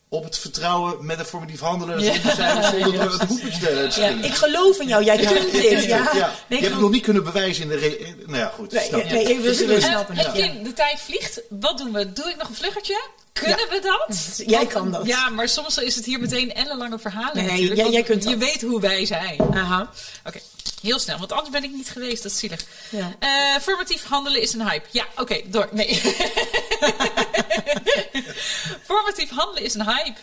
op 0.09 0.25
het 0.25 0.39
vertrouwen 0.39 1.07
met 1.07 1.19
een 1.19 1.25
formatief 1.25 1.61
handelen. 1.61 2.01
Ja. 2.01 2.13
Cijfers, 2.13 3.17
zonder 3.29 3.83
het 3.83 3.93
te 3.95 4.01
ja, 4.01 4.09
ik 4.09 4.35
geloof 4.35 4.79
in 4.81 4.89
jou. 4.89 5.05
Jij 5.05 5.17
kunt 5.17 5.53
dit. 5.53 5.63
Ja, 5.85 5.97
Ja. 5.97 6.11
ja. 6.15 6.27
Nee, 6.27 6.35
je 6.49 6.55
ik 6.55 6.61
hebt 6.61 6.73
het 6.73 6.81
nog 6.81 6.91
niet 6.91 7.03
kunnen 7.03 7.25
bewijzen 7.25 7.63
in 7.63 7.69
de... 7.69 7.77
re- 7.77 8.15
Nou 8.27 8.39
ja, 8.39 8.49
goed. 8.49 8.73
Nee, 8.73 8.85
snap 8.85 9.03
je. 9.05 9.13
nee, 9.15 9.25
ik 9.25 9.41
wil 9.41 9.55
ze 9.55 9.63
Eh, 9.63 9.69
wel 9.69 9.81
snappen. 9.81 10.17
eh, 10.17 10.65
de 10.65 10.73
tijd 10.73 11.01
vliegt. 11.01 11.41
Wat 11.49 11.79
doen 11.79 11.93
we? 11.93 12.13
Doe 12.13 12.29
ik 12.31 12.37
nog 12.37 12.49
een 12.49 12.55
vluggertje? 12.55 13.01
Kunnen 13.33 13.59
Ja. 13.59 13.69
we 13.69 13.81
dat? 13.81 14.37
Jij 14.57 14.67
kan 14.67 14.91
dat. 14.91 15.07
Ja, 15.07 15.29
maar 15.29 15.49
soms 15.49 15.79
is 15.79 15.95
het 15.95 16.05
hier 16.05 16.21
meteen 16.21 16.55
ellenlange 16.55 16.99
verhalen 16.99 17.45
Nee, 17.45 17.75
jij- 17.75 18.03
kunt 18.03 18.23
Je 18.25 18.31
dat. 18.31 18.39
weet 18.39 18.63
hoe 18.63 18.81
wij 18.81 19.07
zijn. 19.07 19.41
Aha. 19.55 19.91
Oké, 20.25 20.41
heel 20.83 20.99
snel, 20.99 21.19
want 21.19 21.33
anders 21.33 21.51
ben 21.51 21.65
ik 21.65 21.71
niet 21.73 21.89
geweest. 21.91 22.23
Dat 22.23 22.33
is 22.33 22.39
zielig. 22.39 22.65
Ja. 22.91 23.17
Eh, 23.19 23.61
formatief 23.63 24.05
handelen 24.05 24.41
is 24.43 24.53
een 24.53 24.69
hype. 24.69 24.87
Ja, 24.91 25.07
oké, 25.17 25.41
door. 25.47 25.69
Nee. 25.73 26.01
formatief 28.91 29.31
handelen 29.31 29.63
is 29.63 29.75
een 29.75 29.87
hype. 29.87 30.19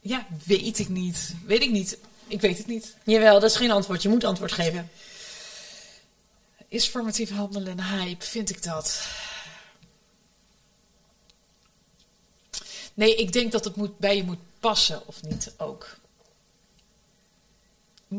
Ja, 0.00 0.26
weet 0.44 0.78
ik 0.78 0.88
niet. 0.88 1.34
Weet 1.46 1.62
ik 1.62 1.70
niet. 1.70 1.96
Ik 2.26 2.40
weet 2.40 2.58
het 2.58 2.66
niet. 2.66 2.94
Jawel, 3.04 3.40
dat 3.40 3.50
is 3.50 3.56
geen 3.56 3.70
antwoord. 3.70 4.02
Je 4.02 4.08
moet 4.08 4.24
antwoord 4.24 4.52
geven. 4.52 4.90
Is 6.68 6.86
formatief 6.86 7.30
handelen 7.30 7.78
een 7.78 7.84
hype? 7.84 8.24
Vind 8.24 8.50
ik 8.50 8.62
dat? 8.62 9.00
Nee, 12.98 13.14
ik 13.14 13.32
denk 13.32 13.52
dat 13.52 13.64
het 13.64 13.76
moet, 13.76 13.98
bij 13.98 14.16
je 14.16 14.24
moet 14.24 14.38
passen, 14.60 15.06
of 15.06 15.22
niet 15.22 15.54
ook. 15.56 15.96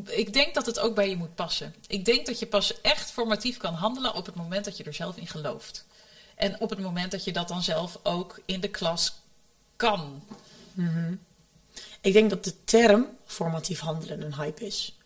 Ik 0.06 0.34
denk 0.34 0.54
dat 0.54 0.66
het 0.66 0.80
ook 0.80 0.96
bij 0.96 1.10
je 1.10 1.16
moet 1.16 1.36
passen. 1.36 1.76
Ik 1.88 2.06
denk 2.06 2.26
dat 2.26 2.40
je 2.40 2.48
pas 2.48 2.82
echt 2.82 3.12
formatief 3.12 3.58
kan 3.58 3.74
handelen 3.74 4.14
op 4.14 4.26
het 4.26 4.36
moment 4.36 4.66
dat 4.66 4.78
je 4.78 4.84
er 4.84 4.94
zelf 4.94 5.18
in 5.18 5.28
gelooft. 5.28 5.86
En 6.36 6.60
op 6.60 6.70
het 6.70 6.80
moment 6.80 7.12
dat 7.12 7.24
je 7.24 7.32
dat 7.32 7.48
dan 7.48 7.64
zelf 7.64 8.00
ook 8.04 8.40
in 8.46 8.60
de 8.60 8.68
klas 8.68 9.14
kan. 9.76 10.24
Ik 12.02 12.14
denk 12.14 12.30
dat 12.30 12.44
de 12.44 12.64
term 12.64 13.08
formatief 13.26 13.80
handelen 13.80 14.22
een 14.22 14.36
hype 14.36 14.66
is. 14.66 14.98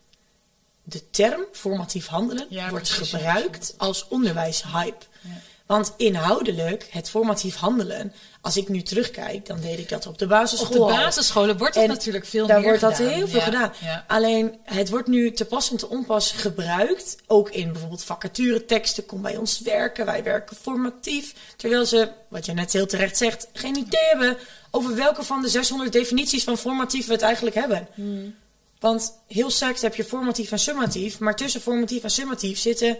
De 0.82 1.10
term 1.10 1.44
formatief 1.52 2.06
handelen 2.06 2.46
Ja, 2.50 2.70
wordt 2.70 2.88
precies, 2.88 3.10
gebruikt 3.10 3.74
als 3.76 4.08
onderwijshype. 4.08 5.04
Ja. 5.20 5.40
Want 5.66 5.92
inhoudelijk, 5.96 6.88
het 6.90 7.10
formatief 7.10 7.56
handelen, 7.56 8.12
als 8.40 8.56
ik 8.56 8.68
nu 8.68 8.82
terugkijk, 8.82 9.46
dan 9.46 9.60
deed 9.60 9.78
ik 9.78 9.88
dat 9.88 10.06
op 10.06 10.18
de 10.18 10.26
basisschool. 10.26 10.82
Op 10.82 10.88
de 10.88 10.94
basisscholen 10.94 11.58
wordt 11.58 11.74
het 11.74 11.86
natuurlijk 11.86 12.24
veel 12.26 12.46
daar 12.46 12.56
meer 12.60 12.66
wordt 12.66 12.80
dat 12.80 12.96
heel 12.96 13.28
veel 13.28 13.38
Ja, 13.38 13.44
gedaan. 13.44 13.72
ja. 13.80 14.04
Alleen 14.08 14.58
het 14.62 14.90
wordt 14.90 15.08
nu 15.08 15.32
te 15.32 15.44
pas 15.44 15.70
en 15.70 15.76
te 15.76 15.88
onpas 15.88 16.32
gebruikt. 16.32 17.16
Ook 17.26 17.50
in 17.50 17.72
bijvoorbeeld 17.72 18.04
vacatureteksten. 18.04 19.06
Kom 19.06 19.22
bij 19.22 19.36
ons 19.36 19.60
werken. 19.60 20.06
Wij 20.06 20.22
werken 20.22 20.56
formatief. 20.56 21.34
Terwijl 21.56 21.86
ze, 21.86 22.10
wat 22.28 22.46
je 22.46 22.52
net 22.52 22.72
heel 22.72 22.86
terecht 22.86 23.16
zegt, 23.16 23.48
geen 23.52 23.76
idee 23.76 24.06
hebben 24.08 24.36
over 24.70 24.94
welke 24.94 25.22
van 25.22 25.42
de 25.42 25.48
600 25.48 25.92
definities 25.92 26.44
van 26.44 26.58
formatief 26.58 27.06
we 27.06 27.12
het 27.12 27.22
eigenlijk 27.22 27.56
hebben. 27.56 27.88
Hmm. 27.94 28.34
Want 28.80 29.12
heel 29.28 29.50
seks 29.50 29.82
heb 29.82 29.94
je 29.94 30.04
formatief 30.04 30.52
en 30.52 30.58
summatief. 30.58 31.18
Maar 31.18 31.36
tussen 31.36 31.60
formatief 31.60 32.02
en 32.02 32.10
summatief 32.10 32.58
zitten 32.58 32.98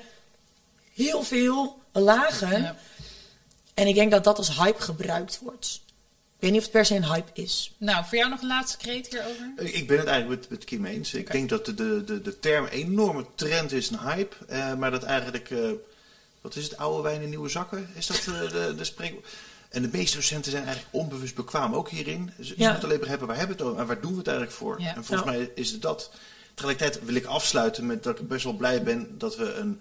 heel 0.94 1.22
veel 1.22 1.78
lagen. 1.92 2.62
Ja. 2.62 2.76
En 3.74 3.86
ik 3.86 3.94
denk 3.94 4.10
dat 4.10 4.24
dat 4.24 4.38
als 4.38 4.56
hype 4.56 4.82
gebruikt 4.82 5.38
wordt. 5.42 5.82
Ik 6.36 6.50
weet 6.50 6.50
niet 6.50 6.58
of 6.60 6.64
het 6.64 6.72
per 6.72 6.84
se 6.86 6.94
een 6.94 7.12
hype 7.12 7.40
is. 7.42 7.74
Nou, 7.78 8.04
voor 8.04 8.18
jou 8.18 8.30
nog 8.30 8.40
een 8.40 8.46
laatste 8.48 8.76
kreet 8.76 9.06
hierover? 9.08 9.52
Ik 9.56 9.86
ben 9.86 9.98
het 9.98 10.06
eigenlijk 10.06 10.40
met, 10.40 10.50
met 10.50 10.64
Kim 10.64 10.84
eens. 10.84 11.14
Ik 11.14 11.32
denk 11.32 11.48
dat 11.48 11.64
de, 11.66 11.74
de, 11.74 12.04
de, 12.04 12.22
de 12.22 12.38
term 12.38 12.66
enorme 12.66 13.26
trend 13.34 13.72
is, 13.72 13.90
een 13.90 13.98
hype. 13.98 14.36
eh, 14.48 14.74
maar 14.74 14.90
dat 14.90 15.02
eigenlijk, 15.02 15.50
eh, 15.50 15.58
wat 16.40 16.56
is 16.56 16.64
het, 16.64 16.76
oude 16.76 17.02
wijn 17.02 17.20
in 17.22 17.28
nieuwe 17.28 17.48
zakken? 17.48 17.88
Is 17.94 18.06
dat 18.06 18.16
eh, 18.18 18.50
de, 18.50 18.74
de 18.76 18.84
spreek... 18.84 19.14
En 19.68 19.82
de 19.82 19.88
meeste 19.92 20.16
docenten 20.16 20.50
zijn 20.50 20.64
eigenlijk 20.64 20.94
onbewust 20.94 21.34
bekwaam 21.34 21.74
ook 21.74 21.88
hierin. 21.88 22.30
Dus 22.36 22.48
je 22.48 22.54
Ja. 22.56 22.72
moet 22.72 22.84
alleen 22.84 22.98
begrijpen, 22.98 23.26
waar 23.26 23.36
hebben 23.36 23.56
we 23.56 23.62
het 23.62 23.70
over 23.72 23.82
en 23.82 23.88
waar 23.88 24.00
doen 24.00 24.12
we 24.12 24.18
het 24.18 24.26
eigenlijk 24.26 24.56
voor? 24.56 24.80
Ja. 24.80 24.94
En 24.94 25.04
volgens 25.04 25.28
mij 25.30 25.50
is 25.54 25.70
het 25.70 25.82
dat. 25.82 26.10
Tegelijkertijd 26.54 27.04
wil 27.04 27.14
ik 27.14 27.24
afsluiten 27.24 27.86
met 27.86 28.02
dat 28.02 28.18
ik 28.18 28.28
best 28.28 28.44
wel 28.44 28.52
blij 28.52 28.82
ben 28.82 29.18
dat 29.18 29.36
we 29.36 29.52
een, 29.54 29.80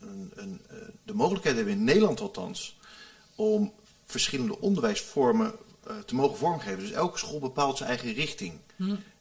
een, 0.00 0.32
een, 0.34 0.60
eh, 0.70 0.76
de 1.04 1.14
mogelijkheid 1.14 1.56
hebben, 1.56 1.74
in 1.74 1.84
Nederland 1.84 2.20
althans, 2.20 2.76
om 3.34 3.72
verschillende 4.06 4.60
onderwijsvormen 4.60 5.52
eh, 5.86 5.94
te 6.06 6.14
mogen 6.14 6.36
vormgeven. 6.38 6.78
Dus 6.78 6.90
elke 6.90 7.18
school 7.18 7.38
bepaalt 7.38 7.76
zijn 7.76 7.88
eigen 7.88 8.12
richting. 8.12 8.52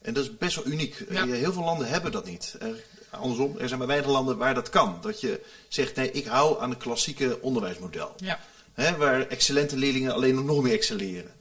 En 0.02 0.14
dat 0.14 0.24
is 0.24 0.38
best 0.38 0.56
wel 0.56 0.66
uniek. 0.74 0.96
Hm. 1.08 1.14
Ja. 1.14 1.22
Eh, 1.22 1.30
Heel 1.32 1.54
veel 1.54 1.64
landen 1.64 1.88
hebben 1.88 2.12
dat 2.12 2.26
niet. 2.26 2.56
Er- 2.60 2.84
andersom, 3.10 3.58
er 3.58 3.68
zijn 3.68 3.80
maar 3.80 3.88
weinig 3.88 4.10
landen 4.10 4.38
waar 4.38 4.54
dat 4.54 4.70
kan. 4.70 4.98
Dat 5.02 5.22
je 5.22 5.42
zegt, 5.68 5.96
nee, 5.96 6.12
ik 6.12 6.26
hou 6.26 6.62
aan 6.62 6.70
het 6.70 6.80
klassieke 6.80 7.38
onderwijsmodel. 7.42 8.14
Ja. 8.18 8.40
Hè, 8.74 8.96
waar 8.98 9.28
excellente 9.28 9.78
leerlingen 9.78 10.14
alleen 10.14 10.46
nog 10.46 10.62
meer 10.62 10.74
excelleren. 10.74 11.32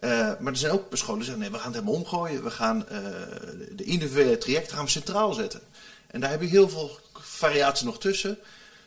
Eh, 0.00 0.10
maar 0.10 0.52
er 0.52 0.56
zijn 0.58 0.72
ook 0.72 0.84
scholen 0.96 1.14
die 1.16 1.24
zeggen, 1.24 1.42
nee, 1.42 1.50
we 1.50 1.56
gaan 1.58 1.72
het 1.72 1.74
helemaal 1.74 2.00
omgooien. 2.00 2.44
We 2.44 2.50
gaan 2.50 2.88
eh, 2.88 3.00
de 3.76 3.84
individuele 3.84 4.38
trajecten 4.38 4.76
gaan 4.76 4.84
we 4.84 4.90
centraal 4.90 5.32
zetten. 5.32 5.60
En 6.10 6.20
daar 6.20 6.30
heb 6.30 6.40
je 6.40 6.46
heel 6.46 6.68
veel 6.68 6.98
variatie 7.12 7.86
nog 7.86 7.98
tussen. 7.98 8.38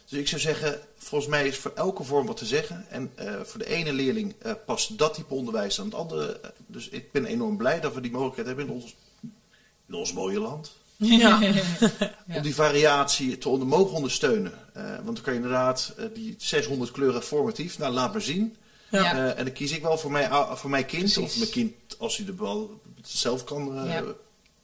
Dus 0.10 0.20
ik 0.20 0.28
zou 0.28 0.42
zeggen, 0.42 0.80
volgens 0.98 1.30
mij 1.30 1.48
is 1.48 1.58
voor 1.58 1.72
elke 1.76 2.04
vorm 2.04 2.26
wat 2.28 2.38
te 2.38 2.46
zeggen. 2.46 2.86
En 2.90 3.12
eh, 3.16 3.34
voor 3.44 3.60
de 3.60 3.68
ene 3.70 3.94
leerling 3.94 4.36
eh, 4.42 4.52
past 4.66 4.98
dat 4.98 5.14
type 5.14 5.34
onderwijs 5.34 5.80
aan 5.80 5.86
het 5.86 5.96
andere. 5.96 6.40
Eh, 6.40 6.50
dus 6.68 6.90
ik 6.90 7.12
ben 7.12 7.26
enorm 7.26 7.58
blij 7.58 7.80
dat 7.80 7.94
we 7.94 8.02
die 8.02 8.12
mogelijkheid 8.12 8.48
hebben 8.48 8.66
in 8.66 8.72
ons, 8.74 8.96
in 9.88 9.94
ons 9.96 10.14
mooie 10.14 10.40
land. 10.40 10.72
Ja. 10.96 11.42
Ja. 11.42 11.52
Om 12.36 12.42
die 12.42 12.56
variatie 12.56 13.38
te 13.38 13.50
onder, 13.50 13.68
mogen 13.68 13.96
ondersteunen. 13.96 14.54
Eh, 14.74 14.84
want 14.96 15.06
dan 15.16 15.22
kan 15.22 15.34
je 15.34 15.40
inderdaad 15.40 15.94
die 16.14 16.36
600 16.38 16.92
kleuren 16.92 17.24
formatief, 17.24 17.78
nou 17.78 17.94
laat 17.94 18.12
maar 18.12 18.22
zien. 18.22 18.56
Ja. 18.92 19.14
Eh, 19.14 19.38
en 19.40 19.46
dan 19.46 19.54
kies 19.54 19.72
ik 19.72 19.82
wel 19.82 19.98
voor 19.98 20.12
mijn, 20.12 20.30
ou- 20.30 20.58
voor 20.58 20.70
mijn 20.70 20.86
kind. 20.86 21.02
Precies. 21.14 21.24
Of 21.24 21.38
mijn 21.38 21.50
kind, 21.50 21.74
als 22.00 22.18
hij 22.18 22.26
de 22.26 22.34
bal 22.34 22.82
zelf 23.02 23.44
kan, 23.44 23.78
eh, 23.78 23.94
Ja. 23.94 24.04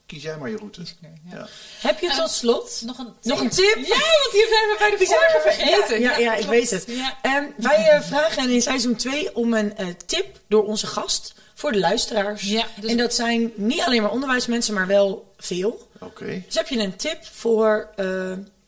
Kies 0.10 0.24
jij 0.24 0.38
maar 0.38 0.50
je 0.50 0.58
route. 0.58 0.82
Ja. 0.82 1.10
Ja. 1.32 1.48
Heb 1.80 2.00
je 2.00 2.14
tot 2.18 2.30
slot 2.30 2.82
Nog 2.86 2.98
een, 2.98 3.14
nog 3.22 3.40
een 3.40 3.50
tip? 3.50 3.76
Ja, 3.76 3.98
want 4.22 4.32
die 4.32 4.48
zijn 4.50 4.68
we 4.68 4.76
bij 4.80 4.90
de 4.90 5.06
vorige 5.06 5.40
vergeten. 5.42 6.02
Ja, 6.02 6.12
ja, 6.12 6.18
ja, 6.18 6.36
ik 6.36 6.46
weet 6.46 6.70
het. 6.70 6.84
Ja. 6.88 7.18
Ehm, 7.22 7.44
wij 7.58 7.90
eh, 7.90 8.02
vragen 8.02 8.50
in 8.50 8.62
seizoen 8.62 8.96
2 8.96 9.36
om 9.36 9.54
een 9.54 9.78
eh, 9.78 9.88
tip 10.06 10.40
door 10.48 10.66
onze 10.66 10.88
gast 10.88 11.34
voor 11.54 11.72
de 11.72 11.80
luisteraars. 11.80 12.42
Ja, 12.42 12.66
dus- 12.80 12.92
En 12.92 12.98
dat 12.98 13.14
zijn 13.14 13.52
niet 13.56 13.82
alleen 13.82 14.02
maar 14.02 14.12
onderwijsmensen, 14.12 14.74
maar 14.74 14.88
wel 14.88 15.34
veel. 15.38 15.88
Oké. 16.00 16.44
Dus 16.46 16.56
heb 16.56 16.68
je 16.68 16.80
een 16.80 16.96
tip 16.96 17.26
voor, 17.26 17.90
eh, 17.96 18.06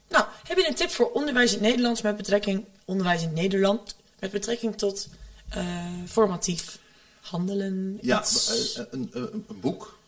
nou, 0.10 0.26
heb 0.48 0.58
je 0.58 0.68
een 0.68 0.76
tip 0.76 0.90
voor 0.90 1.12
onderwijs 1.12 1.52
in 1.52 1.58
het 1.58 1.68
Nederlands 1.68 2.02
met 2.02 2.18
betrekking, 2.18 2.66
onderwijs 2.86 3.22
in 3.22 3.34
Nederland, 3.34 3.96
met 4.20 4.32
betrekking 4.32 4.78
tot 4.78 5.08
eh, 5.50 5.66
formatief 6.08 6.78
handelen? 7.22 7.98
Ja, 8.02 8.20
iets? 8.20 8.78
een, 8.92 9.10
een, 9.12 9.46
een 9.48 9.60
boek 9.60 10.00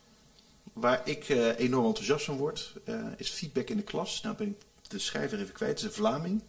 waar 0.83 1.01
ik 1.03 1.29
eh, 1.29 1.59
enorm 1.59 1.85
enthousiast 1.85 2.25
van 2.25 2.37
word, 2.37 2.73
eh, 2.85 2.95
is 3.17 3.29
Feedback 3.29 3.69
in 3.69 3.77
de 3.77 3.83
Klas. 3.83 4.21
Nou 4.21 4.35
ben 4.35 4.47
ik 4.47 4.55
de 4.87 4.99
schrijver 4.99 5.39
even 5.39 5.53
kwijt, 5.53 5.71
het 5.71 5.79
is 5.79 5.85
een 5.85 6.03
Vlaming. 6.03 6.41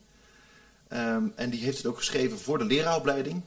Ehm, 0.89 1.25
en 1.35 1.51
die 1.51 1.65
heeft 1.65 1.77
het 1.77 1.87
ook 1.87 1.97
geschreven 1.97 2.39
voor 2.39 2.59
de 2.59 2.65
leraaropleiding. 2.65 3.43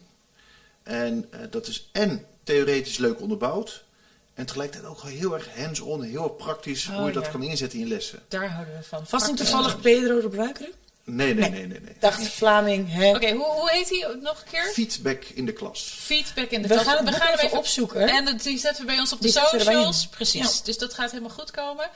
En 0.84 1.28
eh, 1.30 1.40
dat 1.50 1.68
is 1.68 1.90
en 1.92 2.26
theoretisch 2.44 2.98
leuk 2.98 3.22
onderbouwd. 3.22 3.86
En 4.34 4.46
tegelijkertijd 4.46 4.92
ook 4.92 5.02
heel 5.02 5.34
erg 5.34 5.56
hands-on, 5.56 6.02
heel 6.02 6.24
erg 6.24 6.36
praktisch 6.36 6.88
Oh, 6.88 6.96
hoe 6.96 7.08
je 7.08 7.14
dat 7.14 7.32
kan 7.32 7.44
inzetten 7.44 7.80
in 7.80 7.88
lessen. 7.88 8.20
Daar 8.28 8.50
houden 8.50 8.78
we 8.78 8.84
van. 8.84 9.08
Vast 9.08 9.28
niet 9.28 9.38
toevallig 9.38 9.82
Pedro 9.82 10.22
de 10.22 10.30
Bruikere? 10.30 10.72
Nee, 11.10 11.34
nee, 11.34 11.36
Nee. 11.36 11.50
nee, 11.50 11.68
nee. 11.68 11.80
nee. 11.80 11.96
Dacht 12.00 12.28
Vlaming, 12.28 12.94
hè? 12.94 13.10
Oké, 13.16 13.32
hoe, 13.32 13.46
hoe 13.46 13.70
heet 13.72 13.88
die 13.88 14.06
nog 14.22 14.40
een 14.46 14.52
keer? 14.52 14.72
Feedback 14.74 15.24
in 15.24 15.46
de 15.46 15.54
klas. 15.54 15.96
Feedback 16.00 16.50
in 16.50 16.62
de 16.62 16.68
We 16.68 16.74
klas. 16.74 16.88
gaan 16.88 16.96
het 17.06 17.06
boek 17.16 17.24
hem 17.24 17.38
even 17.40 17.58
opzoeken. 17.58 18.08
En 18.10 18.26
dat- 18.26 18.44
die 18.44 18.58
zetten 18.60 18.82
we 18.86 18.92
bij 18.92 19.00
ons 19.00 19.12
op 19.14 19.22
de 19.22 19.32
Die 19.32 19.42
we 19.42 19.48
socials. 19.60 20.08
Precies. 20.08 20.42
Ja. 20.58 20.64
Dus 20.64 20.78
dat 20.78 20.94
gaat 20.94 21.12
helemaal 21.12 21.32
goed 21.34 21.52
komen. 21.52 21.90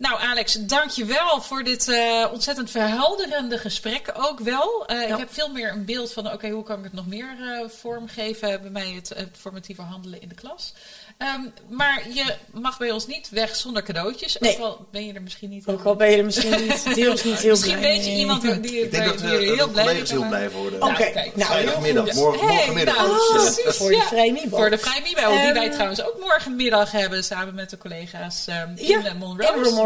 Nou, 0.00 0.20
Alex, 0.20 0.54
dankjewel 0.60 1.40
voor 1.42 1.64
dit 1.64 1.88
eh, 1.88 2.26
ontzettend 2.32 2.70
verhelderende 2.70 3.58
gesprek 3.58 4.12
ook 4.16 4.40
wel. 4.40 4.86
Eh, 4.86 4.96
Ja. 5.00 5.06
Ik 5.06 5.18
heb 5.18 5.32
veel 5.32 5.48
meer 5.48 5.70
een 5.72 5.84
beeld 5.84 6.12
van, 6.12 6.32
oké, 6.32 6.48
hoe 6.48 6.62
kan 6.64 6.78
ik 6.78 6.84
het 6.84 6.92
nog 6.92 7.06
meer 7.06 7.36
eh, 7.40 7.68
vormgeven 7.68 8.60
bij 8.62 8.70
mij, 8.70 8.92
het, 8.94 9.08
het 9.08 9.28
formatieve 9.40 9.82
handelen 9.82 10.20
in 10.22 10.28
de 10.28 10.34
klas. 10.34 10.72
Ehm, 11.18 11.40
maar 11.68 12.02
je 12.12 12.34
mag 12.52 12.78
bij 12.78 12.90
ons 12.90 13.06
niet 13.06 13.28
weg 13.30 13.56
zonder 13.56 13.82
cadeautjes. 13.82 14.36
Nee. 14.38 14.56
Ook 14.58 14.62
al 14.64 14.86
ben 14.90 15.06
je 15.06 15.12
er 15.12 15.22
misschien 15.22 15.50
niet 15.50 15.66
Ook 15.66 15.84
al 15.84 15.96
ben 15.96 16.10
je 16.10 16.16
er 16.16 16.24
misschien 16.24 16.50
niet, 16.50 16.84
niet 16.86 16.96
heel 16.96 17.10
Misschien 17.50 17.78
blij 17.78 17.80
weet 17.80 18.04
je 18.04 18.10
iemand 18.12 18.42
die, 18.42 18.60
die, 18.60 18.80
Ik 18.82 18.90
denk 18.90 19.04
dat 19.04 19.18
die 19.18 19.26
eh, 19.28 19.34
er 19.34 19.40
de 19.40 19.44
heel 19.46 19.68
blij 19.68 19.84
collega's 19.84 20.10
heel 20.10 20.28
blij 20.28 20.50
worden. 20.50 20.82
Oké, 20.82 21.04
Nou, 21.14 21.30
nou, 21.34 21.50
Vrijdagmiddag, 21.50 22.12
morgen, 22.14 22.46
Hey, 22.46 22.56
morgenmiddag. 22.56 22.96
nou, 22.96 23.32
precies, 23.32 23.76
Voor 23.76 23.88
de 23.90 23.96
ja. 23.96 24.02
vrije 24.02 24.32
Mibo. 24.32 24.56
Voor 24.56 24.70
de 24.70 24.78
die 25.32 25.40
Ehm, 25.40 25.52
wij 25.54 25.70
trouwens 25.70 26.02
ook 26.02 26.16
morgenmiddag 26.20 26.92
hebben 26.92 27.24
samen 27.24 27.54
met 27.54 27.70
de 27.70 27.78
collega's 27.78 28.46
ehm 28.46 28.68
Ja, 28.76 28.98
in 28.98 29.02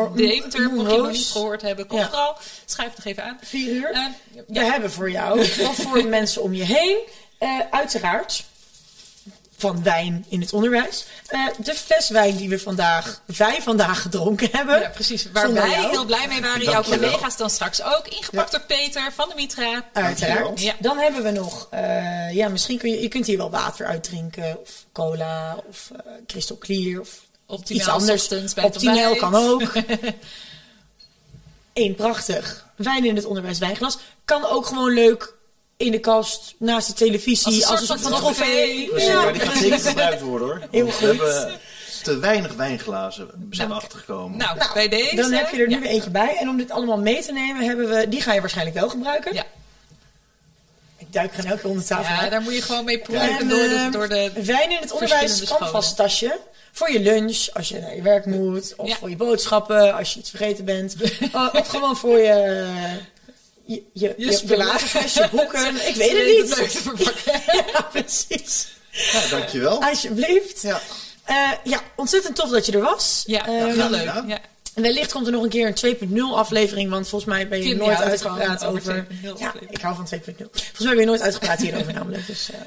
in 0.06 0.10
Monro- 0.10 0.26
Deventer, 0.26 0.60
mocht 0.60 0.72
je 0.76 0.82
nog 0.82 0.86
Monrose. 0.96 1.10
niet 1.18 1.26
gehoord 1.26 1.62
hebben, 1.62 1.86
kom 1.86 1.98
Ja. 1.98 2.04
vooral. 2.08 2.36
Schrijf 2.64 2.88
het 2.88 2.96
nog 2.96 3.06
even 3.06 3.24
aan. 3.24 3.38
Vier 3.42 3.68
uur. 3.74 3.90
Ehm, 3.92 4.10
We 4.34 4.44
ja, 4.54 4.62
hebben 4.64 4.90
voor 4.92 5.10
jou, 5.10 5.40
of 5.40 5.76
voor 5.76 6.04
mensen 6.18 6.42
om 6.42 6.54
je 6.54 6.64
heen, 6.64 6.96
eh, 7.38 7.48
uiteraard 7.70 8.44
van 9.56 9.82
wijn 9.82 10.24
in 10.28 10.40
het 10.40 10.52
onderwijs. 10.52 11.04
Eh, 11.26 11.40
de 11.58 11.74
fles 11.74 12.08
wijn 12.08 12.36
die 12.36 12.48
we 12.48 12.58
vandaag, 12.58 13.22
wij 13.36 13.62
vandaag 13.62 14.02
gedronken 14.02 14.48
hebben. 14.52 14.80
ja, 14.80 14.88
precies. 14.88 15.30
Waar 15.32 15.44
Zonder 15.44 15.62
wij 15.62 15.72
jou. 15.72 15.90
heel 15.90 16.04
blij 16.04 16.28
mee 16.28 16.40
waren. 16.40 16.62
Jouw 16.64 16.82
collega's 16.82 17.36
dan 17.36 17.50
straks 17.50 17.82
ook. 17.82 18.06
Ingepakt 18.08 18.50
door 18.50 18.60
Peter 18.60 19.12
van 19.14 19.28
de 19.28 19.34
Mitra. 19.34 19.84
Uiteraard. 19.92 20.60
Ja. 20.60 20.74
Dan 20.78 20.98
hebben 20.98 21.22
we 21.22 21.30
nog, 21.30 21.66
eh, 21.70 22.32
ja, 22.34 22.48
misschien 22.48 22.78
kun 22.78 22.90
je, 22.90 23.00
je 23.00 23.08
kunt 23.08 23.26
hier 23.26 23.36
wel 23.38 23.50
water 23.50 23.86
uitdrinken, 23.86 24.60
of 24.60 24.70
cola, 24.92 25.56
of 25.68 25.90
eh 25.96 26.12
crystal 26.26 26.58
clear, 26.58 27.00
of 27.00 27.08
Optimaal 27.46 27.80
iets 27.82 27.88
anders. 27.88 28.22
ochtends 28.22 28.54
bij 28.54 28.64
het 28.64 28.74
Optimaal 28.74 29.10
ontbijt. 29.10 29.18
kan 29.18 29.34
ook. 29.34 29.62
Eén 31.72 31.94
prachtig 31.94 32.66
wijn 32.76 33.04
in 33.04 33.16
het 33.16 33.24
onderwijs 33.24 33.58
wijnglas. 33.58 33.98
Kan 34.24 34.44
ook 34.46 34.66
gewoon 34.66 34.92
leuk 34.92 35.34
in 35.76 35.90
de 35.92 35.98
kast, 36.00 36.54
naast 36.58 36.86
de 36.86 36.92
televisie, 36.92 37.66
Als 37.66 37.80
een 37.80 37.86
soort 37.86 38.00
van 38.00 38.12
trofee. 38.12 38.32
trofee. 38.34 38.88
Precies, 38.88 39.08
Ja, 39.08 39.22
maar 39.22 39.32
die 39.32 39.42
gaat 39.42 39.56
zeker 39.56 39.78
gebruikt 39.78 40.20
worden 40.20 40.48
hoor. 40.48 40.62
Heel 40.70 40.90
goed. 40.90 40.98
We 41.00 41.06
hebben 41.06 41.60
te 42.02 42.18
weinig 42.18 42.54
wijnglazen, 42.54 43.28
zijn 43.50 43.68
we 43.68 43.74
Nou, 43.74 43.82
achtergekomen. 43.84 44.38
Nou, 44.38 44.58
Nou, 44.58 44.72
bij 44.72 44.88
deze. 44.88 45.16
Dan 45.16 45.32
heb 45.32 45.50
je 45.50 45.56
er 45.60 45.68
nu 45.68 45.74
ja. 45.74 45.80
weer 45.80 45.90
eentje 45.90 46.10
bij. 46.10 46.36
En 46.36 46.48
om 46.48 46.56
dit 46.56 46.70
allemaal 46.70 46.98
mee 46.98 47.22
te 47.22 47.32
nemen, 47.32 47.64
hebben 47.64 47.88
we, 47.88 48.08
die 48.08 48.20
ga 48.20 48.32
je 48.32 48.40
waarschijnlijk 48.40 48.76
wel 48.76 48.88
gebruiken. 48.88 49.34
Ja. 49.34 49.44
Ik 51.14 51.20
duik 51.32 51.46
elke 51.46 51.60
keer 51.60 51.70
onder 51.70 51.84
tafel. 51.86 52.14
ja, 52.14 52.20
hè. 52.22 52.30
daar 52.30 52.40
moet 52.42 52.54
je 52.54 52.62
gewoon 52.62 52.84
mee 52.84 52.98
proeven 52.98 53.38
En, 53.38 53.48
door 53.48 53.58
de, 53.68 53.74
ehm, 53.74 53.90
door 53.90 54.08
de 54.08 54.30
wijn 54.44 54.70
in 54.70 54.78
het 54.80 54.92
onderwijs 54.92 55.18
verschillende 55.20 55.46
kan 55.46 55.56
scholen. 55.56 55.72
vast 55.82 55.96
tasje. 55.96 56.38
Voor 56.72 56.90
je 56.92 57.00
lunch, 57.00 57.46
als 57.52 57.68
je 57.68 57.78
naar 57.80 57.94
je 57.96 58.02
werk 58.02 58.26
moet. 58.26 58.72
Of 58.76 58.88
Ja. 58.88 58.96
voor 58.96 59.10
je 59.10 59.16
boodschappen, 59.16 59.94
als 59.94 60.12
je 60.14 60.20
iets 60.20 60.30
vergeten 60.30 60.64
bent. 60.64 60.94
Uh, 61.34 61.48
of 61.60 61.66
gewoon 61.66 61.96
voor 61.96 62.18
je... 62.18 62.66
Je, 63.66 63.82
je, 63.92 64.14
je, 64.16 64.26
je 64.26 64.32
spullen. 64.32 64.66
waterfles, 64.66 65.14
je 65.14 65.28
boeken. 65.30 65.88
Ik 65.88 65.94
weet 65.94 66.10
het 66.10 66.26
niet. 66.58 66.70
te 66.70 66.78
verpakken. 66.82 67.32
Ja, 67.72 67.80
precies. 67.92 68.66
Ja, 68.90 69.20
dankjewel. 69.30 69.82
Alsjeblieft. 69.82 70.62
Ja. 70.62 70.80
Eh, 71.24 71.50
ja, 71.64 71.80
ontzettend 71.96 72.36
tof 72.36 72.50
dat 72.50 72.66
je 72.66 72.72
er 72.72 72.80
was. 72.80 73.22
Ja, 73.26 73.46
Ehm, 73.46 73.80
heel 73.80 73.90
leuk. 73.90 74.04
Ja. 74.26 74.38
Wellicht 74.74 75.12
komt 75.12 75.26
er 75.26 75.32
nog 75.32 75.42
een 75.42 75.48
keer 75.48 75.66
een 75.82 75.96
2.0 76.10 76.16
aflevering, 76.34 76.90
want 76.90 77.08
volgens 77.08 77.30
mij 77.30 77.48
ben 77.48 77.58
je 77.58 77.64
Kim, 77.64 77.76
nooit 77.78 78.00
uitgepraat 78.02 78.64
over. 78.64 78.80
over 78.80 79.06
2.0 79.10 79.20
ja, 79.22 79.30
aflevering. 79.46 79.70
ik 79.70 79.80
hou 79.80 79.94
van 79.96 80.06
2.0. 80.06 80.20
Volgens 80.24 80.78
mij 80.78 80.88
ben 80.90 80.98
je 81.00 81.06
nooit 81.06 81.20
uitgepraat 81.20 81.60
hierover 81.60 81.92
namelijk. 81.92 82.26
Dus, 82.26 82.50
eh, 82.50 82.60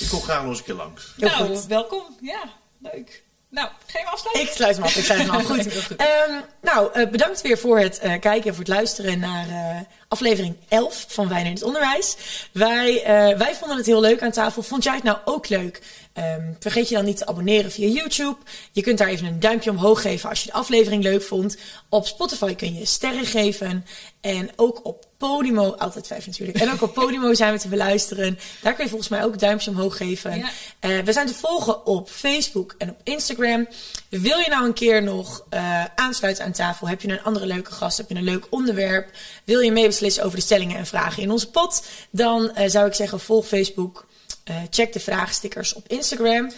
Ik 0.00 0.08
kom 0.08 0.20
graag 0.20 0.40
nog 0.40 0.48
eens 0.48 0.58
een 0.58 0.64
keer 0.64 0.74
langs. 0.74 1.14
heel 1.16 1.28
nou, 1.28 1.54
goed. 1.54 1.66
welkom. 1.66 2.16
Ja, 2.20 2.42
leuk. 2.78 3.22
Nou, 3.50 3.68
geen 3.86 4.06
afsluiting. 4.06 4.48
Ik 4.48 4.54
sluit 4.54 4.76
hem 4.76 4.84
af. 4.84 4.96
Ik 4.96 5.04
sluit 5.04 5.20
hem 5.20 5.30
af. 5.30 5.44
Goed. 5.50 5.96
Ehm, 5.96 6.40
nou, 6.62 6.92
eh, 6.92 7.08
bedankt 7.08 7.40
weer 7.40 7.58
voor 7.58 7.78
het 7.78 7.98
eh, 7.98 8.20
kijken 8.20 8.48
en 8.48 8.54
voor 8.54 8.64
het 8.64 8.74
luisteren 8.74 9.18
naar 9.18 9.48
eh, 9.48 9.80
aflevering 10.08 10.56
11 10.68 11.04
van 11.08 11.28
Wijn 11.28 11.46
in 11.46 11.52
het 11.52 11.62
Onderwijs. 11.62 12.16
Wij, 12.52 13.02
wij 13.38 13.54
vonden 13.54 13.76
het 13.76 13.86
heel 13.86 14.00
leuk 14.00 14.22
aan 14.22 14.30
tafel. 14.30 14.62
Vond 14.62 14.84
jij 14.84 14.94
het 14.94 15.02
nou 15.02 15.18
ook 15.24 15.48
leuk? 15.48 15.82
Ehm, 16.12 16.52
vergeet 16.58 16.88
je 16.88 16.94
dan 16.94 17.04
niet 17.04 17.16
te 17.16 17.26
abonneren 17.26 17.70
via 17.70 17.86
YouTube. 17.86 18.36
Je 18.72 18.82
kunt 18.82 18.98
daar 18.98 19.08
even 19.08 19.26
een 19.26 19.40
duimpje 19.40 19.70
omhoog 19.70 20.00
geven 20.00 20.28
als 20.28 20.40
je 20.40 20.46
de 20.46 20.52
aflevering 20.52 21.02
leuk 21.02 21.22
vond. 21.22 21.56
Op 21.88 22.06
Spotify 22.06 22.54
kun 22.54 22.74
je 22.74 22.84
sterren 22.84 23.26
geven. 23.26 23.86
En 24.20 24.50
ook 24.56 24.80
op 24.82 25.06
Podimo, 25.20 25.70
altijd 25.70 26.06
vijf 26.06 26.26
natuurlijk. 26.26 26.58
En 26.58 26.72
ook 26.72 26.82
op 26.82 26.94
Podimo 26.94 27.34
zijn 27.40 27.52
we 27.52 27.58
te 27.58 27.68
beluisteren. 27.68 28.38
Daar 28.60 28.74
kun 28.74 28.84
je 28.84 28.90
volgens 28.90 29.10
mij 29.10 29.24
ook 29.24 29.38
duimpjes 29.38 29.68
omhoog 29.68 29.96
geven. 29.96 30.36
Ja. 30.36 30.50
Eh, 30.78 30.98
we 30.98 31.12
zijn 31.12 31.26
te 31.26 31.34
volgen 31.34 31.86
op 31.86 32.08
Facebook 32.08 32.74
en 32.78 32.90
op 32.90 33.00
Instagram. 33.04 33.68
Wil 34.08 34.38
je 34.38 34.48
nou 34.48 34.66
een 34.66 34.72
keer 34.72 35.02
nog 35.02 35.46
eh, 35.48 35.84
aansluiten 35.94 36.44
aan 36.44 36.52
tafel? 36.52 36.88
Heb 36.88 37.02
je 37.02 37.08
een 37.08 37.22
andere 37.22 37.46
leuke 37.46 37.72
gast? 37.72 37.96
Heb 37.96 38.08
je 38.08 38.14
een 38.14 38.24
leuk 38.24 38.46
onderwerp? 38.50 39.10
Wil 39.44 39.60
je 39.60 39.72
meebeslissen 39.72 40.24
over 40.24 40.36
de 40.36 40.44
stellingen 40.44 40.76
en 40.76 40.86
vragen 40.86 41.22
in 41.22 41.30
onze 41.30 41.50
pot? 41.50 41.86
Dan 42.10 42.54
eh, 42.54 42.68
zou 42.68 42.86
ik 42.86 42.94
zeggen 42.94 43.20
volg 43.20 43.46
Facebook. 43.46 44.08
Check 44.70 44.92
de 44.92 45.00
vraagstickers 45.00 45.74
op 45.74 45.88
Instagram. 45.88 46.50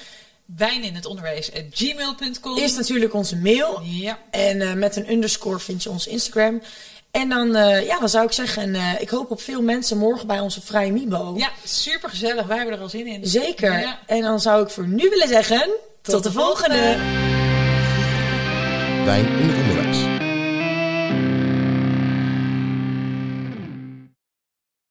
Wijn 0.44 0.82
in 0.82 0.94
het 0.94 1.06
onderwijs 1.06 1.52
at 1.52 1.62
gmail.com. 1.70 2.58
Is 2.58 2.74
natuurlijk 2.74 3.14
onze 3.14 3.36
mail. 3.36 3.80
Ja. 3.84 4.18
En 4.30 4.78
met 4.78 4.96
een 4.96 5.10
underscore 5.12 5.58
vind 5.58 5.82
je 5.82 5.90
ons 5.90 6.06
Instagram. 6.06 6.62
En 7.12 7.28
dan, 7.28 7.54
eh, 7.56 7.86
ja, 7.86 7.98
dan 7.98 8.08
zou 8.08 8.26
ik 8.26 8.32
zeggen, 8.32 8.74
eh, 8.74 9.00
ik 9.00 9.08
hoop 9.08 9.30
op 9.30 9.40
veel 9.40 9.62
mensen 9.62 9.98
morgen 9.98 10.26
bij 10.26 10.40
onze 10.40 10.60
Vrije 10.60 10.92
Mibo. 10.92 11.34
ja, 11.36 11.50
super 11.64 12.08
gezellig. 12.08 12.46
Wij 12.46 12.56
hebben 12.56 12.74
er 12.74 12.80
al 12.80 12.88
zin 12.88 13.06
in. 13.06 13.26
Zeker. 13.26 13.80
Ja. 13.80 13.98
En 14.06 14.20
dan 14.20 14.40
zou 14.40 14.62
ik 14.62 14.70
voor 14.70 14.86
nu 14.86 15.08
willen 15.08 15.28
zeggen, 15.28 15.58
tot, 16.02 16.14
Tot 16.14 16.22
de 16.22 16.28
de 16.28 16.34
volgende. 16.34 16.96
Wijn 19.04 19.26
in 19.26 19.54
onderwijs. 19.54 19.91